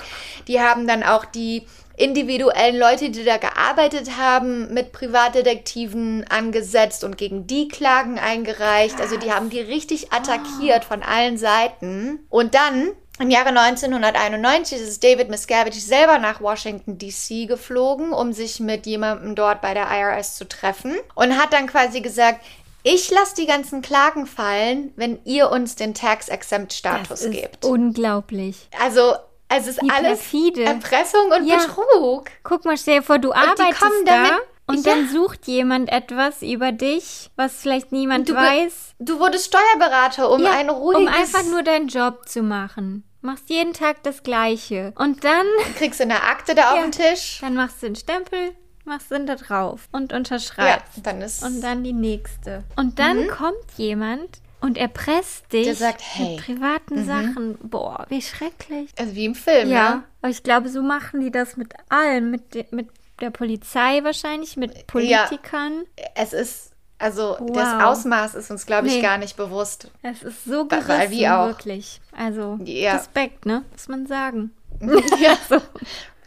Die 0.47 0.59
haben 0.59 0.87
dann 0.87 1.03
auch 1.03 1.25
die 1.25 1.65
individuellen 1.95 2.77
Leute, 2.79 3.11
die 3.11 3.23
da 3.23 3.37
gearbeitet 3.37 4.17
haben, 4.17 4.73
mit 4.73 4.91
Privatdetektiven 4.91 6.25
angesetzt 6.27 7.03
und 7.03 7.17
gegen 7.17 7.45
die 7.45 7.67
Klagen 7.67 8.17
eingereicht. 8.17 8.99
Also 8.99 9.17
die 9.17 9.31
haben 9.31 9.49
die 9.49 9.59
richtig 9.59 10.11
attackiert 10.11 10.85
von 10.85 11.03
allen 11.03 11.37
Seiten. 11.37 12.25
Und 12.29 12.55
dann 12.55 12.91
im 13.19 13.29
Jahre 13.29 13.49
1991 13.49 14.79
ist 14.81 15.03
David 15.03 15.29
Miscavige 15.29 15.75
selber 15.79 16.17
nach 16.17 16.41
Washington 16.41 16.97
DC 16.97 17.47
geflogen, 17.47 18.11
um 18.11 18.33
sich 18.33 18.59
mit 18.59 18.85
jemandem 18.85 19.35
dort 19.35 19.61
bei 19.61 19.73
der 19.73 19.87
IRS 19.89 20.35
zu 20.35 20.47
treffen 20.47 20.95
und 21.15 21.37
hat 21.37 21.53
dann 21.53 21.67
quasi 21.67 22.01
gesagt, 22.01 22.43
ich 22.83 23.09
lasse 23.11 23.35
die 23.35 23.45
ganzen 23.45 23.81
Klagen 23.81 24.25
fallen, 24.25 24.91
wenn 24.97 25.19
ihr 25.25 25.49
uns 25.51 25.75
den 25.75 25.93
Tax-Exempt-Status 25.93 27.07
Das 27.07 27.21
ist 27.21 27.31
gebt. 27.31 27.65
unglaublich. 27.65 28.67
Also, 28.81 29.13
es 29.47 29.67
ist 29.67 29.81
Wie 29.81 29.89
alles 29.89 30.19
perfide. 30.19 30.63
Erpressung 30.65 31.31
und 31.37 31.45
Ja. 31.47 31.57
Betrug. 31.57 32.25
Guck 32.43 32.65
mal, 32.65 32.75
stell 32.77 32.97
dir 32.99 33.03
vor, 33.03 33.19
du 33.19 33.31
arbeitest 33.31 33.79
kommen 33.79 34.05
da 34.05 34.39
und 34.67 34.85
Ja. 34.85 34.93
dann 34.95 35.09
sucht 35.09 35.47
jemand 35.47 35.91
etwas 35.91 36.41
über 36.41 36.71
dich, 36.71 37.29
was 37.35 37.53
vielleicht 37.61 37.91
niemand 37.91 38.29
Du 38.29 38.33
weiß. 38.35 38.95
Du 38.99 39.19
wurdest 39.19 39.45
Steuerberater, 39.47 40.31
um 40.31 40.41
Ja, 40.41 40.51
ein 40.51 40.69
ruhiges... 40.69 41.01
um 41.01 41.07
einfach 41.07 41.43
nur 41.45 41.63
deinen 41.63 41.87
Job 41.87 42.27
zu 42.27 42.41
machen. 42.43 43.03
Machst 43.21 43.49
jeden 43.49 43.73
Tag 43.73 44.03
das 44.03 44.23
Gleiche. 44.23 44.93
Und 44.97 45.23
dann, 45.23 45.45
kriegst 45.77 45.99
du 45.99 46.03
eine 46.03 46.23
Akte 46.23 46.55
da 46.55 46.71
auf 46.71 46.77
Ja. 46.77 46.81
den 46.83 46.91
Tisch. 46.91 47.39
dann 47.41 47.55
machst 47.55 47.81
du 47.81 47.87
einen 47.87 47.95
Stempel, 47.95 48.51
machst 48.85 49.11
den 49.11 49.25
da 49.25 49.35
drauf 49.35 49.87
und 49.91 50.11
Ja, 50.11 50.17
unterschreibst. 50.17 50.99
dann 51.03 51.21
ist... 51.21 51.43
Und 51.43 51.61
dann 51.61 51.83
die 51.83 51.93
nächste. 51.93 52.63
Und 52.75 52.99
dann 52.99 53.27
kommt 53.29 53.55
jemand 53.77 54.41
und 54.61 54.77
erpresst 54.77 55.51
dich 55.51 55.61
Mhm. 55.61 55.65
Der 55.65 55.75
sagt, 55.75 56.01
hey. 56.03 56.25
Mhm. 56.25 56.35
mit 56.35 56.45
privaten 56.45 57.05
Sachen. 57.05 57.57
Boah, 57.61 58.05
wie 58.09 58.21
schrecklich. 58.21 58.91
also 58.97 59.13
wie 59.15 59.25
im 59.25 59.35
Film, 59.35 59.69
Ja, 59.69 59.95
ne? 59.95 60.03
aber 60.21 60.29
ich 60.31 60.43
glaube, 60.43 60.69
so 60.69 60.81
machen 60.81 61.19
die 61.21 61.31
das 61.31 61.57
mit 61.57 61.73
allem, 61.89 62.31
mit, 62.31 62.71
mit 62.71 62.87
der 63.21 63.29
Polizei 63.29 64.03
wahrscheinlich, 64.03 64.57
mit 64.57 64.87
Politikern. 64.87 65.83
Es 66.15 66.33
ist... 66.33 66.71
Also 66.99 67.35
Wow. 67.39 67.51
das 67.53 67.83
Ausmaß 67.83 68.35
ist 68.35 68.49
uns, 68.49 68.65
glaube 68.65 68.87
ich, 68.87 68.95
Nee. 68.95 69.01
gar 69.01 69.17
nicht 69.17 69.35
bewusst. 69.35 69.91
Es 70.03 70.23
ist 70.23 70.45
so 70.45 70.65
gerissen, 70.65 70.87
weil 70.87 71.09
wie 71.11 71.27
auch. 71.27 71.47
wirklich. 71.47 71.99
Also 72.15 72.59
Ja. 72.63 72.93
Respekt, 72.95 73.45
ne? 73.45 73.65
Muss 73.71 73.87
man 73.89 74.07
sagen. 74.07 74.51
ja. 75.19 75.37
so. 75.49 75.57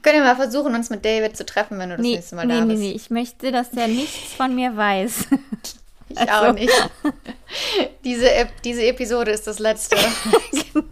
Können 0.02 0.18
wir 0.18 0.24
mal 0.24 0.36
versuchen, 0.36 0.74
uns 0.74 0.90
mit 0.90 1.04
David 1.04 1.36
zu 1.36 1.46
treffen, 1.46 1.78
wenn 1.78 1.88
du 1.90 1.96
das 1.96 2.02
Nee, 2.04 2.16
nächste 2.16 2.36
Mal 2.36 2.46
nee, 2.46 2.58
da 2.58 2.64
nee, 2.64 2.72
bist. 2.74 2.82
nee. 2.82 2.92
Ich 2.92 3.10
möchte, 3.10 3.50
dass 3.52 3.70
der 3.70 3.88
nichts 3.88 4.34
von 4.34 4.54
mir 4.54 4.76
weiß. 4.76 5.28
Ich 6.08 6.18
Also. 6.18 6.50
auch 6.50 6.52
nicht. 6.52 6.72
diese, 8.04 8.28
diese 8.64 8.86
Episode 8.86 9.32
ist 9.32 9.46
das 9.46 9.58
letzte. 9.58 9.96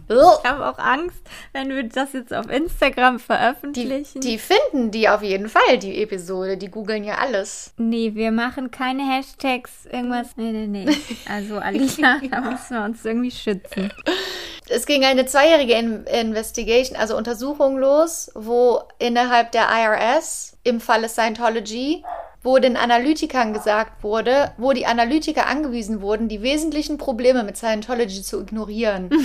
Ich 0.07 0.49
habe 0.49 0.67
auch 0.67 0.79
Angst, 0.79 1.19
wenn 1.53 1.69
wir 1.69 1.83
das 1.83 2.13
jetzt 2.13 2.33
auf 2.33 2.49
Instagram 2.49 3.17
die, 3.17 3.23
veröffentlichen. 3.23 4.21
die 4.21 4.39
finden 4.39 4.89
die 4.89 5.07
auf 5.09 5.21
jeden 5.21 5.47
Fall, 5.47 5.77
die 5.77 6.01
Episode. 6.01 6.57
Die 6.57 6.69
googeln 6.69 7.03
ja 7.03 7.15
alles. 7.15 7.73
Nee, 7.77 8.11
wir 8.15 8.31
machen 8.31 8.71
keine 8.71 9.03
Hashtags, 9.03 9.85
irgendwas. 9.85 10.37
Nee, 10.37 10.51
nee, 10.51 10.67
nee. 10.67 10.97
Also, 11.29 11.57
Alina, 11.57 12.19
da 12.31 12.41
müssen 12.41 12.75
wir 12.77 12.83
uns 12.83 13.05
irgendwie 13.05 13.31
schützen. 13.31 13.91
Es 14.69 14.85
ging 14.85 15.05
eine 15.05 15.25
zweijährige 15.25 15.73
In 15.73 16.05
Investigation, 16.05 16.97
also 16.97 17.15
Untersuchung 17.15 17.77
los, 17.77 18.31
wo 18.33 18.81
innerhalb 18.97 19.51
der 19.51 19.67
IRS 19.69 20.57
im 20.63 20.81
Falle 20.81 21.09
Scientology, 21.09 22.03
wo 22.45 22.59
den 22.59 22.77
Analytikern 22.77 23.53
gesagt 23.53 24.03
wurde, 24.03 24.53
wo 24.57 24.71
die 24.71 24.85
Analytiker 24.85 25.47
angewiesen 25.47 25.99
wurden, 26.01 26.29
die 26.29 26.43
wesentlichen 26.43 26.99
Probleme 26.99 27.43
mit 27.43 27.57
Scientology 27.57 28.21
zu 28.21 28.39
ignorieren. 28.39 29.09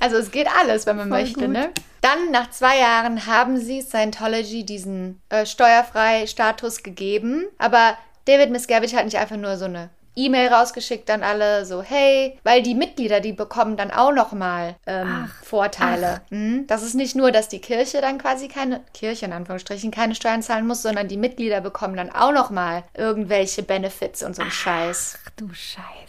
also 0.00 0.16
es 0.16 0.30
geht 0.30 0.46
alles, 0.48 0.86
wenn 0.86 0.96
man 0.96 1.08
Voll 1.08 1.22
möchte, 1.22 1.40
gut. 1.40 1.50
ne? 1.50 1.72
Dann 2.02 2.30
nach 2.30 2.50
zwei 2.50 2.78
Jahren 2.78 3.26
haben 3.26 3.58
sie 3.58 3.82
Scientology 3.82 4.64
diesen 4.64 5.20
äh, 5.28 5.44
steuerfrei 5.44 6.28
Status 6.28 6.84
gegeben, 6.84 7.46
aber 7.58 7.98
David 8.26 8.50
Miscavige 8.50 8.96
hat 8.96 9.06
nicht 9.06 9.18
einfach 9.18 9.36
nur 9.36 9.56
so 9.56 9.64
eine 9.64 9.90
E-Mail 10.16 10.48
rausgeschickt 10.48 11.10
an 11.10 11.22
alle, 11.22 11.64
so 11.66 11.82
hey, 11.82 12.38
weil 12.42 12.62
die 12.62 12.74
Mitglieder, 12.74 13.20
die 13.20 13.32
bekommen 13.32 13.76
dann 13.76 13.90
auch 13.90 14.12
noch 14.12 14.32
mal 14.32 14.74
ähm, 14.86 15.30
Vorteile. 15.42 16.22
Mhm. 16.30 16.66
Das 16.66 16.82
ist 16.82 16.94
nicht 16.94 17.14
nur, 17.14 17.30
dass 17.30 17.48
die 17.48 17.60
Kirche 17.60 18.00
dann 18.00 18.18
quasi 18.18 18.48
keine 18.48 18.80
Kirche 18.94 19.26
in 19.26 19.32
Anführungsstrichen 19.32 19.90
keine 19.90 20.14
Steuern 20.14 20.42
zahlen 20.42 20.66
muss, 20.66 20.82
sondern 20.82 21.08
die 21.08 21.18
Mitglieder 21.18 21.60
bekommen 21.60 21.96
dann 21.96 22.10
auch 22.10 22.32
noch 22.32 22.50
mal 22.50 22.82
irgendwelche 22.94 23.62
Benefits 23.62 24.22
und 24.22 24.34
so 24.34 24.42
einen 24.42 24.50
Scheiß. 24.50 25.18
Ach 25.26 25.30
du 25.36 25.48
Scheiße. 25.52 26.06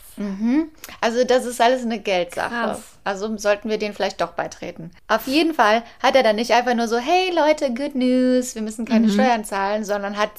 Also 1.00 1.24
das 1.24 1.46
ist 1.46 1.62
alles 1.62 1.84
eine 1.84 2.00
Geldsache. 2.00 2.50
Krass. 2.50 2.82
Also 3.04 3.38
sollten 3.38 3.70
wir 3.70 3.78
denen 3.78 3.94
vielleicht 3.94 4.20
doch 4.20 4.32
beitreten. 4.32 4.92
Auf 5.08 5.28
jeden 5.28 5.54
Fall 5.54 5.84
hat 6.02 6.16
er 6.16 6.24
dann 6.24 6.36
nicht 6.36 6.52
einfach 6.52 6.74
nur 6.74 6.88
so, 6.88 6.98
hey 6.98 7.32
Leute, 7.34 7.74
good 7.74 7.96
news, 7.96 8.56
wir 8.56 8.62
müssen 8.64 8.86
keine 8.86 9.10
Steuern 9.10 9.46
zahlen, 9.46 9.86
sondern 9.86 10.18
hat 10.18 10.38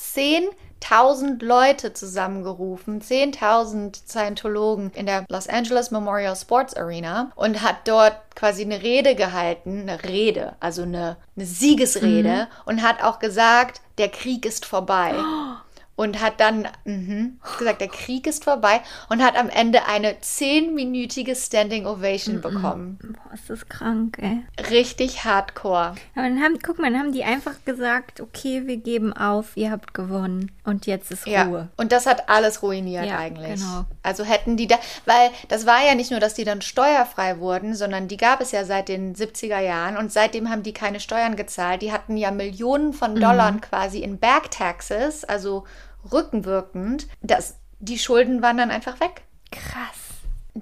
10.000 0.82 1.44
Leute 1.44 1.92
zusammengerufen, 1.92 3.00
10.000 3.00 3.96
Scientologen 4.06 4.90
in 4.94 5.06
der 5.06 5.24
Los 5.28 5.48
Angeles 5.48 5.90
Memorial 5.90 6.36
Sports 6.36 6.74
Arena 6.74 7.30
und 7.36 7.62
hat 7.62 7.86
dort 7.86 8.16
quasi 8.34 8.62
eine 8.62 8.82
Rede 8.82 9.14
gehalten, 9.14 9.82
eine 9.82 10.02
Rede, 10.04 10.54
also 10.60 10.82
eine, 10.82 11.16
eine 11.36 11.46
Siegesrede 11.46 12.48
und 12.66 12.82
hat 12.82 13.02
auch 13.02 13.18
gesagt, 13.18 13.80
der 13.98 14.08
Krieg 14.08 14.46
ist 14.46 14.64
vorbei 14.64 15.14
und 15.98 16.22
hat 16.22 16.38
dann 16.40 16.68
mhm, 16.84 17.40
gesagt, 17.58 17.80
der 17.80 17.88
Krieg 17.88 18.28
ist 18.28 18.44
vorbei 18.44 18.80
und 19.08 19.20
hat 19.20 19.36
am 19.36 19.48
Ende 19.48 19.84
eine 19.86 20.14
zehnminütige 20.20 21.34
Standing 21.34 21.86
Ovation 21.86 22.40
bekommen. 22.40 22.98
Boah, 23.02 23.34
ist 23.34 23.50
das 23.50 23.68
krank, 23.68 24.16
ey. 24.20 24.42
Richtig 24.70 25.24
hardcore. 25.24 25.94
Aber 26.14 26.22
dann 26.28 26.40
haben, 26.40 26.60
guck 26.64 26.78
mal, 26.78 26.92
dann 26.92 27.00
haben 27.00 27.12
die 27.12 27.24
einfach 27.24 27.56
gesagt, 27.64 28.20
okay, 28.20 28.62
wir 28.66 28.76
geben 28.76 29.12
auf, 29.12 29.56
ihr 29.56 29.72
habt 29.72 29.92
gewonnen. 29.92 30.52
Und 30.64 30.86
jetzt 30.86 31.10
ist 31.10 31.26
Ja. 31.26 31.44
Ruhe. 31.44 31.68
Und 31.76 31.90
das 31.90 32.06
hat 32.06 32.28
alles 32.28 32.62
ruiniert 32.62 33.06
Ja, 33.06 33.18
eigentlich. 33.18 33.56
genau. 33.60 33.84
Also 34.04 34.22
hätten 34.22 34.56
die 34.56 34.68
da, 34.68 34.76
weil 35.04 35.30
das 35.48 35.66
war 35.66 35.84
ja 35.84 35.96
nicht 35.96 36.12
nur, 36.12 36.20
dass 36.20 36.34
die 36.34 36.44
dann 36.44 36.62
steuerfrei 36.62 37.40
wurden, 37.40 37.74
sondern 37.74 38.06
die 38.06 38.18
gab 38.18 38.40
es 38.40 38.52
ja 38.52 38.64
seit 38.64 38.88
den 38.88 39.16
70er 39.16 39.58
Jahren 39.58 39.96
und 39.96 40.12
seitdem 40.12 40.48
haben 40.48 40.62
die 40.62 40.72
keine 40.72 41.00
Steuern 41.00 41.34
gezahlt. 41.34 41.82
Die 41.82 41.90
hatten 41.90 42.16
ja 42.16 42.30
Millionen 42.30 42.92
von 42.92 43.14
Mhm. 43.14 43.20
Dollar 43.20 43.52
quasi 43.60 43.98
in 43.98 44.18
Backtaxes, 44.18 45.24
also 45.24 45.64
rückenwirkend. 46.12 47.06
Das, 47.22 47.56
die 47.78 47.98
Schulden 47.98 48.42
waren 48.42 48.58
dann 48.58 48.70
einfach 48.70 49.00
weg. 49.00 49.22
Krass. 49.50 50.08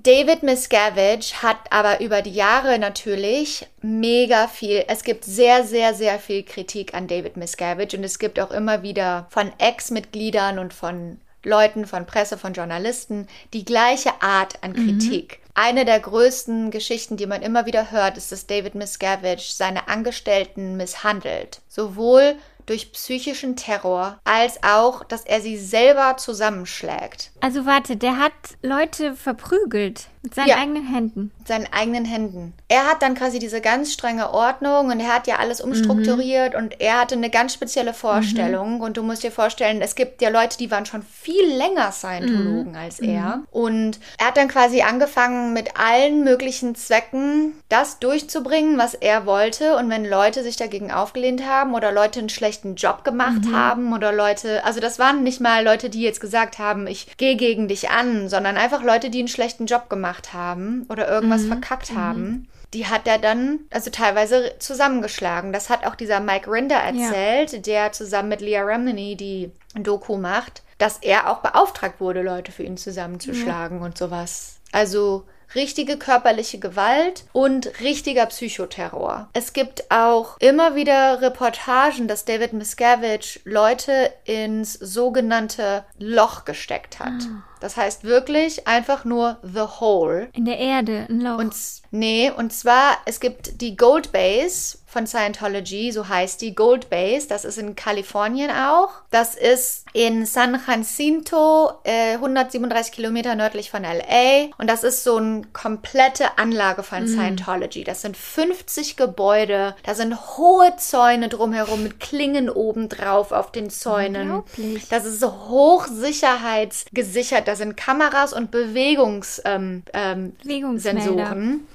David 0.02 0.42
Miscavige 0.42 1.42
hat 1.42 1.56
aber 1.70 2.00
über 2.00 2.20
die 2.20 2.34
Jahre 2.34 2.78
natürlich 2.78 3.66
mega 3.80 4.46
viel, 4.46 4.84
es 4.88 5.04
gibt 5.04 5.24
sehr, 5.24 5.64
sehr, 5.64 5.94
sehr 5.94 6.18
viel 6.18 6.42
Kritik 6.42 6.92
an 6.92 7.08
David 7.08 7.36
Miscavige 7.36 7.96
und 7.96 8.04
es 8.04 8.18
gibt 8.18 8.38
auch 8.38 8.50
immer 8.50 8.82
wieder 8.82 9.26
von 9.30 9.50
Ex-Mitgliedern 9.58 10.58
und 10.58 10.74
von 10.74 11.18
Leuten, 11.42 11.86
von 11.86 12.04
Presse, 12.06 12.36
von 12.36 12.52
Journalisten 12.52 13.26
die 13.54 13.64
gleiche 13.64 14.10
Art 14.20 14.62
an 14.62 14.74
Kritik. 14.74 15.38
Eine 15.54 15.86
der 15.86 16.00
größten 16.00 16.70
Geschichten, 16.70 17.16
die 17.16 17.26
man 17.26 17.40
immer 17.40 17.64
wieder 17.64 17.90
hört, 17.90 18.18
ist, 18.18 18.30
dass 18.30 18.46
David 18.46 18.74
Miscavige 18.74 19.40
seine 19.40 19.88
Angestellten 19.88 20.76
misshandelt. 20.76 21.62
Sowohl 21.68 22.34
durch 22.66 22.92
psychischen 22.92 23.56
Terror 23.56 24.18
als 24.24 24.62
auch, 24.62 25.04
dass 25.04 25.24
er 25.24 25.40
sie 25.40 25.56
selber 25.56 26.16
zusammenschlägt. 26.16 27.30
Also 27.40 27.64
warte, 27.64 27.96
der 27.96 28.18
hat 28.18 28.32
Leute 28.62 29.14
verprügelt. 29.14 30.08
Mit 30.26 30.34
seinen 30.34 30.48
Ja. 30.48 30.56
eigenen 30.56 30.84
Händen. 30.86 31.30
mit 31.38 31.46
seinen 31.46 31.72
eigenen 31.72 32.04
Händen. 32.04 32.52
Er 32.66 32.86
hat 32.90 33.00
dann 33.00 33.14
quasi 33.14 33.38
diese 33.38 33.60
ganz 33.60 33.92
strenge 33.92 34.34
Ordnung 34.34 34.88
und 34.88 34.98
er 34.98 35.14
hat 35.14 35.28
ja 35.28 35.36
alles 35.36 35.60
umstrukturiert 35.60 36.56
und 36.56 36.80
er 36.80 37.00
hatte 37.00 37.14
eine 37.14 37.30
ganz 37.30 37.54
spezielle 37.54 37.94
Vorstellung. 37.94 38.80
Und 38.80 38.96
du 38.96 39.04
musst 39.04 39.22
dir 39.22 39.30
vorstellen, 39.30 39.80
es 39.80 39.94
gibt 39.94 40.20
ja 40.20 40.28
Leute, 40.30 40.58
die 40.58 40.72
waren 40.72 40.84
schon 40.84 41.02
viel 41.02 41.46
länger 41.46 41.92
Scientologen 41.92 42.74
als 42.74 42.98
er. 42.98 43.42
Und 43.52 44.00
er 44.18 44.26
hat 44.26 44.36
dann 44.36 44.48
quasi 44.48 44.82
angefangen, 44.82 45.52
mit 45.52 45.78
allen 45.78 46.24
möglichen 46.24 46.74
Zwecken 46.74 47.52
das 47.68 48.00
durchzubringen, 48.00 48.78
was 48.78 48.94
er 48.94 49.26
wollte. 49.26 49.76
Und 49.76 49.88
wenn 49.88 50.04
Leute 50.04 50.42
sich 50.42 50.56
dagegen 50.56 50.90
aufgelehnt 50.90 51.46
haben 51.46 51.72
oder 51.74 51.92
Leute 51.92 52.18
einen 52.18 52.30
schlechten 52.30 52.74
Job 52.74 53.04
gemacht 53.04 53.42
haben 53.52 53.92
oder 53.92 54.10
Leute, 54.12 54.64
also 54.64 54.80
das 54.80 54.98
waren 54.98 55.22
nicht 55.22 55.40
mal 55.40 55.62
Leute, 55.64 55.88
die 55.88 56.02
jetzt 56.02 56.20
gesagt 56.20 56.58
haben, 56.58 56.88
ich 56.88 57.16
gehe 57.16 57.36
gegen 57.36 57.68
dich 57.68 57.90
an, 57.90 58.28
sondern 58.28 58.56
einfach 58.56 58.82
Leute, 58.82 59.08
die 59.10 59.20
einen 59.20 59.28
schlechten 59.28 59.66
Job 59.66 59.88
gemacht 59.88 60.15
haben 60.32 60.86
oder 60.88 61.08
irgendwas 61.08 61.44
verkackt 61.44 61.94
haben. 61.94 62.48
Die 62.74 62.86
hat 62.86 63.06
er 63.06 63.18
dann, 63.18 63.60
also 63.70 63.90
teilweise 63.90 64.54
zusammengeschlagen. 64.58 65.52
Das 65.52 65.70
hat 65.70 65.86
auch 65.86 65.94
dieser 65.94 66.20
Mike 66.20 66.50
Rinder 66.50 66.76
erzählt, 66.76 67.66
der 67.66 67.92
zusammen 67.92 68.28
mit 68.28 68.40
Leah 68.40 68.64
Remini 68.64 69.16
die 69.16 69.50
Doku 69.74 70.16
macht, 70.16 70.62
dass 70.78 70.98
er 70.98 71.30
auch 71.30 71.38
beauftragt 71.38 72.00
wurde, 72.00 72.22
Leute 72.22 72.52
für 72.52 72.64
ihn 72.64 72.76
zusammenzuschlagen 72.76 73.80
und 73.80 73.96
sowas. 73.96 74.56
Also 74.72 75.24
richtige 75.54 75.96
körperliche 75.96 76.58
Gewalt 76.58 77.24
und 77.32 77.80
richtiger 77.80 78.26
Psychoterror. 78.26 79.28
Es 79.32 79.52
gibt 79.52 79.90
auch 79.90 80.36
immer 80.38 80.74
wieder 80.74 81.20
Reportagen, 81.22 82.08
dass 82.08 82.24
David 82.24 82.52
Miscavige 82.52 83.40
Leute 83.44 84.12
ins 84.24 84.74
sogenannte 84.74 85.84
Loch 85.98 86.44
gesteckt 86.44 86.98
hat. 86.98 87.22
Das 87.66 87.76
heißt 87.76 88.04
wirklich 88.04 88.68
einfach 88.68 89.04
nur 89.04 89.38
The 89.42 89.80
Hole. 89.80 90.28
In 90.34 90.44
der 90.44 90.56
Erde, 90.56 91.08
ein 91.10 91.20
Loch. 91.20 91.38
Und 91.38 91.52
nee, 91.90 92.30
und 92.30 92.52
zwar, 92.52 92.98
es 93.06 93.18
gibt 93.18 93.60
die 93.60 93.76
Gold 93.76 94.12
Base 94.12 94.78
von 94.96 95.06
Scientology, 95.06 95.92
so 95.92 96.08
heißt 96.08 96.40
die 96.40 96.54
Gold 96.54 96.88
Base. 96.88 97.28
Das 97.28 97.44
ist 97.44 97.58
in 97.58 97.76
Kalifornien 97.76 98.50
auch. 98.50 98.88
Das 99.10 99.34
ist 99.34 99.84
in 99.92 100.24
San 100.24 100.58
Jacinto, 100.66 101.70
äh, 101.84 102.14
137 102.14 102.94
Kilometer 102.94 103.34
nördlich 103.34 103.70
von 103.70 103.82
LA. 103.82 104.46
Und 104.56 104.70
das 104.70 104.84
ist 104.84 105.04
so 105.04 105.16
eine 105.16 105.42
komplette 105.52 106.38
Anlage 106.38 106.82
von 106.82 107.06
Scientology. 107.06 107.84
Das 107.84 108.00
sind 108.00 108.16
50 108.16 108.96
Gebäude. 108.96 109.76
Da 109.82 109.94
sind 109.94 110.38
hohe 110.38 110.74
Zäune 110.78 111.28
drumherum 111.28 111.82
mit 111.82 112.00
Klingen 112.00 112.48
obendrauf 112.48 113.32
auf 113.32 113.52
den 113.52 113.68
Zäunen. 113.68 114.30
Unglaublich. 114.30 114.88
Das 114.88 115.04
ist 115.04 115.20
so 115.20 115.30
hochsicherheitsgesichert. 115.48 117.46
Da 117.56 117.64
sind 117.64 117.74
Kameras 117.78 118.34
und 118.34 118.50
Bewegungs, 118.50 119.40
ähm, 119.46 119.82
ähm. 119.94 120.34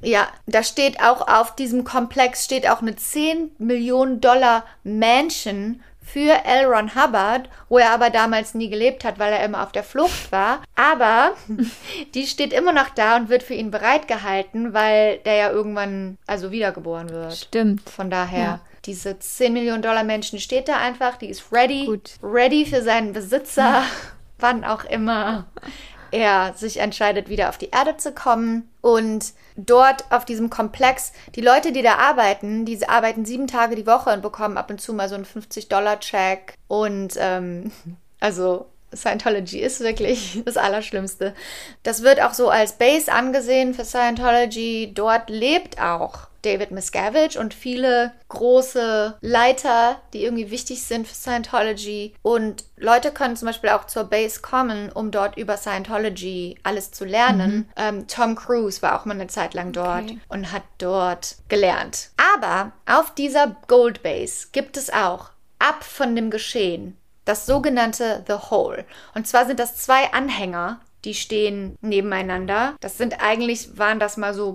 Ja, 0.04 0.28
da 0.46 0.62
steht 0.62 1.02
auch 1.02 1.28
auf 1.28 1.56
diesem 1.56 1.84
Komplex 1.84 2.46
steht 2.46 2.70
auch 2.70 2.84
eine 2.84 2.96
10 2.96 3.50
Millionen 3.58 4.22
Dollar 4.22 4.64
Mansion 4.84 5.82
für 6.04 6.46
L. 6.46 6.66
Ron 6.66 6.94
Hubbard, 6.94 7.50
wo 7.68 7.80
er 7.80 7.90
aber 7.92 8.12
damals 8.12 8.54
nie 8.54 8.70
gelebt 8.70 9.04
hat, 9.04 9.18
weil 9.18 9.34
er 9.34 9.44
immer 9.44 9.64
auf 9.64 9.72
der 9.72 9.84
Flucht 9.84 10.32
war. 10.32 10.62
Aber 10.76 11.32
die 12.14 12.28
steht 12.28 12.54
immer 12.54 12.74
noch 12.74 12.90
da 12.90 13.16
und 13.16 13.30
wird 13.30 13.42
für 13.42 13.56
ihn 13.56 13.72
bereitgehalten, 13.72 14.76
weil 14.76 15.18
der 15.26 15.34
ja 15.36 15.50
irgendwann 15.50 16.20
also 16.28 16.52
wiedergeboren 16.52 17.10
wird. 17.10 17.34
Stimmt. 17.36 17.90
Von 17.90 18.12
daher, 18.12 18.40
Ja. 18.40 18.60
diese 18.86 19.18
10 19.18 19.52
Millionen 19.54 19.82
Dollar 19.82 20.04
Menschen 20.04 20.38
steht 20.40 20.68
da 20.68 20.78
einfach, 20.78 21.18
die 21.18 21.28
ist 21.30 21.52
ready, 21.52 21.86
Gut. 21.88 22.12
ready 22.22 22.68
für 22.68 22.84
seinen 22.84 23.14
Besitzer, 23.14 23.82
wann 24.42 24.64
auch 24.64 24.84
immer 24.84 25.46
er 26.12 26.54
sich 26.56 26.78
entscheidet, 26.78 27.30
wieder 27.30 27.50
auf 27.50 27.58
die 27.58 27.70
Erde 27.70 27.98
zu 27.98 28.12
kommen. 28.12 28.70
Und 28.82 29.34
dort 29.56 30.06
auf 30.12 30.26
diesem 30.26 30.50
Komplex, 30.50 31.14
die 31.36 31.42
Leute, 31.42 31.72
die 31.72 31.82
da 31.82 31.96
arbeiten, 31.96 32.66
die 32.66 32.88
arbeiten 32.88 33.26
sieben 33.26 33.48
Tage 33.48 33.76
die 33.76 33.88
Woche 33.88 34.12
und 34.12 34.22
bekommen 34.22 34.58
ab 34.58 34.70
und 34.70 34.82
zu 34.82 34.94
mal 34.94 35.10
so 35.10 35.16
einen 35.16 35.26
50-Dollar-Check. 35.26 36.54
Und 36.68 37.14
ähm, 37.18 37.72
also 38.20 38.68
Scientology 38.94 39.60
ist 39.60 39.80
wirklich 39.80 40.42
das 40.46 40.58
Allerschlimmste. 40.58 41.34
Das 41.84 42.04
wird 42.04 42.22
auch 42.22 42.34
so 42.34 42.50
als 42.50 42.74
Base 42.74 43.12
angesehen 43.12 43.74
für 43.74 43.86
Scientology. 43.86 44.92
Dort 44.94 45.30
lebt 45.30 45.82
auch 45.82 46.31
David 46.42 46.72
Miscavige 46.72 47.40
und 47.40 47.54
viele 47.54 48.12
große 48.30 49.18
Leiter, 49.22 50.00
die 50.14 50.24
irgendwie 50.24 50.52
wichtig 50.52 50.84
sind 50.84 51.08
für 51.08 51.16
Scientology. 51.16 52.14
Und 52.22 52.64
Leute 52.78 53.12
können 53.12 53.36
zum 53.36 53.48
Beispiel 53.48 53.70
auch 53.70 53.86
zur 53.86 54.06
Base 54.06 54.42
kommen, 54.42 54.92
um 54.92 55.12
dort 55.12 55.38
über 55.38 55.58
Scientology 55.58 56.58
alles 56.64 56.92
zu 56.92 57.06
lernen. 57.06 57.70
Ähm, 57.76 58.08
Tom 58.08 58.36
Cruise 58.36 58.82
war 58.82 59.00
auch 59.00 59.06
mal 59.06 59.14
eine 59.14 59.28
Zeit 59.28 59.54
lang 59.54 59.72
dort 59.72 60.04
Okay. 60.04 60.20
und 60.30 60.52
hat 60.52 60.64
dort 60.78 61.36
gelernt. 61.50 62.10
Aber 62.36 62.72
auf 62.86 63.14
dieser 63.14 63.56
Gold 63.68 64.04
Base 64.04 64.48
gibt 64.52 64.78
es 64.78 64.92
auch 64.92 65.30
ab 65.60 65.84
von 65.84 66.16
dem 66.16 66.30
Geschehen 66.32 66.98
das 67.26 67.46
sogenannte 67.46 68.24
The 68.28 68.50
Hole. 68.50 68.84
Und 69.14 69.28
zwar 69.28 69.46
sind 69.46 69.60
das 69.60 69.76
zwei 69.78 70.12
Anhänger, 70.12 70.82
die 71.06 71.14
stehen 71.14 71.78
nebeneinander. 71.82 72.76
Das 72.80 72.98
sind 72.98 73.22
eigentlich, 73.24 73.78
waren 73.78 74.00
das 74.00 74.18
mal 74.18 74.34
so 74.34 74.54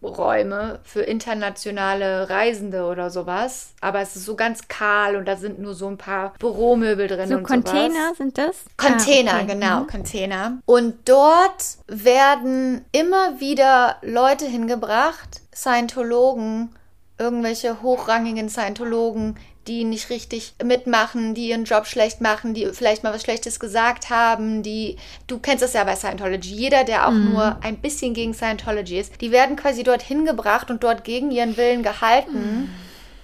Büroräume 0.00 0.80
für 0.84 1.02
internationale 1.02 2.28
Reisende 2.30 2.84
oder 2.84 3.10
sowas. 3.10 3.72
Aber 3.80 4.00
es 4.00 4.16
ist 4.16 4.24
so 4.24 4.36
ganz 4.36 4.68
kahl 4.68 5.16
und 5.16 5.26
da 5.26 5.36
sind 5.36 5.58
nur 5.58 5.74
so 5.74 5.88
ein 5.88 5.98
paar 5.98 6.34
Büromöbel 6.38 7.08
drin 7.08 7.28
So 7.28 7.36
und 7.36 7.42
Container 7.44 7.88
sowas. 8.06 8.16
sind 8.18 8.38
das? 8.38 8.56
Container, 8.76 9.32
Ah, 9.34 9.36
okay. 9.42 9.46
genau, 9.46 9.84
Container. 9.84 10.58
Und 10.66 11.08
dort 11.08 11.64
werden 11.86 12.84
immer 12.92 13.40
wieder 13.40 13.96
Leute 14.02 14.46
hingebracht, 14.46 15.40
Scientologen, 15.54 16.74
irgendwelche 17.18 17.82
hochrangigen 17.82 18.48
Scientologen, 18.48 19.36
die 19.66 19.84
nicht 19.84 20.08
richtig 20.10 20.54
mitmachen, 20.64 21.34
die 21.34 21.50
ihren 21.50 21.64
Job 21.64 21.86
schlecht 21.86 22.20
machen, 22.20 22.54
die 22.54 22.66
vielleicht 22.72 23.02
mal 23.02 23.12
was 23.12 23.22
Schlechtes 23.22 23.60
gesagt 23.60 24.08
haben, 24.08 24.62
die, 24.62 24.96
du 25.26 25.38
kennst 25.38 25.62
das 25.62 25.74
ja 25.74 25.84
bei 25.84 25.94
Scientology, 25.94 26.54
jeder, 26.54 26.84
der 26.84 27.06
auch 27.06 27.12
nur 27.12 27.58
ein 27.62 27.76
bisschen 27.76 28.14
gegen 28.14 28.32
Scientology 28.34 28.98
ist, 28.98 29.20
die 29.20 29.30
werden 29.30 29.56
quasi 29.56 29.82
dort 29.82 30.02
hingebracht 30.02 30.70
und 30.70 30.82
dort 30.82 31.04
gegen 31.04 31.30
ihren 31.30 31.56
Willen 31.56 31.82
gehalten. 31.82 32.70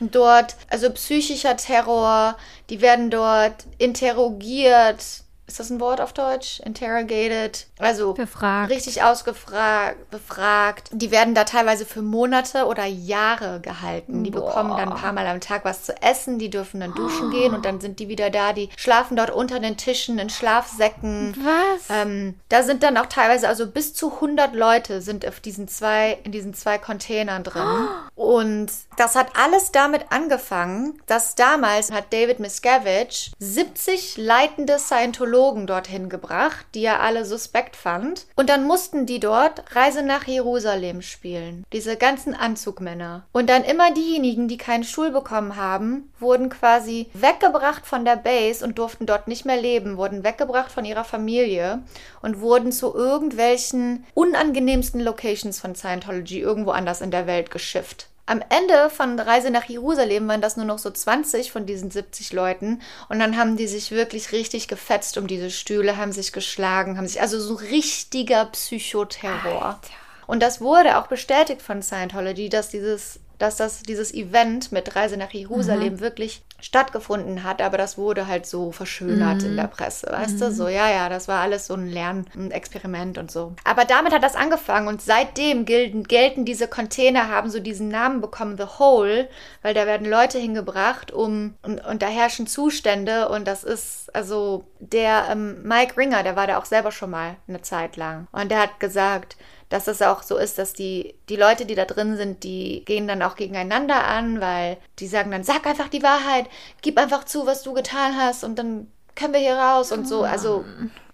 Dort, 0.00 0.56
also 0.68 0.90
psychischer 0.90 1.56
Terror, 1.56 2.36
die 2.68 2.82
werden 2.82 3.10
dort 3.10 3.64
interrogiert. 3.78 5.23
Ist 5.46 5.60
das 5.60 5.68
ein 5.68 5.78
Wort 5.78 6.00
auf 6.00 6.14
Deutsch? 6.14 6.60
Interrogated. 6.60 7.66
Also 7.78 8.14
Befragt. 8.14 8.70
richtig 8.70 9.02
ausgefragt, 9.02 10.10
befragt. 10.10 10.88
Die 10.90 11.10
werden 11.10 11.34
da 11.34 11.44
teilweise 11.44 11.84
für 11.84 12.00
Monate 12.00 12.64
oder 12.64 12.86
Jahre 12.86 13.60
gehalten. 13.60 14.24
Die 14.24 14.30
bekommen 14.30 14.70
dann 14.70 14.90
ein 14.92 14.98
paar 14.98 15.12
Mal 15.12 15.26
am 15.26 15.40
Tag 15.40 15.66
was 15.66 15.84
zu 15.84 16.00
essen, 16.00 16.38
die 16.38 16.48
dürfen 16.48 16.80
dann 16.80 16.94
duschen 16.94 17.30
gehen 17.30 17.52
und 17.52 17.66
dann 17.66 17.80
sind 17.80 17.98
die 17.98 18.08
wieder 18.08 18.30
da. 18.30 18.54
Die 18.54 18.70
schlafen 18.76 19.16
dort 19.16 19.30
unter 19.30 19.60
den 19.60 19.76
Tischen 19.76 20.18
in 20.18 20.30
Schlafsäcken. 20.30 21.36
Was? 21.36 21.90
Ähm, 21.90 22.36
da 22.48 22.62
sind 22.62 22.82
dann 22.82 22.96
auch 22.96 23.06
teilweise, 23.06 23.46
also 23.46 23.66
bis 23.66 23.92
zu 23.92 24.14
100 24.14 24.54
Leute 24.54 25.02
sind 25.02 25.28
auf 25.28 25.40
diesen 25.40 25.68
zwei, 25.68 26.18
in 26.24 26.32
diesen 26.32 26.54
zwei 26.54 26.78
Containern 26.78 27.44
drin. 27.44 27.88
Und 28.14 28.70
das 28.96 29.14
hat 29.14 29.28
alles 29.36 29.72
damit 29.72 30.06
angefangen, 30.10 31.02
dass 31.06 31.34
damals 31.34 31.92
hat 31.92 32.12
David 32.12 32.40
Miscavige 32.40 33.30
70 33.38 34.16
leitende 34.16 34.78
Scientologen 34.78 35.33
dorthin 35.34 36.08
gebracht, 36.08 36.66
die 36.74 36.84
er 36.84 37.00
alle 37.00 37.24
suspekt 37.24 37.76
fand. 37.76 38.26
Und 38.36 38.48
dann 38.48 38.64
mussten 38.64 39.06
die 39.06 39.20
dort 39.20 39.74
Reise 39.74 40.02
nach 40.02 40.24
Jerusalem 40.24 41.02
spielen. 41.02 41.64
Diese 41.72 41.96
ganzen 41.96 42.34
Anzugmänner. 42.34 43.26
Und 43.32 43.50
dann 43.50 43.64
immer 43.64 43.92
diejenigen, 43.92 44.48
die 44.48 44.58
keinen 44.58 44.84
Stuhl 44.84 45.10
bekommen 45.10 45.56
haben, 45.56 46.12
wurden 46.18 46.48
quasi 46.48 47.08
weggebracht 47.12 47.86
von 47.86 48.04
der 48.04 48.16
Base 48.16 48.64
und 48.64 48.78
durften 48.78 49.06
dort 49.06 49.28
nicht 49.28 49.44
mehr 49.44 49.60
leben, 49.60 49.96
wurden 49.96 50.24
weggebracht 50.24 50.70
von 50.70 50.84
ihrer 50.84 51.04
Familie 51.04 51.82
und 52.22 52.40
wurden 52.40 52.72
zu 52.72 52.94
irgendwelchen 52.94 54.04
unangenehmsten 54.14 55.00
Locations 55.00 55.60
von 55.60 55.74
Scientology 55.74 56.40
irgendwo 56.40 56.70
anders 56.70 57.00
in 57.00 57.10
der 57.10 57.26
Welt 57.26 57.50
geschifft. 57.50 58.08
Am 58.26 58.42
Ende 58.48 58.88
von 58.88 59.20
Reise 59.20 59.50
nach 59.50 59.64
Jerusalem 59.64 60.26
waren 60.28 60.40
das 60.40 60.56
nur 60.56 60.64
noch 60.64 60.78
so 60.78 60.90
20 60.90 61.52
von 61.52 61.66
diesen 61.66 61.90
70 61.90 62.32
Leuten. 62.32 62.80
Und 63.08 63.18
dann 63.18 63.36
haben 63.36 63.56
die 63.56 63.66
sich 63.66 63.90
wirklich 63.90 64.32
richtig 64.32 64.66
gefetzt 64.66 65.18
um 65.18 65.26
diese 65.26 65.50
Stühle, 65.50 65.98
haben 65.98 66.12
sich 66.12 66.32
geschlagen, 66.32 66.96
haben 66.96 67.06
sich 67.06 67.20
also 67.20 67.38
so 67.38 67.54
richtiger 67.54 68.46
Psychoterror. 68.46 69.78
Und 70.26 70.42
das 70.42 70.62
wurde 70.62 70.96
auch 70.96 71.06
bestätigt 71.06 71.60
von 71.60 71.82
Scientology, 71.82 72.48
dass 72.48 72.70
dieses 72.70 73.20
dass 73.38 73.56
das 73.56 73.82
dieses 73.82 74.14
Event 74.14 74.72
mit 74.72 74.94
Reise 74.94 75.16
nach 75.16 75.32
Jerusalem 75.32 76.00
wirklich 76.00 76.42
stattgefunden 76.64 77.44
hat, 77.44 77.60
aber 77.60 77.76
das 77.76 77.98
wurde 77.98 78.26
halt 78.26 78.46
so 78.46 78.72
verschönert 78.72 79.42
Mhm. 79.42 79.48
in 79.50 79.56
der 79.56 79.66
Presse, 79.68 80.06
weißt 80.10 80.40
du? 80.40 80.50
So, 80.50 80.66
ja, 80.66 80.88
ja, 80.90 81.10
das 81.10 81.28
war 81.28 81.40
alles 81.42 81.66
so 81.66 81.74
ein 81.74 81.86
Lernexperiment 81.86 83.18
und 83.18 83.30
so. 83.30 83.52
Aber 83.64 83.84
damit 83.84 84.14
hat 84.14 84.22
das 84.22 84.34
angefangen 84.34 84.88
und 84.88 85.02
seitdem 85.02 85.66
gelten, 85.66 86.04
gelten 86.04 86.46
diese 86.46 86.66
Container, 86.66 87.28
haben 87.28 87.50
so 87.50 87.60
diesen 87.60 87.88
Namen 87.88 88.22
bekommen, 88.22 88.56
The 88.56 88.78
Hole, 88.78 89.28
weil 89.60 89.74
da 89.74 89.84
werden 89.84 90.08
Leute 90.08 90.38
hingebracht, 90.38 91.12
um, 91.12 91.54
und, 91.62 91.84
und 91.84 92.00
da 92.00 92.06
herrschen 92.06 92.46
Zustände 92.46 93.28
und 93.28 93.46
das 93.46 93.62
ist, 93.62 94.14
also 94.14 94.64
der 94.78 95.26
ähm, 95.30 95.62
Mike 95.64 95.98
Ringer, 95.98 96.22
der 96.22 96.34
war 96.36 96.46
da 96.46 96.56
auch 96.58 96.64
selber 96.64 96.92
schon 96.92 97.10
mal 97.10 97.36
eine 97.46 97.60
Zeit 97.60 97.96
lang 97.98 98.26
und 98.32 98.50
der 98.50 98.60
hat 98.62 98.80
gesagt, 98.80 99.36
dass 99.68 99.88
es 99.88 100.02
auch 100.02 100.22
so 100.22 100.36
ist, 100.36 100.58
dass 100.58 100.72
die, 100.72 101.14
die 101.28 101.36
Leute, 101.36 101.66
die 101.66 101.74
da 101.74 101.84
drin 101.84 102.16
sind, 102.16 102.44
die 102.44 102.84
gehen 102.84 103.08
dann 103.08 103.22
auch 103.22 103.36
gegeneinander 103.36 104.04
an, 104.04 104.40
weil 104.40 104.78
die 104.98 105.06
sagen 105.06 105.30
dann, 105.30 105.44
sag 105.44 105.66
einfach 105.66 105.88
die 105.88 106.02
Wahrheit, 106.02 106.46
gib 106.82 106.98
einfach 106.98 107.24
zu, 107.24 107.46
was 107.46 107.62
du 107.62 107.72
getan 107.72 108.16
hast 108.16 108.44
und 108.44 108.58
dann 108.58 108.88
können 109.16 109.32
wir 109.34 109.40
hier 109.40 109.56
raus 109.56 109.92
und 109.92 110.06
so. 110.08 110.22
Also 110.24 110.64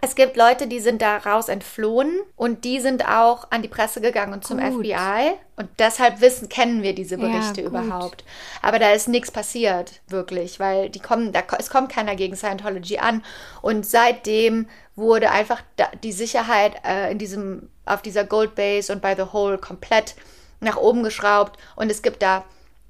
es 0.01 0.15
gibt 0.15 0.37
Leute, 0.37 0.67
die 0.67 0.81
sind 0.81 1.03
da 1.03 1.19
raus 1.19 1.49
entflohen 1.49 2.21
und 2.37 2.65
die 2.65 2.81
sind 2.81 3.07
auch 3.07 3.51
an 3.51 3.61
die 3.63 3.69
Presse 3.69 4.01
gegangen 4.01 4.33
und 4.33 4.47
zum 4.47 4.59
Gut. 4.59 4.87
FBI 4.87 5.33
und 5.57 5.69
deshalb 5.79 6.21
wissen, 6.23 6.49
kennen 6.49 6.83
wir 6.83 6.95
diese 6.95 7.17
Ja, 7.17 7.21
Berichte 7.21 7.63
gut. 7.63 7.71
überhaupt. 7.71 8.25
Aber 8.63 8.79
da 8.79 8.93
ist 8.93 9.09
nichts 9.09 9.31
passiert, 9.31 10.01
wirklich, 10.09 10.59
weil 10.59 10.89
die 10.89 11.01
kommen, 11.01 11.33
da, 11.33 11.43
es 11.59 11.69
kommt 11.69 11.93
keiner 11.93 12.17
gegen 12.17 12.35
Scientology 12.37 12.99
an 12.99 13.23
und 13.61 13.85
seitdem 13.85 14.69
wurde 14.97 15.31
einfach 15.31 15.63
die 16.03 16.13
Sicherheit 16.13 16.77
äh, 16.87 17.11
in 17.13 17.19
diesem, 17.19 17.69
auf 17.85 18.01
dieser 18.01 18.25
Gold 18.25 18.55
Base 18.55 18.91
und 18.93 19.03
bei 19.03 19.15
The 19.15 19.33
Hole 19.33 19.59
komplett 19.59 20.15
nach 20.61 20.77
oben 20.77 21.03
geschraubt 21.03 21.59
und 21.77 21.91
es 21.91 22.01
gibt 22.03 22.23
da 22.23 22.45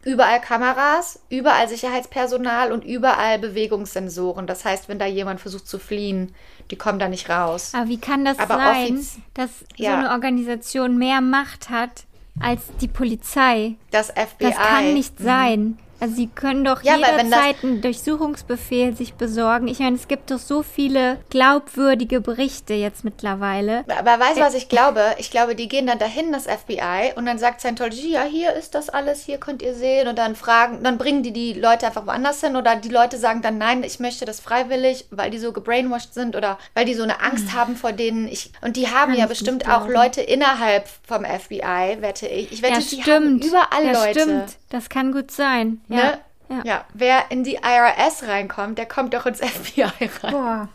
überall 0.04 0.40
Kameras, 0.40 1.20
überall 1.28 1.68
Sicherheitspersonal 1.68 2.72
und 2.72 2.84
überall 2.84 3.38
Bewegungssensoren. 3.38 4.46
Das 4.46 4.64
heißt, 4.64 4.88
wenn 4.88 4.98
da 4.98 5.06
jemand 5.06 5.40
versucht 5.40 5.66
zu 5.68 5.78
fliehen, 5.78 6.34
die 6.70 6.76
kommen 6.76 6.98
da 6.98 7.08
nicht 7.08 7.28
raus. 7.28 7.72
Aber 7.74 7.88
wie 7.88 7.98
kann 8.00 8.24
das 8.24 8.38
Aber 8.38 8.56
sein, 8.56 9.04
dass 9.34 9.50
so 9.60 9.64
Ja. 9.76 9.98
eine 9.98 10.10
Organisation 10.10 10.96
mehr 10.98 11.20
Macht 11.20 11.68
hat 11.70 12.04
als 12.40 12.62
die 12.80 12.88
Polizei? 12.88 13.74
Das 13.90 14.08
FBI. 14.10 14.36
Das 14.38 14.56
kann 14.56 14.94
nicht 14.94 15.18
sein. 15.18 15.78
Also 16.00 16.14
sie 16.14 16.28
können 16.28 16.64
doch. 16.64 16.82
Ja, 16.82 16.96
jederzeit 16.96 17.56
einen 17.62 17.82
Durchsuchungsbefehl 17.82 18.96
sich 18.96 19.14
besorgen. 19.14 19.68
Ich 19.68 19.78
meine, 19.78 19.96
es 19.96 20.08
gibt 20.08 20.30
doch 20.30 20.38
so 20.38 20.62
viele 20.62 21.18
glaubwürdige 21.30 22.20
Berichte 22.20 22.74
jetzt 22.74 23.04
mittlerweile. 23.04 23.84
Aber 23.98 24.18
weißt 24.18 24.38
du, 24.38 24.40
was 24.40 24.54
ich 24.54 24.68
glaube? 24.68 25.02
Ich 25.18 25.30
glaube, 25.30 25.54
die 25.54 25.68
gehen 25.68 25.86
dann 25.86 25.98
dahin, 25.98 26.32
das 26.32 26.44
FBI, 26.46 27.12
und 27.16 27.26
dann 27.26 27.38
sagt 27.38 27.60
Scientology, 27.60 28.12
ja, 28.12 28.22
hier 28.22 28.52
ist 28.54 28.74
das 28.74 28.88
alles, 28.88 29.24
hier 29.24 29.38
könnt 29.38 29.62
ihr 29.62 29.74
sehen. 29.74 30.08
Und 30.08 30.18
dann 30.18 30.34
fragen, 30.36 30.82
dann 30.82 30.98
bringen 30.98 31.22
die 31.22 31.32
die 31.32 31.52
Leute 31.52 31.86
einfach 31.86 32.06
woanders 32.06 32.40
hin. 32.40 32.56
Oder 32.56 32.76
die 32.76 32.88
Leute 32.88 33.18
sagen 33.18 33.42
dann, 33.42 33.58
nein, 33.58 33.82
ich 33.84 34.00
möchte 34.00 34.24
das 34.24 34.40
freiwillig, 34.40 35.06
weil 35.10 35.30
die 35.30 35.38
so 35.38 35.52
gebrainwashed 35.52 36.14
sind 36.14 36.34
oder 36.34 36.58
weil 36.74 36.84
die 36.86 36.94
so 36.94 37.02
eine 37.02 37.20
Angst 37.20 37.52
haben 37.54 37.76
vor 37.76 37.92
denen. 37.92 38.26
Ich, 38.28 38.52
und 38.62 38.76
die 38.76 38.88
haben. 38.88 39.10
Kann 39.12 39.20
ja 39.20 39.26
bestimmt 39.26 39.68
auch. 39.68 39.86
Leute 39.88 40.20
innerhalb 40.22 40.88
vom 41.06 41.24
FBI, 41.24 41.98
wette 42.00 42.26
ich. 42.26 42.52
Ich 42.52 42.62
wette, 42.62 42.74
Ja, 42.74 42.78
die 42.80 42.84
stimmt. 43.02 43.06
haben 43.08 43.38
überall 43.40 43.84
ja, 43.84 43.92
Leute. 43.92 44.20
stimmt. 44.20 44.56
Das 44.70 44.88
kann 44.88 45.12
gut 45.12 45.30
sein. 45.30 45.80
Ja. 45.88 45.96
Ne? 45.96 46.18
Ja. 46.48 46.62
Ja. 46.64 46.84
wer 46.94 47.30
in 47.30 47.44
die 47.44 47.56
IRS 47.62 48.24
reinkommt, 48.26 48.76
der 48.78 48.86
kommt 48.86 49.14
doch 49.14 49.26
ins 49.26 49.38
FBI 49.44 49.82
rein. 50.22 50.32
Boah. 50.32 50.68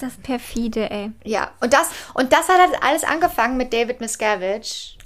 Das 0.00 0.16
perfide, 0.16 0.88
ey. 0.90 1.10
Ja, 1.24 1.50
und 1.60 1.72
das, 1.72 1.90
und 2.14 2.32
das 2.32 2.48
hat 2.48 2.60
halt 2.60 2.82
alles 2.82 3.02
angefangen 3.02 3.56
mit 3.56 3.72
David 3.72 4.00
Miscavige. 4.00 4.60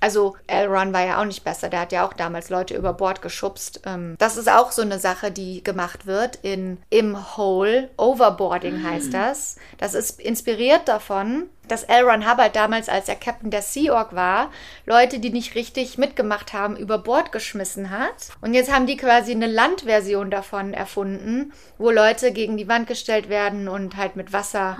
Also 0.04 0.36
L. 0.48 0.66
Ron 0.66 0.92
war 0.92 1.06
ja 1.06 1.18
auch 1.18 1.24
nicht 1.24 1.44
besser, 1.44 1.70
der 1.70 1.80
hat 1.80 1.90
ja 1.90 2.06
auch 2.06 2.12
damals 2.12 2.50
Leute 2.50 2.74
über 2.76 2.92
Bord 2.92 3.22
geschubst. 3.22 3.80
Ähm, 3.86 4.16
das 4.18 4.36
ist 4.36 4.50
auch 4.50 4.70
so 4.70 4.82
eine 4.82 4.98
Sache, 4.98 5.30
die 5.30 5.64
gemacht 5.64 6.04
wird 6.04 6.36
in 6.42 6.76
im 6.90 7.38
Hole. 7.38 7.88
Overboarding 7.96 8.84
heißt 8.84 9.14
das. 9.14 9.56
Das 9.78 9.94
ist 9.94 10.20
inspiriert 10.20 10.88
davon, 10.88 11.44
dass 11.68 11.84
L. 11.84 12.04
Ron 12.04 12.30
Hubbard 12.30 12.54
damals, 12.54 12.90
als 12.90 13.08
er 13.08 13.16
Captain 13.16 13.50
der 13.50 13.62
Sea 13.62 13.94
Org 13.94 14.14
war, 14.14 14.50
Leute, 14.84 15.20
die 15.20 15.30
nicht 15.30 15.54
richtig 15.54 15.96
mitgemacht 15.96 16.52
haben, 16.52 16.76
über 16.76 16.98
Bord 16.98 17.32
geschmissen 17.32 17.88
hat. 17.88 18.28
Und 18.42 18.52
jetzt 18.52 18.70
haben 18.70 18.84
die 18.84 18.98
quasi 18.98 19.32
eine 19.32 19.46
Landversion 19.46 20.30
davon 20.30 20.74
erfunden, 20.74 21.54
wo 21.78 21.90
Leute 21.90 22.30
gegen 22.32 22.58
die 22.58 22.68
Wand 22.68 22.88
gestellt 22.88 23.30
werden 23.30 23.68
und 23.68 23.96
halt 23.96 24.16
mit 24.16 24.34
Wasser 24.34 24.76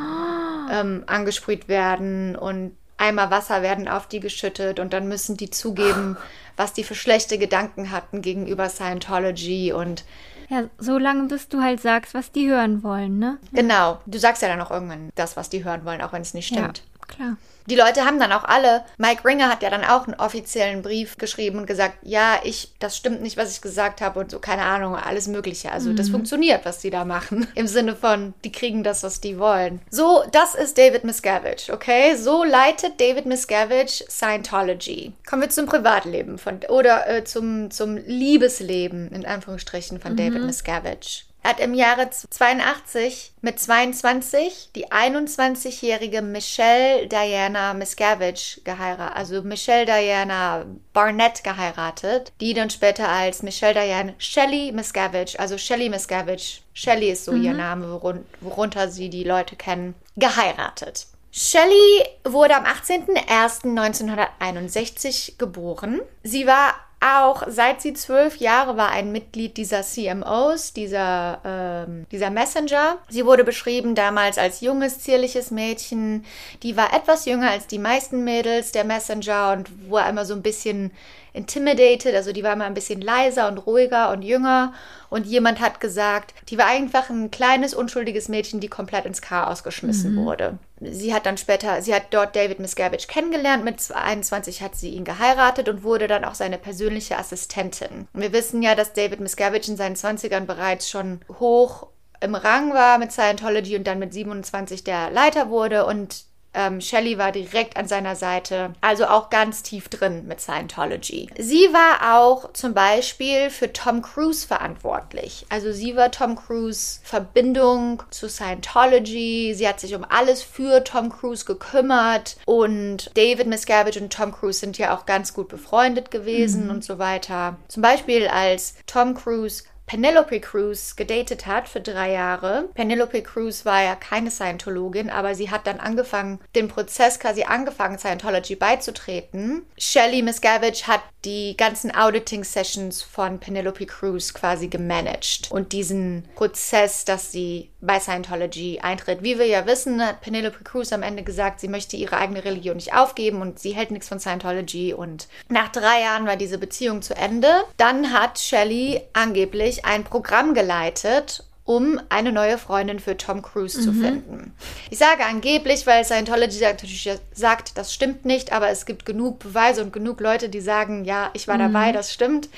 ähm, 0.70 1.04
angesprüht 1.06 1.66
werden 1.66 2.36
und 2.36 2.76
Eimer 2.97 3.30
Wasser 3.30 3.62
werden 3.62 3.88
auf 3.88 4.07
die 4.07 4.20
geschüttet 4.20 4.78
und 4.80 4.92
dann 4.92 5.09
müssen 5.09 5.36
die 5.36 5.51
zugeben, 5.51 6.16
was 6.57 6.72
die 6.72 6.84
für 6.84 6.95
schlechte 6.95 7.38
Gedanken 7.38 7.90
hatten 7.90 8.22
gegenüber 8.22 8.68
Scientology 8.68 9.72
und 9.72 10.05
Ja, 10.49 10.64
so 10.78 10.99
lange 10.99 11.24
bis 11.28 11.49
du 11.49 11.62
halt 11.62 11.80
sagst, 11.80 12.14
was 12.14 12.30
die 12.30 12.49
hören 12.49 12.82
wollen, 12.82 13.18
ne? 13.18 13.38
genau, 13.53 14.01
du 14.07 14.18
sagst 14.18 14.42
ja 14.42 14.49
dann 14.49 14.61
auch 14.61 14.70
irgendwann 14.70 15.11
das, 15.16 15.36
was 15.36 15.49
die 15.51 15.64
hören 15.64 15.84
wollen, 15.84 16.01
auch 16.01 16.12
wenn 16.12 16.22
es 16.22 16.34
nicht 16.34 16.47
stimmt. 16.47 16.78
Ja, 16.78 16.93
klar. 17.07 17.36
Die 17.66 17.76
Leute 17.76 18.05
haben 18.05 18.18
dann 18.18 18.32
auch 18.32 18.44
alle, 18.44 18.84
Mike 18.98 19.24
Ringer 19.24 19.48
hat 19.48 19.62
ja 19.62 19.70
dann 19.70 19.84
auch 19.84 20.07
einen 20.07 20.20
offiziellen 20.20 20.82
Brief 20.82 21.16
geschrieben 21.16 21.59
und 21.59 21.66
gesagt, 21.66 21.96
ja, 22.02 22.38
ich, 22.44 22.74
das 22.78 22.94
stimmt 22.94 23.22
nicht, 23.22 23.38
was 23.38 23.52
ich 23.52 23.62
gesagt 23.62 24.02
habe 24.02 24.20
und 24.20 24.30
so, 24.30 24.38
keine 24.38 24.62
Ahnung, 24.62 24.94
alles 24.96 25.28
Mögliche. 25.28 25.72
Also 25.72 25.94
das 25.94 26.11
funktioniert, 26.11 26.66
was 26.66 26.80
die 26.80 26.90
da 26.90 27.07
machen. 27.07 27.46
Im 27.55 27.66
Sinne 27.66 27.96
von, 27.96 28.34
die 28.44 28.52
kriegen 28.52 28.84
das, 28.84 29.02
was 29.02 29.20
die 29.20 29.38
wollen. 29.38 29.80
So, 29.90 30.24
das 30.30 30.55
ist 30.55 30.76
David 30.76 31.05
Miscavige, 31.05 31.72
okay? 31.72 32.16
So 32.16 32.44
leitet 32.44 33.00
David 33.00 33.24
Miscavige 33.24 34.05
Scientology. 34.11 35.12
Kommen 35.26 35.42
wir 35.42 35.50
zum 35.50 35.64
Privatleben 35.64 36.36
von, 36.36 36.61
oder 36.68 37.09
äh, 37.09 37.24
zum, 37.24 37.70
zum 37.70 37.96
Liebesleben, 37.96 39.09
in 39.11 39.24
Anführungsstrichen, 39.24 40.00
von 40.00 40.16
David 40.16 40.44
Miscavige. 40.44 41.24
Er 41.45 41.51
hat 41.51 41.61
im 41.61 41.74
Jahre 41.74 42.09
82 42.09 43.34
mit 43.42 43.61
22 43.61 44.70
die 44.74 44.90
21-jährige 44.90 46.22
Michelle 46.22 47.07
Diana 47.07 47.74
Miscavige 47.74 48.62
geheiratet, 48.64 49.14
also 49.14 49.42
Michelle 49.42 49.84
Diana 49.84 50.64
Barnett 50.95 51.45
geheiratet, 51.45 52.32
die 52.40 52.55
dann 52.55 52.70
später 52.70 53.11
als 53.11 53.42
Michelle 53.42 53.74
Diane 53.74 54.14
Shelley 54.16 54.72
Miscavige, 54.72 55.38
also 55.38 55.59
Shelley 55.59 55.90
Miscavige, 55.90 56.62
Shelley 56.72 57.11
ist 57.11 57.26
so 57.26 57.32
ihr 57.32 57.53
Name, 57.53 57.92
worun 57.92 58.24
worunter 58.40 58.88
sie 58.88 59.11
die 59.11 59.24
Leute 59.24 59.55
kennen, 59.55 59.95
geheiratet. 60.16 61.09
Shelley 61.30 62.07
wurde 62.24 62.57
am 62.57 62.64
18.01.1961 62.64 65.36
geboren. 65.36 66.01
Sie 66.22 66.47
war 66.47 66.72
auch 67.01 67.45
seit 67.49 67.82
sie 67.82 67.92
zwölf 67.92 68.36
Jahre 68.36 68.76
war 68.76 68.90
ein 68.90 69.12
Mitglied 69.12 69.57
dieser 69.57 69.82
CMOs, 69.82 70.72
dieser, 70.72 71.38
ähm, 71.45 72.07
dieser 72.11 72.30
Messenger. 72.30 72.99
Sie 73.09 73.26
wurde 73.26 73.45
beschrieben 73.45 73.95
damals 73.95 74.38
als 74.38 74.61
junges, 74.61 75.01
zierliches 75.01 75.51
Mädchen. 75.51 76.24
Die 76.62 76.76
war 76.76 76.95
etwas 76.95 77.26
jünger 77.26 77.51
als 77.51 77.66
die 77.66 77.78
meisten 77.78 78.24
Mädels 78.24 78.72
der 78.72 78.84
Messenger 78.84 79.53
und 79.53 79.90
war 79.90 80.09
immer 80.09 80.24
so 80.24 80.34
ein 80.34 80.42
bisschen 80.42 80.92
intimidated, 81.34 82.14
also 82.14 82.32
die 82.32 82.45
war 82.45 82.53
immer 82.53 82.64
ein 82.64 82.74
bisschen 82.74 83.01
leiser 83.01 83.49
und 83.49 83.59
ruhiger 83.59 84.11
und 84.11 84.22
jünger. 84.22 84.72
Und 85.11 85.26
jemand 85.26 85.61
hat 85.61 85.80
gesagt, 85.80 86.32
die 86.49 86.59
war 86.59 86.66
einfach 86.66 87.11
ein 87.11 87.30
kleines, 87.30 87.74
unschuldiges 87.74 88.28
Mädchen, 88.28 88.61
die 88.61 88.68
komplett 88.68 89.05
ins 89.05 89.20
Chaos 89.20 89.62
geschmissen 89.62 90.16
wurde. 90.16 90.59
Sie 90.91 91.14
hat 91.14 91.26
dann 91.26 91.37
später, 91.37 91.82
sie 91.82 91.95
hat 91.95 92.12
dort 92.12 92.37
David 92.37 92.59
Miscavige 92.59 93.07
kennengelernt. 93.07 93.64
Mit 93.64 93.80
21 93.93 94.62
hat 94.62 94.76
sie 94.76 94.91
ihn 94.91 95.05
geheiratet 95.05 95.68
und 95.68 95.82
wurde 95.82 96.07
dann 96.07 96.24
auch 96.24 96.35
seine 96.35 96.59
persönliche 96.59 97.18
Assistentin. 97.18 98.09
Wir 98.12 98.32
wissen 98.32 98.62
ja, 98.62 98.74
dass 98.74 98.93
David 98.93 99.20
Miscavige 99.20 99.70
in 99.70 99.76
seinen 99.76 99.97
20ern 99.97 100.47
bereits 100.47 100.91
schon 100.91 101.20
hoch 101.39 101.89
im 102.20 102.35
Rang 102.35 102.72
war 102.72 102.99
mit 102.99 103.12
Scientology 103.12 103.76
und 103.76 103.87
dann 103.87 103.99
mit 103.99 104.12
27 104.12 104.82
der 104.85 105.11
Leiter 105.11 105.51
wurde 105.51 105.85
und 105.85 106.24
ähm, 106.55 106.80
Shelley 106.80 107.18
war 107.18 107.32
direkt 107.32 107.76
an 107.76 107.86
seiner 107.86 108.16
Seite, 108.16 108.72
also 108.80 109.07
auch 109.07 109.30
ganz 109.30 109.62
tief 109.62 109.88
drin 109.88 110.26
mit 110.26 110.40
Scientology. 110.40 111.28
Sie 111.38 111.68
war 111.72 112.16
auch 112.16 112.52
zum 112.52 112.74
Beispiel 112.74 113.50
für 113.50 113.72
Tom 113.72 114.02
Cruise 114.02 114.46
verantwortlich. 114.46 115.46
Also 115.48 115.72
sie 115.72 115.96
war 115.96 116.11
Tom 116.11 116.36
Cruise 116.36 117.00
Verbindung 117.02 118.02
zu 118.11 118.28
Scientology. 118.28 119.55
Sie 119.55 119.68
hat 119.68 119.80
sich 119.80 119.94
um 119.94 120.05
alles 120.09 120.42
für 120.42 120.84
Tom 120.84 121.11
Cruise 121.11 121.44
gekümmert 121.44 122.36
und 122.46 123.11
David 123.14 123.46
Miscavige 123.46 124.00
und 124.00 124.12
Tom 124.12 124.32
Cruise 124.32 124.61
sind 124.61 124.78
ja 124.78 124.96
auch 124.96 125.07
ganz 125.07 125.34
gut 125.34 125.48
befreundet 125.48 126.11
gewesen 126.11 126.70
und 126.70 126.84
so 126.84 126.98
weiter. 126.98 127.57
Zum 127.68 127.82
Beispiel 127.82 128.28
als 128.28 128.74
Tom 128.86 129.14
Cruise 129.14 129.64
Penelope 129.87 130.41
Cruz 130.41 130.97
gedatet 130.97 131.47
hat 131.47 131.68
für 131.68 131.80
drei 131.80 132.12
Jahre. 132.12 132.68
Penelope 132.74 133.22
Cruz 133.22 133.64
war 133.64 133.82
ja 133.82 133.95
keine 133.95 134.30
Scientologin, 134.30 135.11
aber 135.11 135.35
sie 135.35 135.51
hat 135.51 135.66
dann 135.66 135.80
angefangen, 135.80 136.41
den 136.55 136.68
Prozess 136.68 137.18
quasi 137.18 137.45
angefangen, 137.45 137.99
Scientology 137.99 138.57
beizutreten. 138.57 139.66
Shelley 139.78 140.22
Miscavige 140.22 140.87
hat 140.87 141.03
die 141.24 141.56
ganzen 141.56 141.94
Auditing-Sessions 141.94 143.02
von 143.02 143.40
Penelope 143.40 143.86
Cruz 143.86 144.34
quasi 144.34 144.68
gemanagt 144.68 145.50
und 145.50 145.72
diesen 145.72 146.28
Prozess, 146.34 147.04
dass 147.04 147.32
sie 147.32 147.70
bei 147.80 148.00
Scientology 148.00 148.80
eintritt. 148.80 149.22
Wie 149.22 149.38
wir 149.38 149.46
ja 149.46 149.66
wissen, 149.66 150.04
hat 150.04 150.20
Penelope 150.20 150.64
Cruz 150.64 150.92
am 150.92 151.02
Ende 151.02 151.22
gesagt, 151.22 151.60
sie 151.60 151.68
möchte 151.68 151.96
ihre 151.96 152.16
eigene 152.16 152.44
Religion 152.44 152.76
nicht 152.76 152.94
aufgeben 152.94 153.40
und 153.40 153.58
sie 153.58 153.72
hält 153.72 153.90
nichts 153.90 154.08
von 154.08 154.20
Scientology. 154.20 154.94
Und 154.94 155.28
nach 155.48 155.70
drei 155.70 156.02
Jahren 156.02 156.26
war 156.26 156.36
diese 156.36 156.58
Beziehung 156.58 157.02
zu 157.02 157.14
Ende. 157.14 157.48
Dann 157.76 158.12
hat 158.12 158.38
Shelley 158.38 159.02
angeblich 159.12 159.84
ein 159.84 160.04
Programm 160.04 160.54
geleitet 160.54 161.44
um 161.64 161.98
eine 162.10 162.30
neue 162.30 162.58
Freundin 162.58 163.00
für 163.00 163.16
Tom 163.16 163.40
Cruise 163.40 163.80
zu 163.80 163.92
finden. 163.92 164.52
Ich 164.90 164.98
sage 164.98 165.24
angeblich, 165.24 165.86
weil 165.86 166.04
Scientology 166.04 166.58
sagt, 166.58 166.82
natürlich 166.82 167.08
sagt, 167.32 167.78
das 167.78 167.94
stimmt 167.94 168.26
nicht, 168.26 168.52
aber 168.52 168.68
es 168.68 168.84
gibt 168.84 169.06
genug 169.06 169.38
Beweise 169.38 169.82
und 169.82 169.90
genug 169.92 170.20
Leute, 170.20 170.50
die 170.50 170.60
sagen, 170.60 171.04
ja, 171.04 171.30
ich 171.32 171.48
war 171.48 171.56
dabei, 171.56 171.92
das 171.92 172.12
stimmt. 172.12 172.50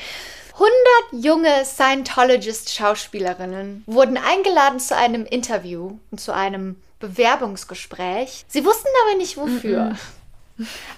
100 0.54 1.24
junge 1.24 1.64
Scientologist-Schauspielerinnen 1.64 3.84
wurden 3.86 4.16
eingeladen 4.16 4.80
zu 4.80 4.96
einem 4.96 5.24
Interview 5.26 5.98
und 6.10 6.20
zu 6.20 6.32
einem 6.32 6.74
Bewerbungsgespräch. 6.98 8.46
Sie 8.48 8.64
wussten 8.64 8.88
aber 9.04 9.18
nicht 9.18 9.36
wofür. 9.36 9.94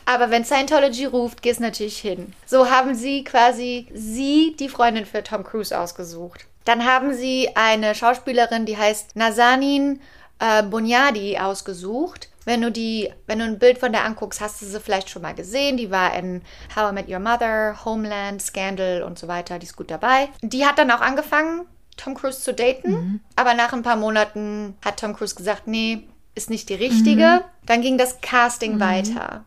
Aber 0.06 0.30
wenn 0.30 0.44
Scientology 0.44 1.06
ruft, 1.06 1.42
geht 1.42 1.54
es 1.54 1.60
natürlich 1.60 1.98
hin. 1.98 2.32
So 2.46 2.70
haben 2.70 2.94
sie 2.94 3.24
quasi 3.24 3.88
sie 3.92 4.54
die 4.58 4.68
Freundin 4.68 5.04
für 5.04 5.24
Tom 5.24 5.42
Cruise 5.42 5.76
ausgesucht. 5.76 6.46
Dann 6.68 6.84
haben 6.84 7.14
sie 7.14 7.48
eine 7.54 7.94
Schauspielerin, 7.94 8.66
die 8.66 8.76
heißt 8.76 9.16
Nazanin 9.16 10.02
äh, 10.38 10.62
Bunyadi 10.62 11.38
ausgesucht. 11.38 12.28
Wenn 12.44 12.60
du 12.60 12.70
die, 12.70 13.10
wenn 13.26 13.38
du 13.38 13.46
ein 13.46 13.58
Bild 13.58 13.78
von 13.78 13.90
der 13.90 14.04
anguckst, 14.04 14.42
hast 14.42 14.60
du 14.60 14.66
sie 14.66 14.78
vielleicht 14.78 15.08
schon 15.08 15.22
mal 15.22 15.34
gesehen. 15.34 15.78
Die 15.78 15.90
war 15.90 16.14
in 16.14 16.42
How 16.76 16.90
I 16.90 16.94
Met 16.94 17.08
Your 17.08 17.20
Mother, 17.20 17.82
Homeland, 17.86 18.42
Scandal 18.42 19.02
und 19.02 19.18
so 19.18 19.28
weiter. 19.28 19.58
Die 19.58 19.64
ist 19.64 19.76
gut 19.76 19.90
dabei. 19.90 20.28
Die 20.42 20.66
hat 20.66 20.78
dann 20.78 20.90
auch 20.90 21.00
angefangen, 21.00 21.62
Tom 21.96 22.14
Cruise 22.14 22.42
zu 22.42 22.52
daten. 22.52 22.90
Mhm. 22.90 23.20
Aber 23.34 23.54
nach 23.54 23.72
ein 23.72 23.82
paar 23.82 23.96
Monaten 23.96 24.76
hat 24.84 25.00
Tom 25.00 25.16
Cruise 25.16 25.34
gesagt, 25.34 25.68
nee, 25.68 26.06
ist 26.34 26.50
nicht 26.50 26.68
die 26.68 26.74
richtige. 26.74 27.44
Mhm. 27.44 27.64
Dann 27.64 27.80
ging 27.80 27.96
das 27.96 28.20
Casting 28.20 28.74
mhm. 28.74 28.80
weiter. 28.80 29.44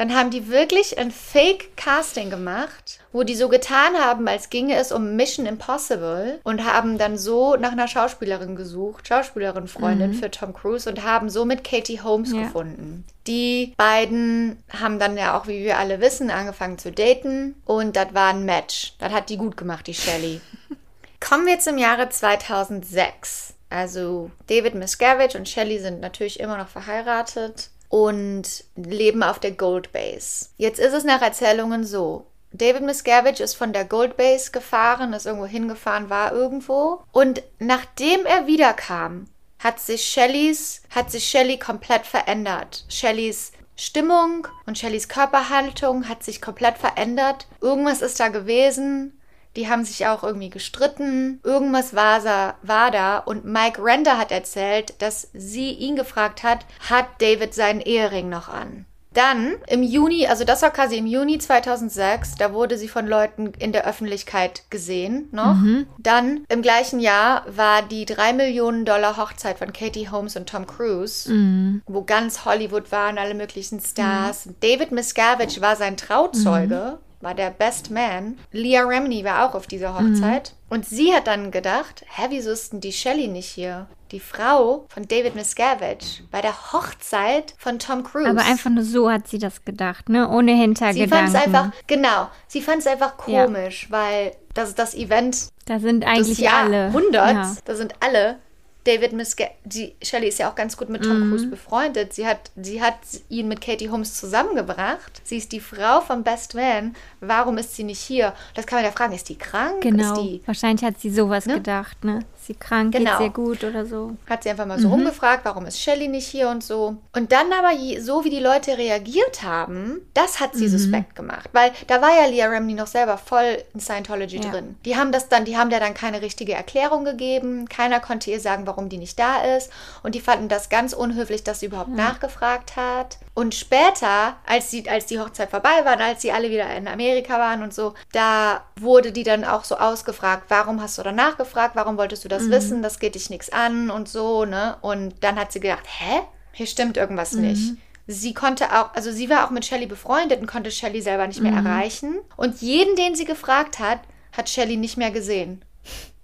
Dann 0.00 0.14
haben 0.14 0.30
die 0.30 0.48
wirklich 0.48 0.96
ein 0.96 1.10
Fake-Casting 1.10 2.30
gemacht, 2.30 3.00
wo 3.12 3.22
die 3.22 3.34
so 3.34 3.50
getan 3.50 3.98
haben, 3.98 4.26
als 4.28 4.48
ginge 4.48 4.76
es 4.76 4.92
um 4.92 5.14
Mission 5.14 5.44
Impossible 5.44 6.40
und 6.42 6.64
haben 6.64 6.96
dann 6.96 7.18
so 7.18 7.54
nach 7.56 7.72
einer 7.72 7.86
Schauspielerin 7.86 8.56
gesucht, 8.56 9.08
Schauspielerin-Freundin 9.08 10.12
mhm. 10.12 10.14
für 10.14 10.30
Tom 10.30 10.54
Cruise 10.54 10.88
und 10.88 11.04
haben 11.04 11.28
somit 11.28 11.64
Katie 11.64 12.00
Holmes 12.00 12.32
ja. 12.32 12.44
gefunden. 12.44 13.04
Die 13.26 13.74
beiden 13.76 14.62
haben 14.70 14.98
dann 14.98 15.18
ja 15.18 15.38
auch, 15.38 15.48
wie 15.48 15.64
wir 15.64 15.76
alle 15.76 16.00
wissen, 16.00 16.30
angefangen 16.30 16.78
zu 16.78 16.90
daten 16.90 17.56
und 17.66 17.94
das 17.94 18.14
war 18.14 18.30
ein 18.30 18.46
Match. 18.46 18.94
Das 19.00 19.12
hat 19.12 19.28
die 19.28 19.36
gut 19.36 19.58
gemacht, 19.58 19.86
die 19.86 19.92
Shelley. 19.92 20.40
Kommen 21.20 21.44
wir 21.44 21.58
zum 21.58 21.76
Jahre 21.76 22.08
2006. 22.08 23.52
Also 23.68 24.30
David 24.46 24.76
Miscavige 24.76 25.36
und 25.36 25.46
Shelley 25.46 25.78
sind 25.78 26.00
natürlich 26.00 26.40
immer 26.40 26.56
noch 26.56 26.68
verheiratet 26.68 27.68
und 27.90 28.64
leben 28.76 29.22
auf 29.22 29.38
der 29.38 29.50
Gold 29.50 29.92
Base. 29.92 30.46
Jetzt 30.56 30.78
ist 30.80 30.94
es 30.94 31.04
nach 31.04 31.20
Erzählungen 31.20 31.84
so. 31.84 32.24
David 32.52 32.82
Miscavige 32.82 33.42
ist 33.42 33.54
von 33.54 33.72
der 33.72 33.84
Gold 33.84 34.16
Base 34.16 34.50
gefahren, 34.50 35.12
ist 35.12 35.26
irgendwo 35.26 35.46
hingefahren, 35.46 36.08
war 36.08 36.32
irgendwo. 36.32 37.02
Und 37.12 37.42
nachdem 37.58 38.24
er 38.24 38.46
wiederkam, 38.46 39.26
hat 39.58 39.78
sich 39.78 40.04
Shellys, 40.04 40.82
hat 40.90 41.10
sich 41.10 41.28
Shelley 41.28 41.58
komplett 41.58 42.06
verändert. 42.06 42.86
Shellys 42.88 43.52
Stimmung 43.76 44.46
und 44.66 44.78
Shellys 44.78 45.08
Körperhaltung 45.08 46.08
hat 46.08 46.22
sich 46.22 46.42
komplett 46.42 46.76
verändert. 46.76 47.46
Irgendwas 47.60 48.02
ist 48.02 48.20
da 48.20 48.28
gewesen. 48.28 49.18
Die 49.56 49.68
haben 49.68 49.84
sich 49.84 50.06
auch 50.06 50.22
irgendwie 50.22 50.50
gestritten. 50.50 51.40
Irgendwas 51.42 51.94
war, 51.94 52.56
war 52.62 52.90
da. 52.90 53.18
Und 53.18 53.44
Mike 53.44 53.82
Render 53.82 54.18
hat 54.18 54.30
erzählt, 54.30 55.00
dass 55.02 55.28
sie 55.32 55.70
ihn 55.72 55.96
gefragt 55.96 56.42
hat, 56.42 56.66
hat 56.88 57.06
David 57.18 57.54
seinen 57.54 57.80
Ehering 57.80 58.28
noch 58.28 58.48
an? 58.48 58.86
Dann 59.12 59.56
im 59.66 59.82
Juni, 59.82 60.28
also 60.28 60.44
das 60.44 60.62
war 60.62 60.70
quasi 60.70 60.96
im 60.96 61.06
Juni 61.06 61.38
2006, 61.38 62.36
da 62.36 62.52
wurde 62.52 62.78
sie 62.78 62.86
von 62.86 63.08
Leuten 63.08 63.52
in 63.58 63.72
der 63.72 63.84
Öffentlichkeit 63.84 64.62
gesehen 64.70 65.28
noch. 65.32 65.54
Mhm. 65.54 65.86
Dann 65.98 66.44
im 66.48 66.62
gleichen 66.62 67.00
Jahr 67.00 67.44
war 67.48 67.82
die 67.82 68.04
3 68.04 68.34
Millionen 68.34 68.84
Dollar 68.84 69.16
Hochzeit 69.16 69.58
von 69.58 69.72
Katie 69.72 70.08
Holmes 70.10 70.36
und 70.36 70.48
Tom 70.48 70.64
Cruise, 70.64 71.32
mhm. 71.32 71.82
wo 71.86 72.02
ganz 72.04 72.44
Hollywood 72.44 72.92
waren, 72.92 73.18
alle 73.18 73.34
möglichen 73.34 73.80
Stars. 73.80 74.46
Mhm. 74.46 74.54
David 74.60 74.92
Miscavige 74.92 75.60
war 75.60 75.74
sein 75.74 75.96
Trauzeuge. 75.96 76.98
War 77.20 77.34
der 77.34 77.50
Best 77.50 77.90
Man. 77.90 78.38
Leah 78.52 78.84
Remini 78.86 79.24
war 79.24 79.46
auch 79.46 79.54
auf 79.54 79.66
dieser 79.66 79.94
Hochzeit. 79.94 80.52
Mhm. 80.52 80.74
Und 80.74 80.86
sie 80.86 81.12
hat 81.12 81.26
dann 81.26 81.50
gedacht, 81.50 82.04
hä, 82.16 82.26
wieso 82.30 82.50
ist 82.50 82.72
denn 82.72 82.80
die 82.80 82.92
Shelley 82.92 83.28
nicht 83.28 83.48
hier? 83.48 83.88
Die 84.10 84.20
Frau 84.20 84.86
von 84.88 85.06
David 85.06 85.34
Miscavige 85.34 86.04
bei 86.30 86.40
der 86.40 86.72
Hochzeit 86.72 87.54
von 87.58 87.78
Tom 87.78 88.02
Cruise. 88.02 88.28
Aber 88.28 88.40
einfach 88.40 88.70
nur 88.70 88.82
so 88.82 89.10
hat 89.10 89.28
sie 89.28 89.38
das 89.38 89.64
gedacht, 89.64 90.08
ne? 90.08 90.28
Ohne 90.28 90.52
Hintergedanken. 90.52 91.08
Sie 91.08 91.08
fand 91.08 91.28
es 91.28 91.34
einfach, 91.34 91.70
genau, 91.86 92.28
sie 92.48 92.60
fand 92.60 92.78
es 92.78 92.86
einfach 92.86 93.16
komisch, 93.16 93.84
ja. 93.84 93.90
weil 93.90 94.32
das 94.54 94.70
ist 94.70 94.78
das 94.78 94.94
Event 94.94 95.50
da 95.66 95.78
sind 95.78 96.04
eigentlich 96.04 96.38
des 96.38 96.40
Jahrhunderts. 96.40 97.56
Ja. 97.56 97.62
Da 97.64 97.74
sind 97.76 97.94
alle 98.00 98.38
David 98.84 99.12
Miscavige, 99.12 99.54
die 99.64 99.94
Shelley 100.02 100.28
ist 100.28 100.38
ja 100.38 100.50
auch 100.50 100.54
ganz 100.54 100.76
gut 100.76 100.88
mit 100.88 101.02
Tom 101.02 101.20
mhm. 101.20 101.30
Cruise 101.30 101.46
befreundet. 101.46 102.12
Sie 102.14 102.26
hat, 102.26 102.50
sie 102.56 102.82
hat 102.82 102.94
ihn 103.28 103.48
mit 103.48 103.60
Katie 103.60 103.90
Holmes 103.90 104.14
zusammengebracht. 104.14 105.20
Sie 105.24 105.36
ist 105.36 105.52
die 105.52 105.60
Frau 105.60 106.00
vom 106.00 106.22
Best 106.22 106.54
Man. 106.54 106.94
Warum 107.20 107.58
ist 107.58 107.76
sie 107.76 107.84
nicht 107.84 108.00
hier? 108.00 108.32
Das 108.54 108.66
kann 108.66 108.78
man 108.78 108.84
ja 108.84 108.90
fragen. 108.90 109.12
Ist 109.12 109.28
die 109.28 109.36
krank? 109.36 109.82
Genau. 109.82 110.22
Die, 110.22 110.42
Wahrscheinlich 110.46 110.84
hat 110.84 110.98
sie 110.98 111.10
sowas 111.10 111.46
ne? 111.46 111.54
gedacht, 111.54 112.04
ne? 112.04 112.20
Ist 112.36 112.46
sie 112.46 112.54
krank? 112.54 112.92
Genau. 112.92 113.10
Geht 113.10 113.18
sehr 113.18 113.30
gut 113.30 113.64
oder 113.64 113.84
so? 113.84 114.16
Hat 114.28 114.42
sie 114.42 114.50
einfach 114.50 114.66
mal 114.66 114.78
so 114.78 114.88
mhm. 114.88 114.94
rumgefragt, 114.94 115.44
warum 115.44 115.66
ist 115.66 115.80
Shelley 115.80 116.08
nicht 116.08 116.26
hier 116.26 116.48
und 116.48 116.64
so. 116.64 116.96
Und 117.14 117.32
dann 117.32 117.52
aber, 117.52 117.70
so 118.00 118.24
wie 118.24 118.30
die 118.30 118.40
Leute 118.40 118.78
reagiert 118.78 119.42
haben, 119.42 120.00
das 120.14 120.40
hat 120.40 120.54
sie 120.54 120.66
mhm. 120.66 120.70
suspekt 120.70 121.14
gemacht. 121.14 121.50
Weil 121.52 121.72
da 121.86 122.00
war 122.00 122.10
ja 122.10 122.26
Leah 122.26 122.48
Remini 122.48 122.80
noch 122.80 122.86
selber 122.86 123.18
voll 123.18 123.58
in 123.74 123.80
Scientology 123.80 124.40
ja. 124.40 124.50
drin. 124.50 124.76
Die 124.84 124.96
haben 124.96 125.12
das 125.12 125.28
dann, 125.28 125.44
die 125.44 125.56
haben 125.56 125.70
der 125.70 125.80
dann 125.80 125.94
keine 125.94 126.22
richtige 126.22 126.54
Erklärung 126.54 127.04
gegeben. 127.04 127.68
Keiner 127.68 128.00
konnte 128.00 128.30
ihr 128.30 128.40
sagen, 128.40 128.66
warum 128.70 128.88
die 128.88 128.98
nicht 128.98 129.18
da 129.18 129.42
ist. 129.56 129.70
Und 130.02 130.14
die 130.14 130.20
fanden 130.20 130.48
das 130.48 130.68
ganz 130.68 130.92
unhöflich, 130.92 131.44
dass 131.44 131.60
sie 131.60 131.66
überhaupt 131.66 131.90
mhm. 131.90 131.96
nachgefragt 131.96 132.76
hat. 132.76 133.18
Und 133.34 133.54
später, 133.54 134.36
als, 134.46 134.70
sie, 134.70 134.88
als 134.88 135.06
die 135.06 135.18
Hochzeit 135.18 135.50
vorbei 135.50 135.84
war, 135.84 135.98
als 135.98 136.22
sie 136.22 136.32
alle 136.32 136.50
wieder 136.50 136.74
in 136.76 136.88
Amerika 136.88 137.38
waren 137.38 137.62
und 137.62 137.74
so, 137.74 137.94
da 138.12 138.64
wurde 138.78 139.12
die 139.12 139.24
dann 139.24 139.44
auch 139.44 139.64
so 139.64 139.76
ausgefragt, 139.76 140.44
warum 140.48 140.80
hast 140.80 140.98
du 140.98 141.02
da 141.02 141.12
nachgefragt, 141.12 141.74
warum 141.74 141.96
wolltest 141.98 142.24
du 142.24 142.28
das 142.28 142.44
mhm. 142.44 142.50
wissen, 142.50 142.82
das 142.82 142.98
geht 142.98 143.14
dich 143.14 143.30
nichts 143.30 143.52
an 143.52 143.90
und 143.90 144.08
so, 144.08 144.44
ne? 144.44 144.76
Und 144.80 145.14
dann 145.22 145.36
hat 145.36 145.52
sie 145.52 145.60
gedacht, 145.60 145.84
hä? 145.86 146.20
Hier 146.52 146.66
stimmt 146.66 146.96
irgendwas 146.96 147.32
mhm. 147.32 147.42
nicht. 147.42 147.74
Sie 148.06 148.34
konnte 148.34 148.76
auch, 148.76 148.92
also 148.94 149.12
sie 149.12 149.30
war 149.30 149.46
auch 149.46 149.50
mit 149.50 149.64
Shelly 149.64 149.86
befreundet 149.86 150.40
und 150.40 150.46
konnte 150.46 150.70
Shelly 150.70 151.00
selber 151.00 151.26
nicht 151.26 151.40
mehr 151.40 151.52
mhm. 151.52 151.66
erreichen. 151.66 152.18
Und 152.36 152.60
jeden, 152.60 152.96
den 152.96 153.14
sie 153.14 153.24
gefragt 153.24 153.78
hat, 153.78 154.00
hat 154.36 154.48
Shelly 154.48 154.76
nicht 154.76 154.96
mehr 154.96 155.10
gesehen. 155.10 155.64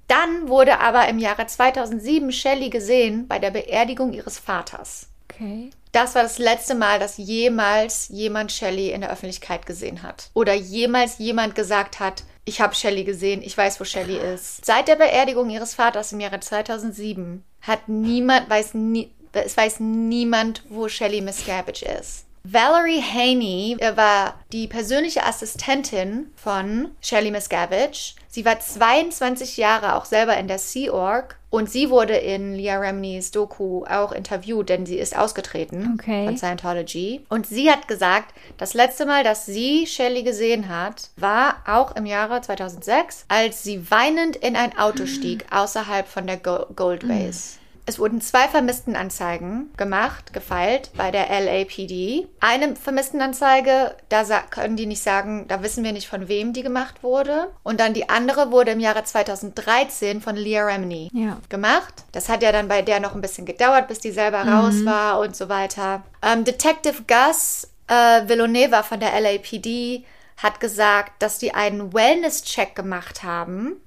Dann 0.09 0.48
wurde 0.48 0.80
aber 0.80 1.09
im 1.09 1.18
Jahre 1.18 1.46
2007 1.46 2.32
Shelley 2.32 2.70
gesehen 2.70 3.26
bei 3.26 3.38
der 3.38 3.50
Beerdigung 3.50 4.12
ihres 4.12 4.38
Vaters. 4.38 5.09
Okay. 5.28 5.70
Das 5.92 6.14
war 6.14 6.22
das 6.22 6.38
letzte 6.38 6.74
Mal, 6.74 6.98
dass 6.98 7.16
jemals 7.16 8.09
jemand 8.09 8.52
Shelley 8.52 8.90
in 8.90 9.00
der 9.00 9.11
Öffentlichkeit 9.11 9.66
gesehen 9.66 10.02
hat. 10.02 10.30
Oder 10.34 10.52
jemals 10.52 11.18
jemand 11.18 11.54
gesagt 11.54 12.00
hat, 12.00 12.24
ich 12.44 12.61
habe 12.61 12.74
Shelley 12.74 13.04
gesehen, 13.04 13.42
ich 13.42 13.57
weiß, 13.57 13.80
wo 13.80 13.84
Shelley 13.84 14.18
ist. 14.34 14.64
Seit 14.64 14.88
der 14.88 14.96
Beerdigung 14.96 15.50
ihres 15.50 15.74
Vaters 15.74 16.12
im 16.12 16.20
Jahre 16.20 16.38
2007 16.38 17.42
hat 17.62 17.88
niemand, 17.88 18.48
weiß 18.48 18.74
nie, 18.74 19.11
es 19.32 19.57
weiß 19.57 19.80
niemand, 19.80 20.62
wo 20.68 20.88
Shelley 20.88 21.22
Miscavige 21.22 21.86
ist. 21.86 22.26
Valerie 22.49 23.03
Haney 23.03 23.76
war 23.97 24.34
die 24.53 24.68
persönliche 24.68 25.24
Assistentin 25.24 26.30
von 26.36 26.92
Shelley 27.01 27.32
Miscavige. 27.32 28.14
Sie 28.28 28.44
war 28.44 28.61
22 28.61 29.57
Jahre 29.57 29.97
auch 29.97 30.05
selber 30.05 30.36
in 30.36 30.47
der 30.47 30.61
Sea 30.61 30.92
Org 30.92 31.38
und 31.51 31.68
sie 31.68 31.90
wurde 31.90 32.14
in 32.14 32.55
Leah 32.55 32.78
Remini's 32.78 33.32
Doku 33.32 33.84
auch 33.86 34.12
interviewt, 34.12 34.68
denn 34.68 34.86
sie 34.86 34.99
ist 34.99 35.16
ausgetreten 35.16 35.99
okay. 35.99 36.26
von 36.26 36.36
Scientology. 36.36 37.22
Und 37.28 37.49
sie 37.49 37.68
hat 37.68 37.88
gesagt, 37.88 38.32
das 38.59 38.74
letzte 38.74 39.07
Mal, 39.07 39.24
dass 39.24 39.47
sie 39.47 39.84
Shelley 39.86 40.22
gesehen 40.22 40.68
hat, 40.68 41.11
war 41.16 41.57
auch 41.66 41.97
im 41.97 42.07
Jahre 42.07 42.42
2006, 42.42 43.24
als 43.26 43.64
sie 43.64 43.90
weinend 43.90 44.36
in 44.36 44.55
ein 44.55 44.78
Auto 44.78 45.07
stieg 45.07 45.47
außerhalb 45.51 46.07
von 46.07 46.28
der 46.28 46.36
Gold 46.36 47.09
Base. 47.09 47.59
Es 47.89 48.01
wurden 48.01 48.20
zwei 48.20 48.49
Vermisstenanzeigen 48.49 49.70
gemacht, 49.76 50.32
gefeilt 50.32 50.91
bei 50.97 51.12
der 51.12 51.28
LAPD. 51.28 52.26
Eine 52.41 52.74
Vermisstenanzeige, 52.74 53.95
da 54.09 54.24
können 54.51 54.76
die 54.76 54.87
nicht 54.87 55.03
sagen, 55.03 55.47
da 55.47 55.62
wissen 55.62 55.84
wir 55.84 55.93
nicht, 55.93 56.09
von 56.09 56.26
wem 56.26 56.53
die 56.53 56.64
gemacht 56.64 57.05
wurde. 57.05 57.53
Und 57.62 57.78
dann 57.78 57.95
die 57.95 58.09
andere 58.09 58.51
wurde 58.51 58.72
im 58.72 58.80
Jahre 58.80 59.05
2013 59.05 60.20
von 60.20 60.34
Leah 60.34 60.66
Remini 60.66 61.11
ja. 61.12 61.39
gemacht. 61.49 61.95
Das 62.11 62.28
hat 62.28 62.43
ja 62.43 62.51
dann 62.51 62.66
bei 62.66 62.82
der 62.82 62.99
noch 62.99 63.14
ein 63.14 63.20
bisschen 63.20 63.47
gedauert, 63.47 63.87
bis 63.87 64.01
die 64.01 64.11
selber 64.11 64.45
mhm. 64.45 64.53
raus 64.53 64.84
war 64.84 65.20
und 65.20 65.37
so 65.37 65.49
weiter. 65.49 66.03
Ähm, 66.22 66.45
Detective 66.45 67.05
Gus 67.07 67.68
äh, 67.87 68.28
Villaneva 68.28 68.82
von 68.82 68.99
der 68.99 69.18
LAPD 69.20 70.05
hat 70.39 70.59
gesagt, 70.59 71.22
dass 71.22 71.39
die 71.39 71.55
einen 71.55 71.95
Wellness-Check 71.95 72.74
gemacht 72.74 73.22
haben 73.22 73.80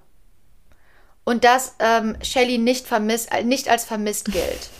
und 1.29 1.43
dass 1.43 1.75
ähm, 1.77 2.17
Shelly 2.23 2.57
nicht, 2.57 2.87
vermisst, 2.87 3.31
äh, 3.31 3.43
nicht 3.43 3.69
als 3.69 3.85
vermisst 3.85 4.31
gilt. 4.31 4.71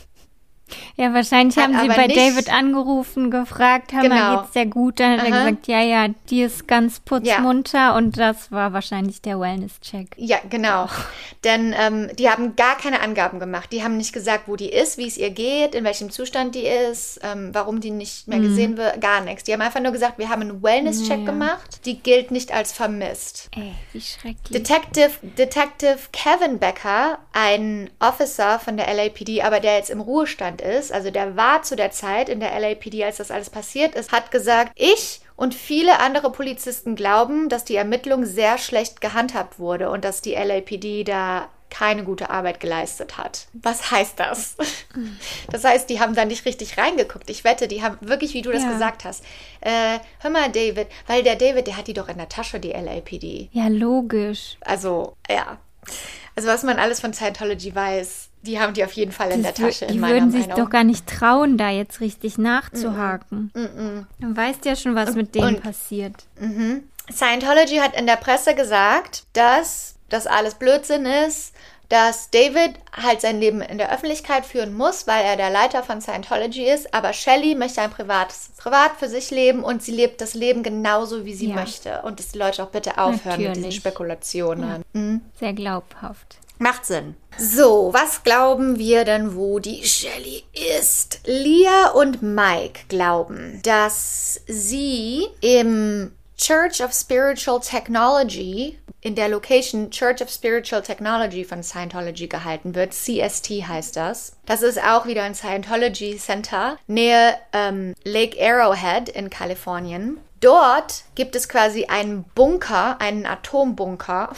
Ja, 0.96 1.14
wahrscheinlich 1.14 1.58
Hat 1.58 1.66
haben 1.74 1.80
sie 1.82 1.88
bei 1.88 2.08
David 2.08 2.52
angerufen, 2.52 3.32
gefragt, 3.32 3.94
hör 3.94 4.02
Genau. 4.02 4.42
geht's 4.42 4.52
dir 4.54 4.66
gut? 4.66 5.00
Dann 5.00 5.14
hat 5.20 5.28
er 5.28 5.34
Aha. 5.34 5.44
gesagt, 5.50 5.68
ja, 5.68 5.82
ja, 5.82 6.08
die 6.30 6.42
ist 6.44 6.68
ganz 6.68 7.00
putzmunter 7.00 7.96
und 7.96 8.18
das 8.18 8.52
war 8.52 8.74
wahrscheinlich 8.74 9.22
der 9.22 9.40
Wellness-Check. 9.40 10.10
Ja, 10.18 10.38
genau. 10.50 10.88
Denn 11.44 11.74
ähm, 11.80 12.10
die 12.18 12.30
haben 12.30 12.56
gar 12.56 12.78
keine 12.78 13.02
Angaben 13.02 13.40
gemacht. 13.40 13.72
Die 13.72 13.84
haben 13.84 13.98
nicht 13.98 14.14
gesagt, 14.14 14.48
wo 14.48 14.56
die 14.56 14.70
ist, 14.70 14.98
wie 14.98 15.08
es 15.08 15.18
ihr 15.18 15.30
geht, 15.32 15.76
in 15.76 15.84
welchem 15.84 16.10
Zustand 16.10 16.56
die 16.56 16.66
ist, 16.66 17.20
ähm, 17.24 17.50
warum 17.54 17.80
die 17.80 17.92
nicht 17.92 18.28
mehr 18.28 18.40
gesehen 18.40 18.78
wird, 18.78 19.00
gar 19.02 19.22
nichts. 19.22 19.44
Die 19.44 19.54
haben 19.54 19.62
einfach 19.62 19.82
nur 19.82 19.92
gesagt, 19.92 20.18
wir 20.20 20.30
haben 20.30 20.42
einen 20.42 20.62
Wellness-Check 20.64 21.20
Ja. 21.20 21.26
gemacht. 21.26 21.86
Die 21.86 22.00
gilt 22.00 22.32
nicht 22.32 22.54
als 22.54 22.72
vermisst. 22.74 23.50
Ey, 23.56 23.74
wie 23.94 24.02
schrecklich. 24.02 24.50
Detective, 24.52 25.12
Detective 25.22 25.98
Kevin 26.12 26.60
Becker, 26.60 27.20
ein 27.34 27.90
Officer 28.00 28.60
von 28.60 28.78
der 28.78 28.94
LAPD, 28.94 29.42
aber 29.42 29.60
der 29.60 29.78
jetzt 29.78 29.90
im 29.90 30.02
Ruhestand 30.02 30.59
ist, 30.62 30.92
also 30.92 31.12
der 31.12 31.36
war 31.36 31.64
zu 31.64 31.76
der 31.76 31.92
Zeit 31.92 32.30
in 32.30 32.40
der 32.40 32.58
LAPD, 32.60 33.04
als 33.04 33.18
das 33.18 33.32
alles 33.32 33.50
passiert 33.50 33.96
ist, 33.96 34.12
hat 34.12 34.32
gesagt, 34.32 34.72
ich 34.76 35.22
und 35.36 35.54
viele 35.56 36.00
andere 36.00 36.32
Polizisten 36.32 36.96
glauben, 36.96 37.50
dass 37.50 37.64
die 37.66 37.76
Ermittlung 37.76 38.26
sehr 38.26 38.58
schlecht 38.58 39.02
gehandhabt 39.02 39.60
wurde 39.60 39.90
und 39.90 40.04
dass 40.04 40.22
die 40.22 40.34
LAPD 40.34 41.04
da 41.04 41.48
keine 41.70 42.04
gute 42.04 42.32
Arbeit 42.32 42.60
geleistet 42.60 43.18
hat. 43.20 43.46
Was 43.54 43.92
heißt 43.92 44.20
das? 44.20 44.56
Das 45.52 45.64
heißt, 45.64 45.90
die 45.90 46.00
haben 46.00 46.14
da 46.16 46.26
nicht 46.26 46.46
richtig 46.46 46.78
reingeguckt. 46.78 47.30
Ich 47.30 47.44
wette, 47.44 47.68
die 47.68 47.82
haben 47.84 47.98
wirklich, 48.02 48.34
wie 48.34 48.42
du 48.42 48.52
das 48.52 48.64
Ja. 48.64 48.70
gesagt 48.72 49.06
hast. 49.06 49.24
Äh, 49.62 50.00
hör 50.20 50.30
mal, 50.32 50.52
David, 50.52 50.88
weil 51.08 51.24
der 51.24 51.36
David, 51.36 51.68
der 51.68 51.78
hat 51.78 51.88
die 51.88 51.94
doch 51.94 52.10
in 52.10 52.18
der 52.18 52.28
Tasche, 52.30 52.60
die 52.60 52.72
LAPD. 52.72 53.50
ja, 53.52 53.68
logisch. 53.68 54.58
Also, 54.62 55.16
ja. 55.30 55.58
Also, 56.36 56.50
was 56.50 56.64
man 56.64 56.78
alles 56.80 57.00
von 57.00 57.14
Scientology 57.14 57.74
weiß, 57.74 58.29
die 58.42 58.60
haben 58.60 58.74
die 58.74 58.84
auf 58.84 58.94
jeden 58.94 59.12
Fall 59.12 59.32
in 59.32 59.44
der 59.44 59.52
Das 59.52 59.60
wür- 59.62 59.66
Tasche, 59.68 59.86
in 59.86 59.94
die 59.94 60.00
meiner 60.00 60.14
würden 60.16 60.32
sich 60.32 60.48
Meinung. 60.48 60.66
doch 60.66 60.70
gar 60.70 60.84
nicht 60.84 61.08
trauen, 61.08 61.58
da 61.58 61.70
jetzt 61.70 62.00
richtig 62.02 62.38
nachzuhaken. 62.38 63.52
Dann 64.20 64.38
weißt 64.38 64.66
ja 64.66 64.76
schon, 64.76 64.96
was 64.96 65.16
mit 65.16 65.36
denen 65.36 65.56
und- 65.56 65.64
passiert. 65.64 66.14
Scientology 67.12 67.78
hat 67.78 67.96
in 68.00 68.06
der 68.06 68.18
Presse 68.18 68.56
gesagt, 68.56 69.24
dass 69.34 69.96
das 70.10 70.28
alles 70.28 70.56
Blödsinn 70.56 71.06
ist, 71.06 71.54
dass 71.90 72.30
David 72.30 72.76
halt 72.96 73.20
sein 73.22 73.40
Leben 73.40 73.62
in 73.62 73.80
der 73.80 73.92
Öffentlichkeit 73.92 74.46
führen 74.46 74.76
muss, 74.76 75.08
weil 75.08 75.24
er 75.26 75.38
der 75.38 75.50
Leiter 75.50 75.82
von 75.82 76.02
Scientology 76.02 76.64
ist, 76.70 76.94
aber 76.94 77.14
Shelley 77.14 77.56
möchte 77.56 77.82
ein 77.82 77.90
privates 77.90 78.52
Privat 78.58 78.92
für 79.00 79.10
sich 79.10 79.32
leben 79.32 79.64
und 79.64 79.82
sie 79.82 79.92
lebt 79.94 80.22
das 80.22 80.36
Leben 80.36 80.62
genauso, 80.62 81.26
wie 81.26 81.34
sie 81.34 81.50
Ja. 81.50 81.56
möchte. 81.56 82.02
Und 82.04 82.20
dass 82.20 82.28
die 82.30 82.38
Leute 82.38 82.62
auch 82.64 82.70
bitte 82.70 83.00
aufhören 83.00 83.38
mit 83.42 83.50
diesen 83.50 83.62
Natürlich. 83.64 83.76
Spekulationen. 83.76 84.84
Sehr 85.40 85.54
glaubhaft. 85.54 86.38
Macht 86.62 86.86
Sinn. 86.86 87.16
So, 87.38 87.94
was 87.94 88.24
glauben 88.24 88.78
wir 88.78 89.06
denn, 89.06 89.34
wo 89.36 89.60
die 89.60 89.86
Shelly 89.86 90.44
ist? 90.78 91.22
Leah 91.24 91.92
und 91.96 92.22
Mike 92.22 92.82
glauben, 92.90 93.62
dass 93.64 94.42
sie 94.46 95.26
im 95.40 96.12
Church 96.38 96.84
of 96.84 96.94
Spiritual 96.94 97.62
Technology, 97.62 98.78
in 99.00 99.16
der 99.16 99.30
Location 99.30 99.90
Church 99.90 100.22
of 100.22 100.30
Spiritual 100.30 100.82
Technology 100.82 101.46
von 101.46 101.64
Scientology 101.64 102.28
gehalten 102.28 102.76
wird. 102.76 102.94
CST 102.94 103.66
heißt 103.66 103.96
das. 103.96 104.34
Das 104.46 104.62
ist 104.62 104.84
auch 104.84 105.06
wieder 105.06 105.24
ein 105.24 105.36
Scientology 105.36 106.18
Center, 106.18 106.78
nähe 106.88 107.36
ähm, 107.54 107.96
Lake 108.04 108.38
Arrowhead 108.38 109.08
in 109.08 109.30
Kalifornien. 109.30 110.20
Dort 110.42 111.04
gibt 111.16 111.38
es 111.38 111.48
quasi 111.48 111.86
einen 111.86 112.26
Bunker, 112.36 113.00
einen 113.00 113.26
Atombunker. 113.26 114.34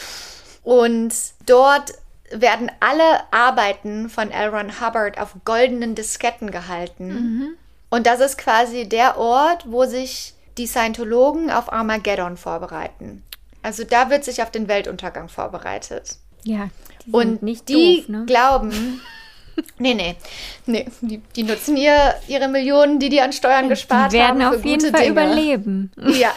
Und 0.64 1.14
dort 1.48 1.94
werden 2.34 2.72
alle 2.80 3.22
Arbeiten 3.32 4.10
von 4.10 4.32
L. 4.32 4.50
Ron 4.50 4.80
Hubbard 4.82 5.20
auf 5.20 5.36
goldenen 5.46 5.96
Disketten 5.96 6.52
gehalten. 6.52 7.58
Und 7.90 8.08
das 8.08 8.20
ist 8.22 8.38
quasi 8.38 8.88
der 8.88 9.18
Ort, 9.18 9.66
wo 9.72 9.86
sich 9.86 10.34
die 10.58 10.68
Scientologen 10.68 11.50
auf 11.52 11.72
Armageddon 11.72 12.38
vorbereiten. 12.38 13.24
Also 13.64 13.84
da 13.84 14.10
wird 14.10 14.24
sich 14.24 14.42
auf 14.42 14.52
den 14.52 14.68
Weltuntergang 14.68 15.30
vorbereitet. 15.30 16.16
Ja, 16.44 16.70
die 17.06 17.12
Und 17.12 17.44
nicht 17.44 17.70
die 17.70 17.98
doof, 18.00 18.10
ne? 18.10 18.24
glauben, 18.26 19.02
nee, 19.78 19.94
nee, 19.94 20.16
nee, 20.66 20.88
die, 21.02 21.18
die 21.36 21.44
nutzen 21.44 21.78
ihr, 21.78 22.16
ihre 22.28 22.48
Millionen, 22.48 22.98
die 22.98 23.10
die 23.10 23.22
an 23.22 23.32
Steuern 23.34 23.70
gespart 23.70 24.12
Die 24.12 24.18
werden 24.18 24.44
haben, 24.44 24.54
für 24.54 24.60
auf 24.60 24.66
jeden 24.66 24.90
Fall 24.90 25.02
Dinge. 25.02 25.12
überleben. 25.12 25.92
Ja. 26.20 26.32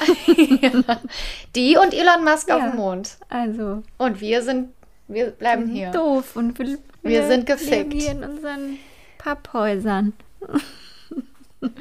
die 1.56 1.76
und 1.78 1.94
Elon 1.94 2.24
Musk 2.24 2.50
auf 2.50 2.60
Ja. 2.60 2.68
dem 2.68 2.76
Mond. 2.76 3.16
Also, 3.30 3.82
Und 3.96 4.20
wir 4.20 4.42
sind, 4.42 4.73
wir 5.08 5.30
bleiben 5.30 5.68
hier. 5.68 5.90
doof. 5.90 6.36
Und 6.36 6.58
wir, 6.58 6.78
Wir 7.02 7.26
sind 7.26 7.46
gefickt. 7.46 7.92
hier 7.92 8.12
in 8.12 8.24
unseren 8.24 8.78
Papphäusern. 9.18 10.12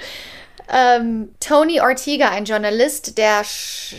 Ähm, 0.70 1.36
Tony 1.40 1.82
Ortega, 1.82 2.30
ein 2.30 2.46
Journalist, 2.46 3.18
der 3.18 3.42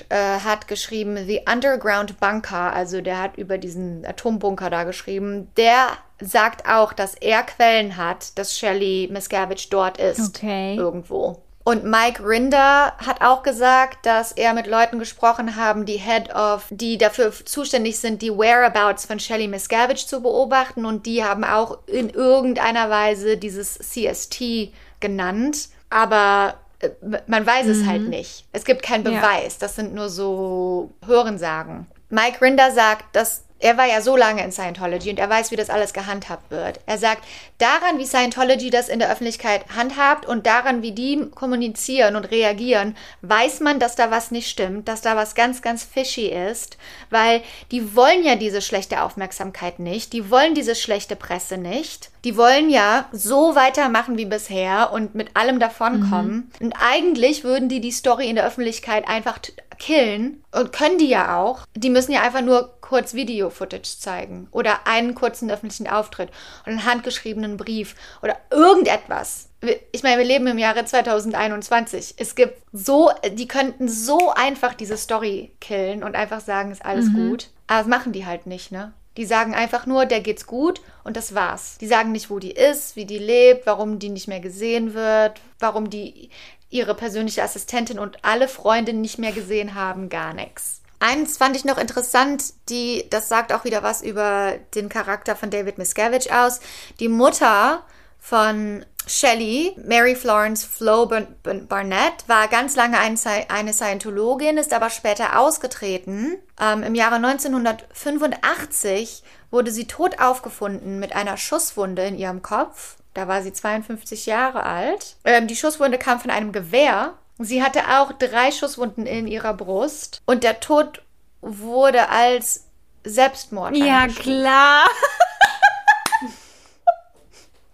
äh, 0.09 0.17
hat 0.17 0.67
geschrieben 0.67 1.19
The 1.27 1.43
Underground 1.51 2.19
Bunker, 2.21 2.73
also 2.73 3.01
der 3.03 3.21
hat 3.21 3.37
über 3.37 3.59
diesen 3.59 4.05
Atombunker 4.07 4.71
da 4.71 4.85
geschrieben. 4.85 5.49
Der 5.57 5.89
sagt 6.21 6.67
auch, 6.67 6.93
dass 6.93 7.15
er 7.15 7.43
Quellen 7.43 7.97
hat, 7.97 8.39
dass 8.39 8.59
Shelley 8.59 9.09
Miscavige 9.13 9.67
dort 9.71 9.99
ist. 9.99 10.37
Okay. 10.37 10.77
Irgendwo. 10.77 11.43
Und 11.67 11.85
Mike 11.85 12.23
Rinder 12.23 12.93
hat 12.99 13.23
auch 13.23 13.43
gesagt, 13.43 14.05
dass 14.05 14.33
er 14.33 14.53
mit 14.53 14.67
Leuten 14.67 14.99
gesprochen 14.99 15.57
haben, 15.57 15.87
die 15.87 15.97
Head 15.97 16.35
of, 16.35 16.67
die 16.69 16.99
dafür 16.99 17.33
zuständig 17.33 17.99
sind, 17.99 18.21
die 18.21 18.31
Whereabouts 18.31 19.07
von 19.07 19.19
Shelley 19.19 19.49
Miscavige 19.49 20.05
zu 20.05 20.21
beobachten. 20.21 20.85
Und 20.85 21.07
die 21.07 21.25
haben 21.25 21.43
auch 21.43 21.79
in 21.87 22.11
irgendeiner 22.11 22.91
Weise 22.91 23.39
dieses 23.39 23.79
CST 23.79 24.73
genannt. 25.01 25.69
Aber 25.89 26.57
äh, 26.81 26.91
man 27.27 27.47
weiß 27.47 27.67
es 27.67 27.87
halt 27.87 28.09
nicht. 28.09 28.45
Es 28.53 28.67
gibt 28.67 28.83
keinen 28.83 29.11
Ja. 29.11 29.21
Beweis. 29.21 29.57
Das 29.57 29.75
sind 29.75 29.95
nur 29.95 30.11
so 30.11 30.91
Hörensagen. 31.07 31.87
Mike 32.11 32.43
Rinder 32.43 32.73
sagt, 32.73 33.17
dass 33.17 33.45
er 33.65 33.79
war 33.79 33.87
ja 33.87 34.03
so 34.03 34.15
lange 34.15 34.45
in 34.45 34.53
Scientology 34.53 35.09
und 35.09 35.19
er 35.19 35.31
weiß, 35.31 35.51
wie 35.51 35.57
das 35.57 35.71
alles 35.71 35.95
gehandhabt 35.95 36.51
wird. 36.51 36.81
Er 36.85 36.99
sagt, 36.99 37.25
daran, 37.57 37.99
wie 37.99 38.05
Scientology 38.05 38.69
das 38.69 38.91
in 38.91 38.99
der 38.99 39.11
Öffentlichkeit 39.11 39.65
handhabt 39.75 40.27
und 40.27 40.45
daran, 40.45 40.83
wie 40.83 40.93
die 40.93 41.31
kommunizieren 41.35 42.15
und 42.15 42.31
reagieren, 42.31 42.95
weiß 43.23 43.61
man, 43.61 43.81
dass 43.81 43.97
da 43.97 44.11
was 44.11 44.31
nicht 44.31 44.51
stimmt, 44.51 44.87
dass 44.87 45.01
da 45.01 45.17
was 45.17 45.35
ganz, 45.35 45.63
ganz 45.63 45.83
fishy 45.83 46.27
ist, 46.27 46.77
weil 47.09 47.41
die 47.71 47.97
wollen 47.97 48.23
ja 48.23 48.37
diese 48.37 48.61
schlechte 48.61 49.03
Aufmerksamkeit 49.03 49.79
nicht, 49.79 50.13
die 50.13 50.31
wollen 50.31 50.55
diese 50.55 50.75
schlechte 50.75 51.17
Presse 51.17 51.57
nicht. 51.57 52.11
Die 52.25 52.39
wollen 52.39 52.71
ja 52.71 53.07
so 53.13 53.55
weitermachen 53.55 54.17
wie 54.17 54.25
bisher 54.25 54.93
und 54.93 55.15
mit 55.15 55.37
allem 55.37 55.61
davonkommen. 55.61 56.51
Und 56.59 56.75
eigentlich 56.81 57.45
würden 57.45 57.69
die 57.69 57.83
die 57.83 57.91
Story 57.91 58.31
in 58.31 58.37
der 58.37 58.47
Öffentlichkeit 58.47 59.07
einfach 59.07 59.39
killen 59.85 60.43
und 60.51 60.73
können 60.73 60.97
die 60.97 61.09
ja 61.09 61.37
auch. 61.37 61.67
Die 61.75 61.91
müssen 61.91 62.13
ja 62.13 62.23
einfach 62.23 62.41
nur 62.41 62.75
kurz 62.81 63.13
Video-Footage 63.13 63.99
zeigen 63.99 64.49
oder 64.51 64.87
einen 64.87 65.15
kurzen 65.15 65.51
öffentlichen 65.51 65.87
Auftritt 65.87 66.31
und 66.65 66.73
einen 66.73 66.87
handgeschriebenen 66.87 67.59
Brief 67.59 67.95
oder 68.23 68.37
irgendetwas. 68.51 69.51
Ich 69.93 70.03
meine, 70.03 70.19
wir 70.19 70.25
leben 70.25 70.47
im 70.47 70.59
Jahre 70.59 70.87
2021. 70.87 72.15
Es 72.17 72.35
gibt 72.35 72.63
so, 72.73 73.11
die 73.33 73.47
könnten 73.47 73.89
so 73.89 74.33
einfach 74.35 74.73
diese 74.73 74.97
Story 74.97 75.53
killen 75.61 76.03
und 76.03 76.15
einfach 76.15 76.41
sagen, 76.41 76.73
ist 76.73 76.85
alles 76.85 77.13
gut. 77.13 77.51
Aber 77.67 77.81
das 77.81 77.89
machen 77.89 78.13
die 78.13 78.25
halt 78.25 78.47
nicht, 78.47 78.73
ne? 78.73 78.95
Die 79.17 79.27
sagen 79.27 79.55
einfach 79.55 79.87
nur, 79.87 80.07
der 80.07 80.21
geht's 80.21 80.47
gut 80.47 80.81
und 81.05 81.17
das 81.17 81.35
war's. 81.37 81.79
Die 81.79 81.87
sagen 81.87 82.11
nicht, 82.11 82.31
wo 82.31 82.41
die 82.41 82.51
ist, 82.51 82.97
wie 82.97 83.05
die 83.05 83.19
lebt, 83.19 83.65
warum 83.65 84.01
die 84.01 84.09
nicht 84.09 84.27
mehr 84.27 84.41
gesehen 84.41 84.93
wird, 84.93 85.41
warum 85.61 85.89
die 85.89 86.31
ihre 86.75 86.95
persönliche 86.95 87.43
Assistentin 87.43 87.99
und 88.01 88.25
alle 88.25 88.49
Freundinnen 88.49 89.01
nicht 89.01 89.19
mehr 89.19 89.33
gesehen 89.33 89.75
haben, 89.75 90.09
gar 90.09 90.35
nichts. 90.35 90.81
Eins 90.99 91.37
fand 91.37 91.57
ich 91.57 91.65
noch 91.65 91.79
interessant, 91.79 92.43
die, 92.69 93.07
das 93.11 93.29
sagt 93.29 93.53
auch 93.53 93.65
wieder 93.65 93.83
was 93.83 94.03
über 94.03 94.55
den 94.75 94.89
Charakter 94.89 95.37
von 95.37 95.51
David 95.51 95.79
Miscavige 95.79 96.37
aus. 96.37 96.61
Die 96.99 97.09
Mutter 97.09 97.85
von 98.19 98.85
Shelley, 99.07 99.77
Mary 99.87 100.17
Florence 100.17 100.65
Flo 100.65 101.07
Bar- 101.07 101.29
Bar- 101.43 101.55
Barnett, 101.69 102.27
war 102.27 102.49
ganz 102.49 102.75
lange 102.75 102.99
eine 102.99 103.73
Scientologin, 103.73 104.57
ist 104.57 104.73
aber 104.73 104.91
später 104.91 105.39
ausgetreten. 105.39 106.39
Ähm, 106.61 106.83
Im 106.83 106.95
Jahre 106.95 107.17
1985 107.17 109.23
wurde 109.51 109.71
sie 109.71 109.87
tot 109.87 110.21
aufgefunden 110.21 110.99
mit 110.99 111.15
einer 111.15 111.37
Schusswunde 111.37 112.05
in 112.05 112.19
ihrem 112.19 112.43
Kopf. 112.43 112.97
Da 113.15 113.29
war 113.29 113.43
sie 113.43 113.53
52 113.53 114.27
Jahre 114.27 114.65
alt. 114.65 115.17
Ähm, 115.25 115.47
die 115.47 115.57
Schusswunde 115.57 115.99
kam 115.99 116.21
von 116.21 116.31
einem 116.31 116.53
Gewehr. 116.53 117.15
Sie 117.39 117.63
hatte 117.63 117.81
auch 117.99 118.13
drei 118.13 118.51
Schusswunden 118.53 119.07
in 119.07 119.27
ihrer 119.27 119.55
Brust. 119.55 120.21
Und 120.27 120.45
der 120.45 120.61
Tod 120.61 121.03
wurde 121.41 122.09
als 122.09 122.67
Selbstmord 123.05 123.77
Ja, 123.77 124.07
klar. 124.09 124.85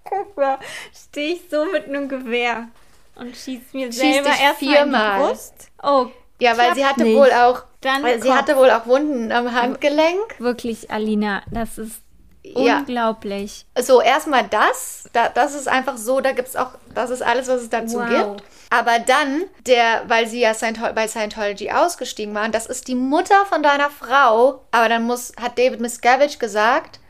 Guck 0.05 0.37
mal, 0.37 0.59
stehe 0.93 1.35
ich 1.35 1.43
so 1.51 1.65
mit 1.67 1.87
einem 1.87 2.09
Gewehr 2.09 2.69
und 3.15 3.37
schieß 3.37 3.61
mir 3.73 3.93
Schieß 3.93 4.01
selber 4.01 4.31
dich 4.31 4.41
erst 4.41 4.63
mal 4.63 4.69
in 4.69 4.69
die 4.71 4.75
viermal. 4.77 5.21
Brust. 5.21 5.55
Oh 5.83 6.07
Ja, 6.41 6.59
weil 6.59 6.75
sie 6.75 6.85
hatte 6.85 7.03
nicht. 7.05 7.17
wohl 7.17 7.31
auch, 7.33 7.63
Dann 7.81 8.03
weil 8.03 8.21
sie 8.21 8.29
Kopf. 8.29 8.39
hatte 8.39 8.57
wohl 8.57 8.71
auch 8.71 8.87
Wunden 8.87 9.31
am 9.31 9.53
Handgelenk. 9.53 10.39
Wirklich, 10.41 10.91
Alina, 10.91 11.43
das 11.51 11.79
ist 11.79 12.01
Ja. 12.43 12.79
unglaublich. 12.79 13.67
So, 13.79 14.01
erstmal 14.01 14.45
das. 14.49 15.09
Da, 15.13 15.29
das 15.29 15.55
ist 15.55 15.69
einfach 15.69 15.97
so, 15.97 16.21
da 16.21 16.33
gibt 16.33 16.49
es 16.49 16.57
auch, 16.57 16.71
das 16.95 17.11
ist 17.11 17.23
alles, 17.23 17.49
was 17.49 17.63
es 17.63 17.69
dazu 17.71 17.99
Wow. 17.99 18.09
gibt. 18.09 18.43
Aber 18.71 18.99
dann, 19.01 19.43
der, 19.67 20.03
weil 20.07 20.27
sie 20.29 20.41
ja 20.41 20.55
Scientol 20.55 20.93
bei 20.93 21.09
Scientology 21.09 21.71
ausgestiegen 21.71 22.35
waren, 22.35 22.53
das 22.53 22.67
ist 22.67 22.89
die 22.89 22.95
Mutter 22.95 23.45
von 23.47 23.63
deiner 23.63 23.91
Frau. 23.91 24.65
Aber 24.71 24.89
dann 24.89 25.03
muss, 25.03 25.33
hat 25.41 25.59
David 25.59 25.81
Miscavige 25.81 26.39
gesagt, 26.39 27.01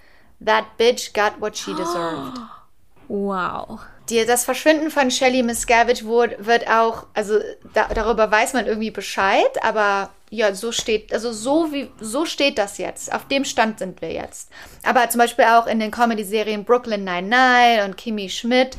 that 0.45 0.65
bitch 0.79 1.13
got 1.13 1.41
what 1.41 1.57
she 1.57 1.75
deserved. 1.75 2.39
Wow. 3.09 3.81
Die, 4.09 4.25
das 4.25 4.45
Verschwinden 4.45 4.91
von 4.91 5.11
Shelley 5.11 5.43
Miscavige 5.43 6.05
wurde, 6.05 6.37
wird 6.45 6.69
auch, 6.69 7.07
also 7.15 7.39
da, 7.75 7.87
darüber 7.95 8.31
weiß 8.31 8.55
man 8.55 8.67
irgendwie 8.67 8.91
Bescheid, 8.91 9.51
aber 9.63 10.11
ja, 10.31 10.55
so 10.55 10.71
steht, 10.71 11.13
also 11.13 11.33
so 11.33 11.73
wie, 11.73 11.91
so 12.01 12.25
steht 12.25 12.57
das 12.57 12.79
jetzt. 12.79 13.13
Auf 13.13 13.27
dem 13.27 13.45
Stand 13.45 13.81
sind 13.81 14.01
wir 14.01 14.13
jetzt. 14.13 14.51
Aber 14.85 15.09
zum 15.11 15.19
Beispiel 15.19 15.45
auch 15.45 15.67
in 15.67 15.81
den 15.81 15.91
Comedy-Serien 15.91 16.65
Brooklyn 16.65 17.03
Nine-Nine 17.03 17.85
und 17.85 17.97
Kimmy 17.97 18.31
Schmidt, 18.31 18.77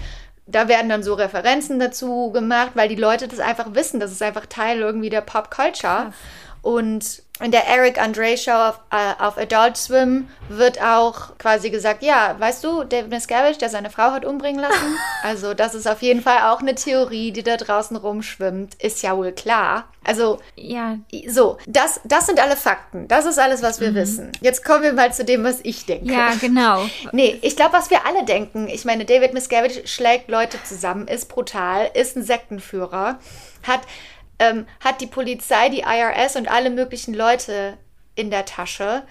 da 0.47 0.69
werden 0.69 0.89
dann 0.89 1.03
so 1.03 1.13
Referenzen 1.13 1.77
dazu 1.79 2.31
gemacht, 2.31 2.71
weil 2.75 2.87
die 2.87 2.95
Leute 2.95 3.27
das 3.27 3.39
einfach 3.39 3.75
wissen. 3.75 3.99
Das 3.99 4.11
ist 4.11 4.23
einfach 4.23 4.45
Teil 4.45 4.79
irgendwie 4.79 5.09
der 5.09 5.21
Pop-Culture. 5.21 6.13
Und 6.61 7.23
in 7.43 7.49
der 7.51 7.67
Eric 7.67 7.99
Andre 7.99 8.37
Show 8.37 8.51
auf, 8.51 8.79
äh, 8.91 9.23
auf 9.23 9.35
Adult 9.37 9.75
Swim 9.75 10.27
wird 10.47 10.79
auch 10.81 11.35
quasi 11.39 11.71
gesagt, 11.71 12.03
ja, 12.03 12.35
weißt 12.37 12.63
du, 12.63 12.83
David 12.83 13.09
Miscavige, 13.09 13.57
der 13.57 13.69
seine 13.69 13.89
Frau 13.89 14.11
hat 14.11 14.25
umbringen 14.25 14.61
lassen. 14.61 14.75
Also 15.23 15.53
das 15.53 15.75
ist 15.75 15.87
auf 15.87 16.01
jeden 16.01 16.21
Fall 16.21 16.51
auch 16.51 16.61
eine 16.61 16.73
Theorie, 16.73 17.31
die 17.31 17.43
da 17.43 17.55
draußen 17.55 17.95
rumschwimmt, 17.95 18.73
ist 18.75 19.03
ja 19.03 19.15
wohl 19.15 19.31
klar. 19.31 19.85
Also 20.03 20.39
Ja, 20.55 20.97
so, 21.27 21.57
das, 21.67 22.01
das 22.05 22.25
sind 22.25 22.39
alle 22.39 22.55
Fakten. 22.57 23.07
Das 23.07 23.25
ist 23.27 23.37
alles, 23.37 23.61
was 23.61 23.79
wir 23.79 23.93
wissen. 23.93 24.31
Jetzt 24.41 24.65
kommen 24.65 24.81
wir 24.81 24.93
mal 24.93 25.13
zu 25.13 25.23
dem, 25.23 25.43
was 25.43 25.59
ich 25.61 25.85
denke. 25.85 26.11
ja, 26.11 26.33
genau. 26.39 26.85
Nee, 27.11 27.37
ich 27.43 27.55
glaube, 27.55 27.73
was 27.73 27.91
wir 27.91 28.05
alle 28.05 28.25
denken, 28.25 28.67
ich 28.67 28.83
meine, 28.83 29.05
David 29.05 29.33
Miscavige 29.33 29.87
schlägt 29.87 30.29
Leute 30.29 30.57
zusammen, 30.63 31.07
ist 31.07 31.29
brutal, 31.29 31.91
ist 31.93 32.17
ein 32.17 32.23
Sektenführer, 32.23 33.19
hat, 33.63 33.81
ähm, 34.41 34.65
hat 34.83 34.99
die 35.01 35.07
Polizei, 35.07 35.69
die 35.69 35.81
IRS 35.81 36.35
und 36.35 36.49
alle 36.49 36.69
möglichen 36.71 37.13
Leute 37.13 37.77
in 38.15 38.29
der 38.31 38.45
Tasche, 38.45 39.03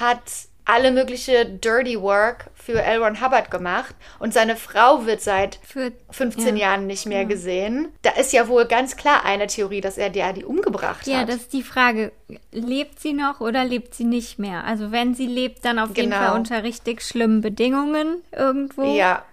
hat 0.00 0.20
alle 0.64 0.92
mögliche 0.92 1.44
Dirty 1.44 2.00
Work 2.00 2.46
für 2.54 2.80
L. 2.80 3.02
Ron 3.02 3.20
Hubbard 3.20 3.50
gemacht 3.50 3.96
und 4.20 4.32
seine 4.32 4.54
Frau 4.54 5.06
wird 5.06 5.20
seit 5.20 5.58
Für 5.64 5.90
15 6.10 6.56
ja. 6.56 6.66
Jahren 6.68 6.86
nicht 6.86 7.04
mehr 7.04 7.24
gesehen. 7.24 7.88
Da 8.02 8.10
ist 8.10 8.32
ja 8.32 8.46
wohl 8.46 8.66
ganz 8.66 8.96
klar 8.96 9.24
eine 9.24 9.48
Theorie, 9.48 9.80
dass 9.80 9.98
er 9.98 10.08
der 10.10 10.32
die 10.32 10.44
umgebracht 10.44 11.04
Ja, 11.08 11.18
hat. 11.22 11.28
das 11.30 11.36
ist 11.38 11.52
die 11.52 11.64
Frage. 11.64 12.12
Lebt 12.52 13.00
sie 13.00 13.12
noch 13.12 13.40
oder 13.40 13.64
lebt 13.64 13.92
sie 13.96 14.04
nicht 14.04 14.38
mehr? 14.38 14.62
Also 14.62 14.92
wenn 14.92 15.14
sie 15.16 15.26
lebt, 15.26 15.64
dann 15.64 15.80
auf 15.80 15.96
jeden 15.96 16.10
Genau. 16.10 16.22
Fall 16.28 16.38
unter 16.38 16.62
richtig 16.62 17.02
schlimmen 17.02 17.40
Bedingungen 17.40 18.22
irgendwo. 18.30 18.84
ja. 18.94 19.24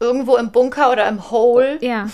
Irgendwo 0.00 0.36
im 0.36 0.52
Bunker 0.52 0.92
oder 0.92 1.08
im 1.08 1.30
Hole. 1.32 1.78
Ja. 1.80 2.08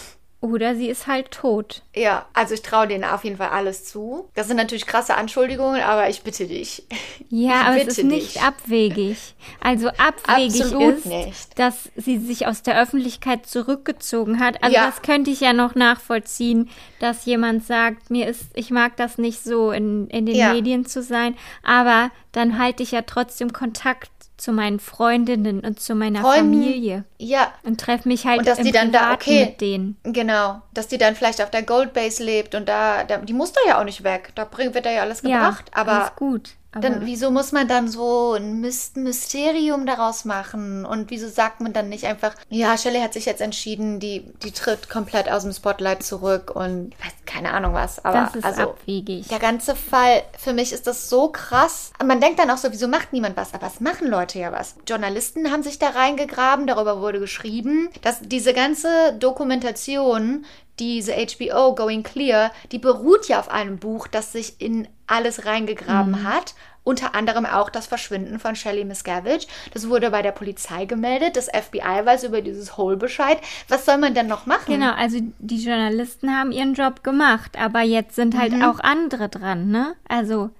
Oder 0.45 0.75
sie 0.77 0.89
ist 0.91 1.07
halt 1.07 1.31
tot. 1.31 1.81
Ja, 1.95 2.27
also 2.35 2.53
ich 2.53 2.61
traue 2.61 2.87
denen 2.87 3.05
auf 3.05 3.25
jeden 3.25 3.39
Fall 3.39 3.49
alles 3.49 3.87
zu. 3.87 4.29
Das 4.35 4.47
sind 4.47 4.59
natürlich 4.59 4.85
krasse 4.87 5.15
Anschuldigungen, 5.17 5.81
aber 5.81 6.11
ich 6.11 6.21
bitte 6.23 6.47
dich. 6.47 6.83
Ja, 7.31 7.63
Ich 7.63 7.67
aber 7.67 7.77
es 7.81 7.99
ist 7.99 8.05
nicht 8.05 8.35
dich. 8.37 8.43
abwegig. 8.43 9.35
Also 9.61 9.89
abwegig 9.89 10.61
Absolut 10.63 10.99
ist, 10.99 11.07
nicht. 11.07 11.59
dass 11.59 11.89
sie 11.97 12.19
sich 12.19 12.47
aus 12.47 12.63
der 12.63 12.81
Öffentlichkeit 12.81 13.47
zurückgezogen 13.47 14.39
hat. 14.39 14.63
Also 14.63 14.77
Ja. 14.77 14.87
das 14.87 15.03
könnte 15.03 15.31
ich 15.31 15.41
ja 15.41 15.53
noch 15.53 15.75
nachvollziehen, 15.75 16.69
dass 17.01 17.25
jemand 17.25 17.65
sagt, 17.67 18.11
mir 18.11 18.29
ist, 18.29 18.45
ich 18.55 18.71
mag 18.71 18.97
das 18.97 19.19
nicht 19.19 19.43
so 19.43 19.73
in, 19.73 20.07
in 20.09 20.27
den 20.27 20.37
Ja. 20.37 20.53
Medien 20.53 20.85
zu 20.87 21.03
sein, 21.03 21.35
aber 21.65 22.11
dann 22.33 22.59
halte 22.59 22.83
ich 22.85 22.93
ja 22.93 23.03
trotzdem 23.03 23.53
Kontakt 23.53 24.11
zu 24.37 24.53
meinen 24.53 24.81
Freundinnen 24.81 25.61
und 25.61 25.81
zu 25.81 25.95
meiner 25.95 26.21
Freunden. 26.21 26.63
Familie 26.63 27.05
Ja, 27.19 27.53
und 27.63 27.81
treffe 27.81 28.09
mich 28.09 28.27
halt 28.27 28.41
Und 28.41 28.49
dass 28.49 28.59
im 28.59 28.65
die 28.65 28.73
dann 28.73 28.91
da, 28.91 29.13
okay. 29.13 29.47
mit 29.47 29.61
denen. 29.61 29.97
genau. 30.03 30.61
Dass 30.73 30.89
die 30.89 30.99
dann 30.99 31.15
vielleicht 31.15 31.41
auf 31.41 31.51
der 31.51 31.63
Goldbase 31.63 32.23
lebt 32.23 32.55
und 32.55 32.69
da, 32.69 33.05
da 33.05 33.19
die 33.19 33.33
muss 33.33 33.53
da 33.53 33.61
ja 33.67 33.81
auch 33.81 33.85
nicht 33.85 34.03
weg. 34.03 34.33
Da 34.35 34.45
bringt, 34.45 34.75
wird 34.75 34.87
da 34.87 34.91
ja 34.91 35.03
alles 35.03 35.23
gebracht. 35.23 35.71
ja, 35.73 35.81
aber 35.81 35.93
alles 35.93 36.17
gut. 36.17 36.51
Dann, 36.81 37.07
wieso 37.07 37.31
muss 37.31 37.53
man 37.53 37.69
dann 37.69 37.89
so 37.89 38.35
ein 38.35 38.61
Mys- 38.61 38.99
Mysterium 38.99 39.87
daraus 39.87 40.25
machen? 40.25 40.85
Und 40.85 41.11
wieso 41.11 41.29
sagt 41.29 41.61
man 41.61 41.73
dann 41.73 41.89
nicht 41.89 42.05
einfach, 42.05 42.35
ja, 42.49 42.77
Shelley 42.77 43.01
hat 43.01 43.13
sich 43.13 43.27
jetzt 43.27 43.41
entschieden, 43.41 44.01
die, 44.01 44.25
die 44.43 44.53
tritt 44.53 44.89
komplett 44.89 45.31
aus 45.31 45.43
dem 45.43 45.53
Spotlight 45.53 46.03
zurück 46.03 46.51
und 46.55 46.93
weiß, 47.01 47.13
keine 47.27 47.53
Ahnung 47.53 47.75
was. 47.75 48.05
Aber 48.05 48.25
das 48.25 48.37
ist 48.37 48.45
also, 48.45 48.63
abwegig. 48.63 49.29
der 49.29 49.39
ganze 49.39 49.75
Fall, 49.77 50.23
für 50.39 50.53
mich 50.53 50.73
ist 50.73 50.87
das 50.87 51.09
so 51.09 51.29
krass. 51.29 51.93
Man 52.05 52.21
denkt 52.21 52.39
dann 52.39 52.51
auch 52.51 52.59
so, 52.59 52.71
wieso 52.71 52.89
macht 52.89 53.13
niemand 53.13 53.37
was? 53.37 53.55
Aber 53.55 53.67
es 53.67 53.81
machen 53.81 54.09
Leute 54.09 54.39
ja 54.39 54.53
was. 54.53 54.77
Journalisten 54.89 55.51
haben 55.51 55.63
sich 55.63 55.79
da 55.79 55.91
reingegraben, 55.91 56.67
darüber 56.67 57.01
wurde 57.01 57.21
geschrieben, 57.21 57.89
dass 58.03 58.21
diese 58.21 58.53
ganze 58.53 59.15
Dokumentation, 59.19 60.45
diese 60.79 61.15
HBO 61.15 61.75
Going 61.75 62.03
Clear, 62.03 62.51
die 62.73 62.79
beruht 62.79 63.29
ja 63.29 63.39
auf 63.39 63.49
einem 63.49 63.79
Buch, 63.79 64.09
das 64.09 64.33
sich 64.33 64.61
in 64.61 64.89
alles 65.07 65.47
reingegraben 65.47 66.23
hat. 66.25 66.55
Unter 66.87 67.15
anderem 67.15 67.47
auch 67.47 67.71
das 67.71 67.87
Verschwinden 67.87 68.39
von 68.39 68.55
Shelley 68.57 68.85
Miscavige. 68.85 69.47
Das 69.73 69.89
wurde 69.89 70.11
bei 70.11 70.21
der 70.21 70.33
Polizei 70.33 70.85
gemeldet. 70.85 71.35
Das 71.37 71.47
FBI 71.49 72.05
weiß 72.05 72.25
über 72.25 72.43
dieses 72.43 72.77
Hole 72.77 72.99
Bescheid. 72.99 73.39
Was 73.69 73.87
soll 73.87 73.97
man 73.97 74.13
denn 74.13 74.27
noch 74.27 74.45
machen? 74.45 74.67
Genau, 74.75 74.93
also 74.93 75.19
die 75.39 75.65
Journalisten 75.65 76.37
haben 76.37 76.53
ihren 76.53 76.75
Job 76.75 77.03
gemacht, 77.03 77.59
aber 77.59 77.81
jetzt 77.81 78.17
sind 78.17 78.39
halt 78.39 78.53
Mhm. 78.53 78.63
auch 78.65 78.81
andere 78.81 79.31
dran, 79.31 79.69
ne? 79.71 79.95
Also 80.09 80.51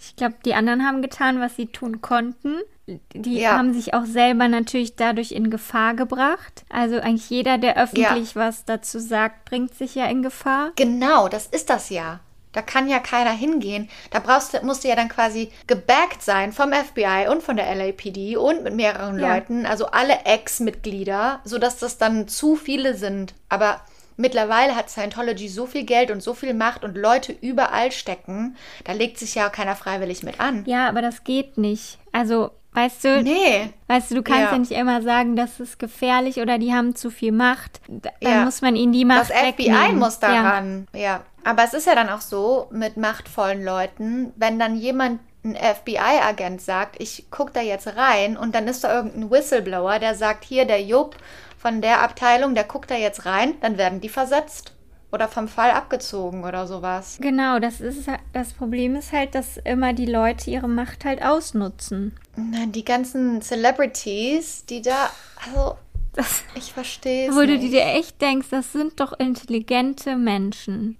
ich 0.00 0.14
glaube, 0.16 0.36
die 0.44 0.54
anderen 0.54 0.86
haben 0.86 1.02
getan, 1.02 1.40
was 1.40 1.56
sie 1.56 1.66
tun 1.66 2.00
konnten. 2.00 2.56
Die 3.12 3.38
Ja. 3.40 3.56
haben 3.58 3.72
sich 3.72 3.94
auch 3.94 4.04
selber 4.04 4.46
natürlich 4.48 4.96
dadurch 4.96 5.32
in 5.32 5.50
Gefahr 5.50 5.94
gebracht. 5.94 6.64
Also 6.68 6.96
eigentlich 7.00 7.30
jeder, 7.30 7.58
der 7.58 7.76
öffentlich 7.80 8.34
was 8.36 8.64
dazu 8.64 8.98
sagt, 9.00 9.44
bringt 9.44 9.74
sich 9.74 9.94
ja 9.96 10.06
in 10.06 10.22
Gefahr. 10.22 10.70
Genau, 10.76 11.28
das 11.28 11.46
ist 11.46 11.68
das 11.70 11.90
ja. 11.90 12.20
Da 12.52 12.62
kann 12.62 12.88
ja 12.88 12.98
keiner 12.98 13.30
hingehen. 13.30 13.88
Da 14.10 14.18
brauchst 14.18 14.54
du, 14.54 14.64
musst 14.64 14.82
du 14.84 14.88
ja 14.88 14.96
dann 14.96 15.08
quasi 15.08 15.50
gebackt 15.66 16.22
sein 16.22 16.52
vom 16.52 16.72
FBI 16.72 17.28
und 17.30 17.42
von 17.42 17.56
der 17.56 17.72
LAPD 17.74 18.36
und 18.36 18.64
mit 18.64 18.74
mehreren 18.74 19.18
Ja. 19.18 19.34
Leuten, 19.34 19.66
also 19.66 19.86
alle 19.86 20.24
Ex-Mitglieder, 20.24 21.40
sodass 21.44 21.78
das 21.78 21.98
dann 21.98 22.28
zu 22.28 22.56
viele 22.56 22.94
sind. 22.94 23.34
Aber 23.48 23.80
mittlerweile 24.16 24.76
hat 24.76 24.90
Scientology 24.90 25.48
so 25.48 25.66
viel 25.66 25.84
Geld 25.84 26.10
und 26.10 26.22
so 26.22 26.34
viel 26.34 26.54
Macht 26.54 26.84
und 26.84 26.96
Leute 26.96 27.32
überall 27.32 27.92
stecken, 27.92 28.56
da 28.84 28.92
legt 28.92 29.18
sich 29.18 29.34
ja 29.34 29.48
keiner 29.48 29.76
freiwillig 29.76 30.22
mit 30.22 30.40
an. 30.40 30.64
Ja, 30.66 30.88
aber 30.88 31.02
das 31.02 31.24
geht 31.24 31.56
nicht. 31.56 31.98
Also, 32.12 32.50
weißt 32.72 33.04
du, 33.04 33.22
Nee. 33.22 33.70
weißt 33.88 34.10
du, 34.10 34.16
du 34.16 34.22
kannst 34.22 34.42
ja. 34.42 34.52
Ja. 34.52 34.58
nicht 34.58 34.72
immer 34.72 35.02
sagen, 35.02 35.36
das 35.36 35.58
ist 35.60 35.78
gefährlich 35.78 36.38
oder 36.40 36.58
die 36.58 36.72
haben 36.72 36.94
zu 36.94 37.10
viel 37.10 37.32
Macht. 37.32 37.80
Da- 37.88 38.10
Dann 38.20 38.32
Ja. 38.32 38.44
muss 38.44 38.62
man 38.62 38.76
ihnen 38.76 38.92
die 38.92 39.04
Macht 39.04 39.20
Das 39.20 39.30
FBI 39.30 39.66
wegnehmen. 39.66 39.98
muss 39.98 40.18
Ja. 40.22 40.28
daran. 40.28 40.86
Ja. 40.94 41.20
Aber 41.44 41.64
es 41.64 41.72
ist 41.74 41.86
ja 41.86 41.94
dann 41.94 42.08
auch 42.10 42.20
so 42.20 42.68
mit 42.70 42.96
machtvollen 42.96 43.64
Leuten, 43.64 44.32
wenn 44.36 44.58
dann 44.58 44.76
jemand, 44.76 45.20
ein 45.42 45.56
FBI-Agent 45.56 46.60
sagt, 46.60 46.96
ich 47.00 47.30
gucke 47.30 47.52
da 47.54 47.62
jetzt 47.62 47.96
rein 47.96 48.36
und 48.36 48.54
dann 48.54 48.68
ist 48.68 48.84
da 48.84 48.94
irgendein 48.94 49.30
Whistleblower, 49.30 49.98
der 49.98 50.14
sagt, 50.14 50.44
hier 50.44 50.66
der 50.66 50.82
Jupp 50.82 51.16
von 51.56 51.80
der 51.80 52.02
Abteilung, 52.02 52.54
der 52.54 52.64
guckt 52.64 52.90
da 52.90 52.94
jetzt 52.94 53.24
rein, 53.24 53.54
dann 53.62 53.78
werden 53.78 54.02
die 54.02 54.10
versetzt 54.10 54.74
oder 55.12 55.28
vom 55.28 55.48
Fall 55.48 55.70
abgezogen 55.70 56.44
oder 56.44 56.66
sowas. 56.66 57.18
Genau, 57.20 57.58
das 57.58 57.80
ist 57.80 58.08
das 58.32 58.52
Problem 58.52 58.96
ist 58.96 59.12
halt, 59.12 59.34
dass 59.34 59.56
immer 59.58 59.92
die 59.92 60.06
Leute 60.06 60.50
ihre 60.50 60.68
Macht 60.68 61.04
halt 61.04 61.22
ausnutzen. 61.22 62.16
Na, 62.36 62.66
Die 62.66 62.84
ganzen 62.84 63.42
Celebrities, 63.42 64.64
die 64.66 64.82
da, 64.82 65.10
also 65.44 65.76
Das, 66.12 66.42
ich 66.56 66.72
verstehe 66.72 67.28
es 67.28 67.34
wo 67.36 67.40
du 67.40 67.56
nicht. 67.56 67.72
dir 67.72 67.84
echt 67.84 68.20
denkst, 68.20 68.48
das 68.50 68.72
sind 68.72 68.98
doch 68.98 69.12
intelligente 69.18 70.16
Menschen. 70.16 70.96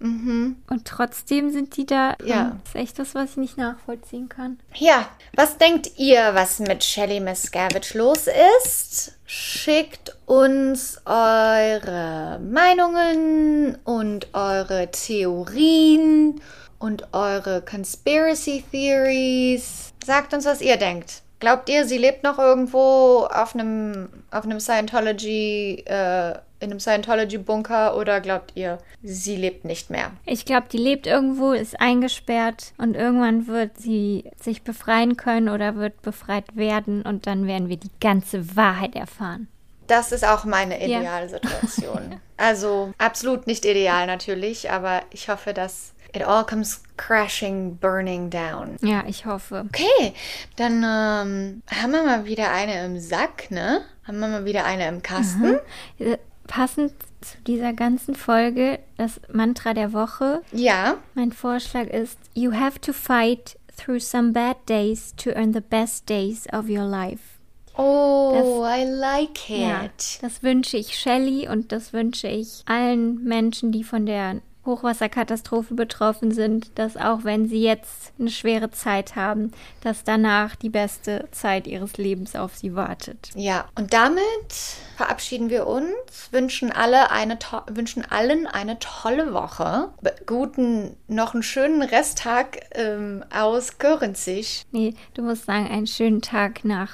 Und 0.69 0.85
trotzdem 0.85 1.51
sind 1.51 1.77
die 1.77 1.85
da. 1.85 2.15
Mhm. 2.21 2.29
Ja. 2.29 2.59
Das 2.63 2.75
ist 2.75 2.81
echt 2.81 2.99
das, 2.99 3.15
was 3.15 3.31
ich 3.31 3.37
nicht 3.37 3.59
nachvollziehen 3.59 4.29
kann. 4.29 4.61
Ja, 4.75 5.09
was 5.35 5.59
denkt 5.59 5.93
ihr, 5.97 6.35
was 6.35 6.61
mit 6.61 6.85
Shelley 6.85 7.19
Miscavige 7.19 7.99
los 7.99 8.29
ist? 8.63 9.19
Schickt 9.27 10.17
uns 10.27 11.01
eure 11.05 12.39
Meinungen 12.41 13.79
und 13.85 14.29
eure 14.33 14.91
Theorien 14.93 16.41
und 16.79 17.13
eure 17.13 17.63
Conspiracy 17.63 18.65
Theories. 18.71 19.93
Sagt 20.05 20.35
uns, 20.35 20.45
was 20.47 20.61
ihr 20.61 20.77
denkt. 20.77 21.23
Glaubt 21.41 21.71
ihr, 21.71 21.87
sie 21.87 21.97
lebt 21.97 22.23
noch 22.23 22.39
irgendwo 22.39 23.27
auf 23.31 23.55
einem, 23.55 24.09
auf 24.31 24.45
einem 24.45 24.61
Scientology, 24.61 25.83
äh, 25.87 26.35
in 26.63 26.71
einem 26.71 26.81
Scientology-Bunker 26.81 27.97
oder 27.97 28.21
glaubt 28.21 28.53
ihr, 28.55 28.79
sie 29.03 29.37
lebt 29.37 29.65
nicht 29.65 29.89
mehr? 29.89 30.11
Ich 30.27 30.45
glaube, 30.45 30.67
die 30.71 30.77
lebt 30.77 31.07
irgendwo, 31.07 31.53
ist 31.53 31.81
eingesperrt 31.81 32.75
und 32.77 32.95
irgendwann 32.95 33.47
wird 33.47 33.79
sie 33.79 34.25
sich 34.39 34.63
befreien 34.63 35.17
können 35.17 35.49
oder 35.49 35.77
wird 35.77 36.03
befreit 36.03 36.45
werden 36.55 37.01
und 37.03 37.27
dann 37.27 37.47
werden 37.47 37.71
wir 37.71 37.79
die 37.79 37.91
ganze 38.01 38.55
Wahrheit 38.57 38.95
erfahren. 38.95 39.49
Das 39.87 40.13
ist 40.13 40.25
auch 40.25 40.45
meine 40.45 40.85
Idealsituation. 40.85 42.21
Also 42.37 42.93
absolut 42.97 43.47
nicht 43.47 43.65
ideal 43.65 44.07
natürlich, 44.07 44.71
aber 44.71 45.03
ich 45.11 45.29
hoffe, 45.29 45.53
dass 45.53 45.93
it 46.15 46.23
all 46.23 46.45
comes 46.45 46.83
crashing, 46.97 47.77
burning 47.77 48.31
down. 48.31 48.77
Ja, 48.83 49.05
ich 49.07 49.27
hoffe. 49.27 49.65
Okay, 49.69 50.13
dann 50.57 50.83
ähm, 50.85 51.63
haben 51.71 51.93
wir 51.93 52.03
mal 52.05 52.25
wieder 52.25 52.51
eine 52.51 52.85
im 52.85 52.99
Sack, 52.99 53.51
ne? 53.51 53.83
Haben 54.07 54.21
wir 54.21 54.29
mal 54.29 54.45
wieder 54.45 54.65
eine 54.65 54.89
im 54.89 55.03
Kasten. 55.03 55.59
Äh, 55.99 56.19
Passend 56.47 56.93
zu 57.21 57.39
dieser 57.47 57.73
ganzen 57.73 58.17
Folge, 58.17 58.81
das 58.97 59.21
Mantra 59.33 59.73
der 59.73 59.93
Woche. 59.93 60.43
Ja, 60.51 60.97
Mein 61.15 61.31
Vorschlag 61.31 61.87
ist, 61.87 62.19
you 62.35 62.53
have 62.53 62.81
to 62.81 62.93
fight 62.93 63.57
through 63.77 64.01
some 64.01 64.33
bad 64.33 64.57
days 64.69 65.15
to 65.17 65.31
earn 65.31 65.53
the 65.53 65.61
best 65.61 66.09
days 66.09 66.47
of 66.53 66.69
your 66.69 66.85
life. 66.85 67.39
Oh, 67.77 68.65
I 68.67 68.85
like 68.85 69.49
it. 69.49 69.61
Ja, 69.61 69.89
das 70.21 70.43
wünsche 70.43 70.77
ich 70.77 70.99
Shelley 70.99 71.49
und 71.49 71.73
das 71.73 71.93
wünsche 71.93 72.27
ich 72.29 72.63
allen 72.67 73.23
Menschen, 73.23 73.71
die 73.71 73.85
von 73.85 74.05
der 74.05 74.41
Hochwasserkatastrophe 74.67 75.75
betroffen 75.75 76.33
sind, 76.33 76.79
dass 76.79 76.97
auch 76.97 77.25
wenn 77.25 77.49
sie 77.49 77.63
jetzt 77.63 78.13
eine 78.19 78.31
schwere 78.31 78.71
Zeit 78.71 79.17
haben, 79.17 79.53
dass 79.83 80.05
danach 80.05 80.55
die 80.55 80.69
beste 80.69 81.29
Zeit 81.31 81.67
ihres 81.67 81.97
Lebens 81.97 82.37
auf 82.37 82.57
sie 82.57 82.75
wartet. 82.75 83.31
Ja, 83.35 83.67
und 83.75 83.93
damit 83.95 84.53
verabschieden 84.97 85.49
wir 85.49 85.67
uns, 85.67 85.87
wünschen 86.31 86.71
alle 86.73 87.11
eine 87.11 87.39
wünschen 87.69 88.05
allen 88.11 88.47
eine 88.47 88.79
tolle 88.79 89.33
Woche, 89.33 89.91
guten 90.27 90.97
noch 91.09 91.33
einen 91.35 91.43
schönen 91.43 91.83
Resttag 91.83 92.61
ähm, 92.73 93.25
aus 93.35 93.79
Görenzig, 93.79 94.67
Nee, 94.73 94.95
du 95.15 95.23
musst 95.23 95.47
sagen, 95.47 95.69
einen 95.69 95.87
schönen 95.87 96.21
Tag 96.23 96.65
nach 96.65 96.91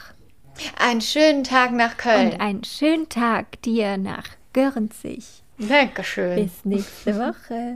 einen 0.79 1.01
schönen 1.03 1.45
Tag 1.45 1.73
nach 1.73 1.97
Köln. 1.99 2.33
und 2.33 2.41
einen 2.41 2.64
schönen 2.64 3.09
Tag 3.09 3.61
dir 3.62 3.99
nach 3.99 4.25
Görenzig. 4.53 5.43
Dankeschön. 5.59 6.45
Bis 6.45 6.65
nächste 6.65 7.17
Woche. 7.17 7.75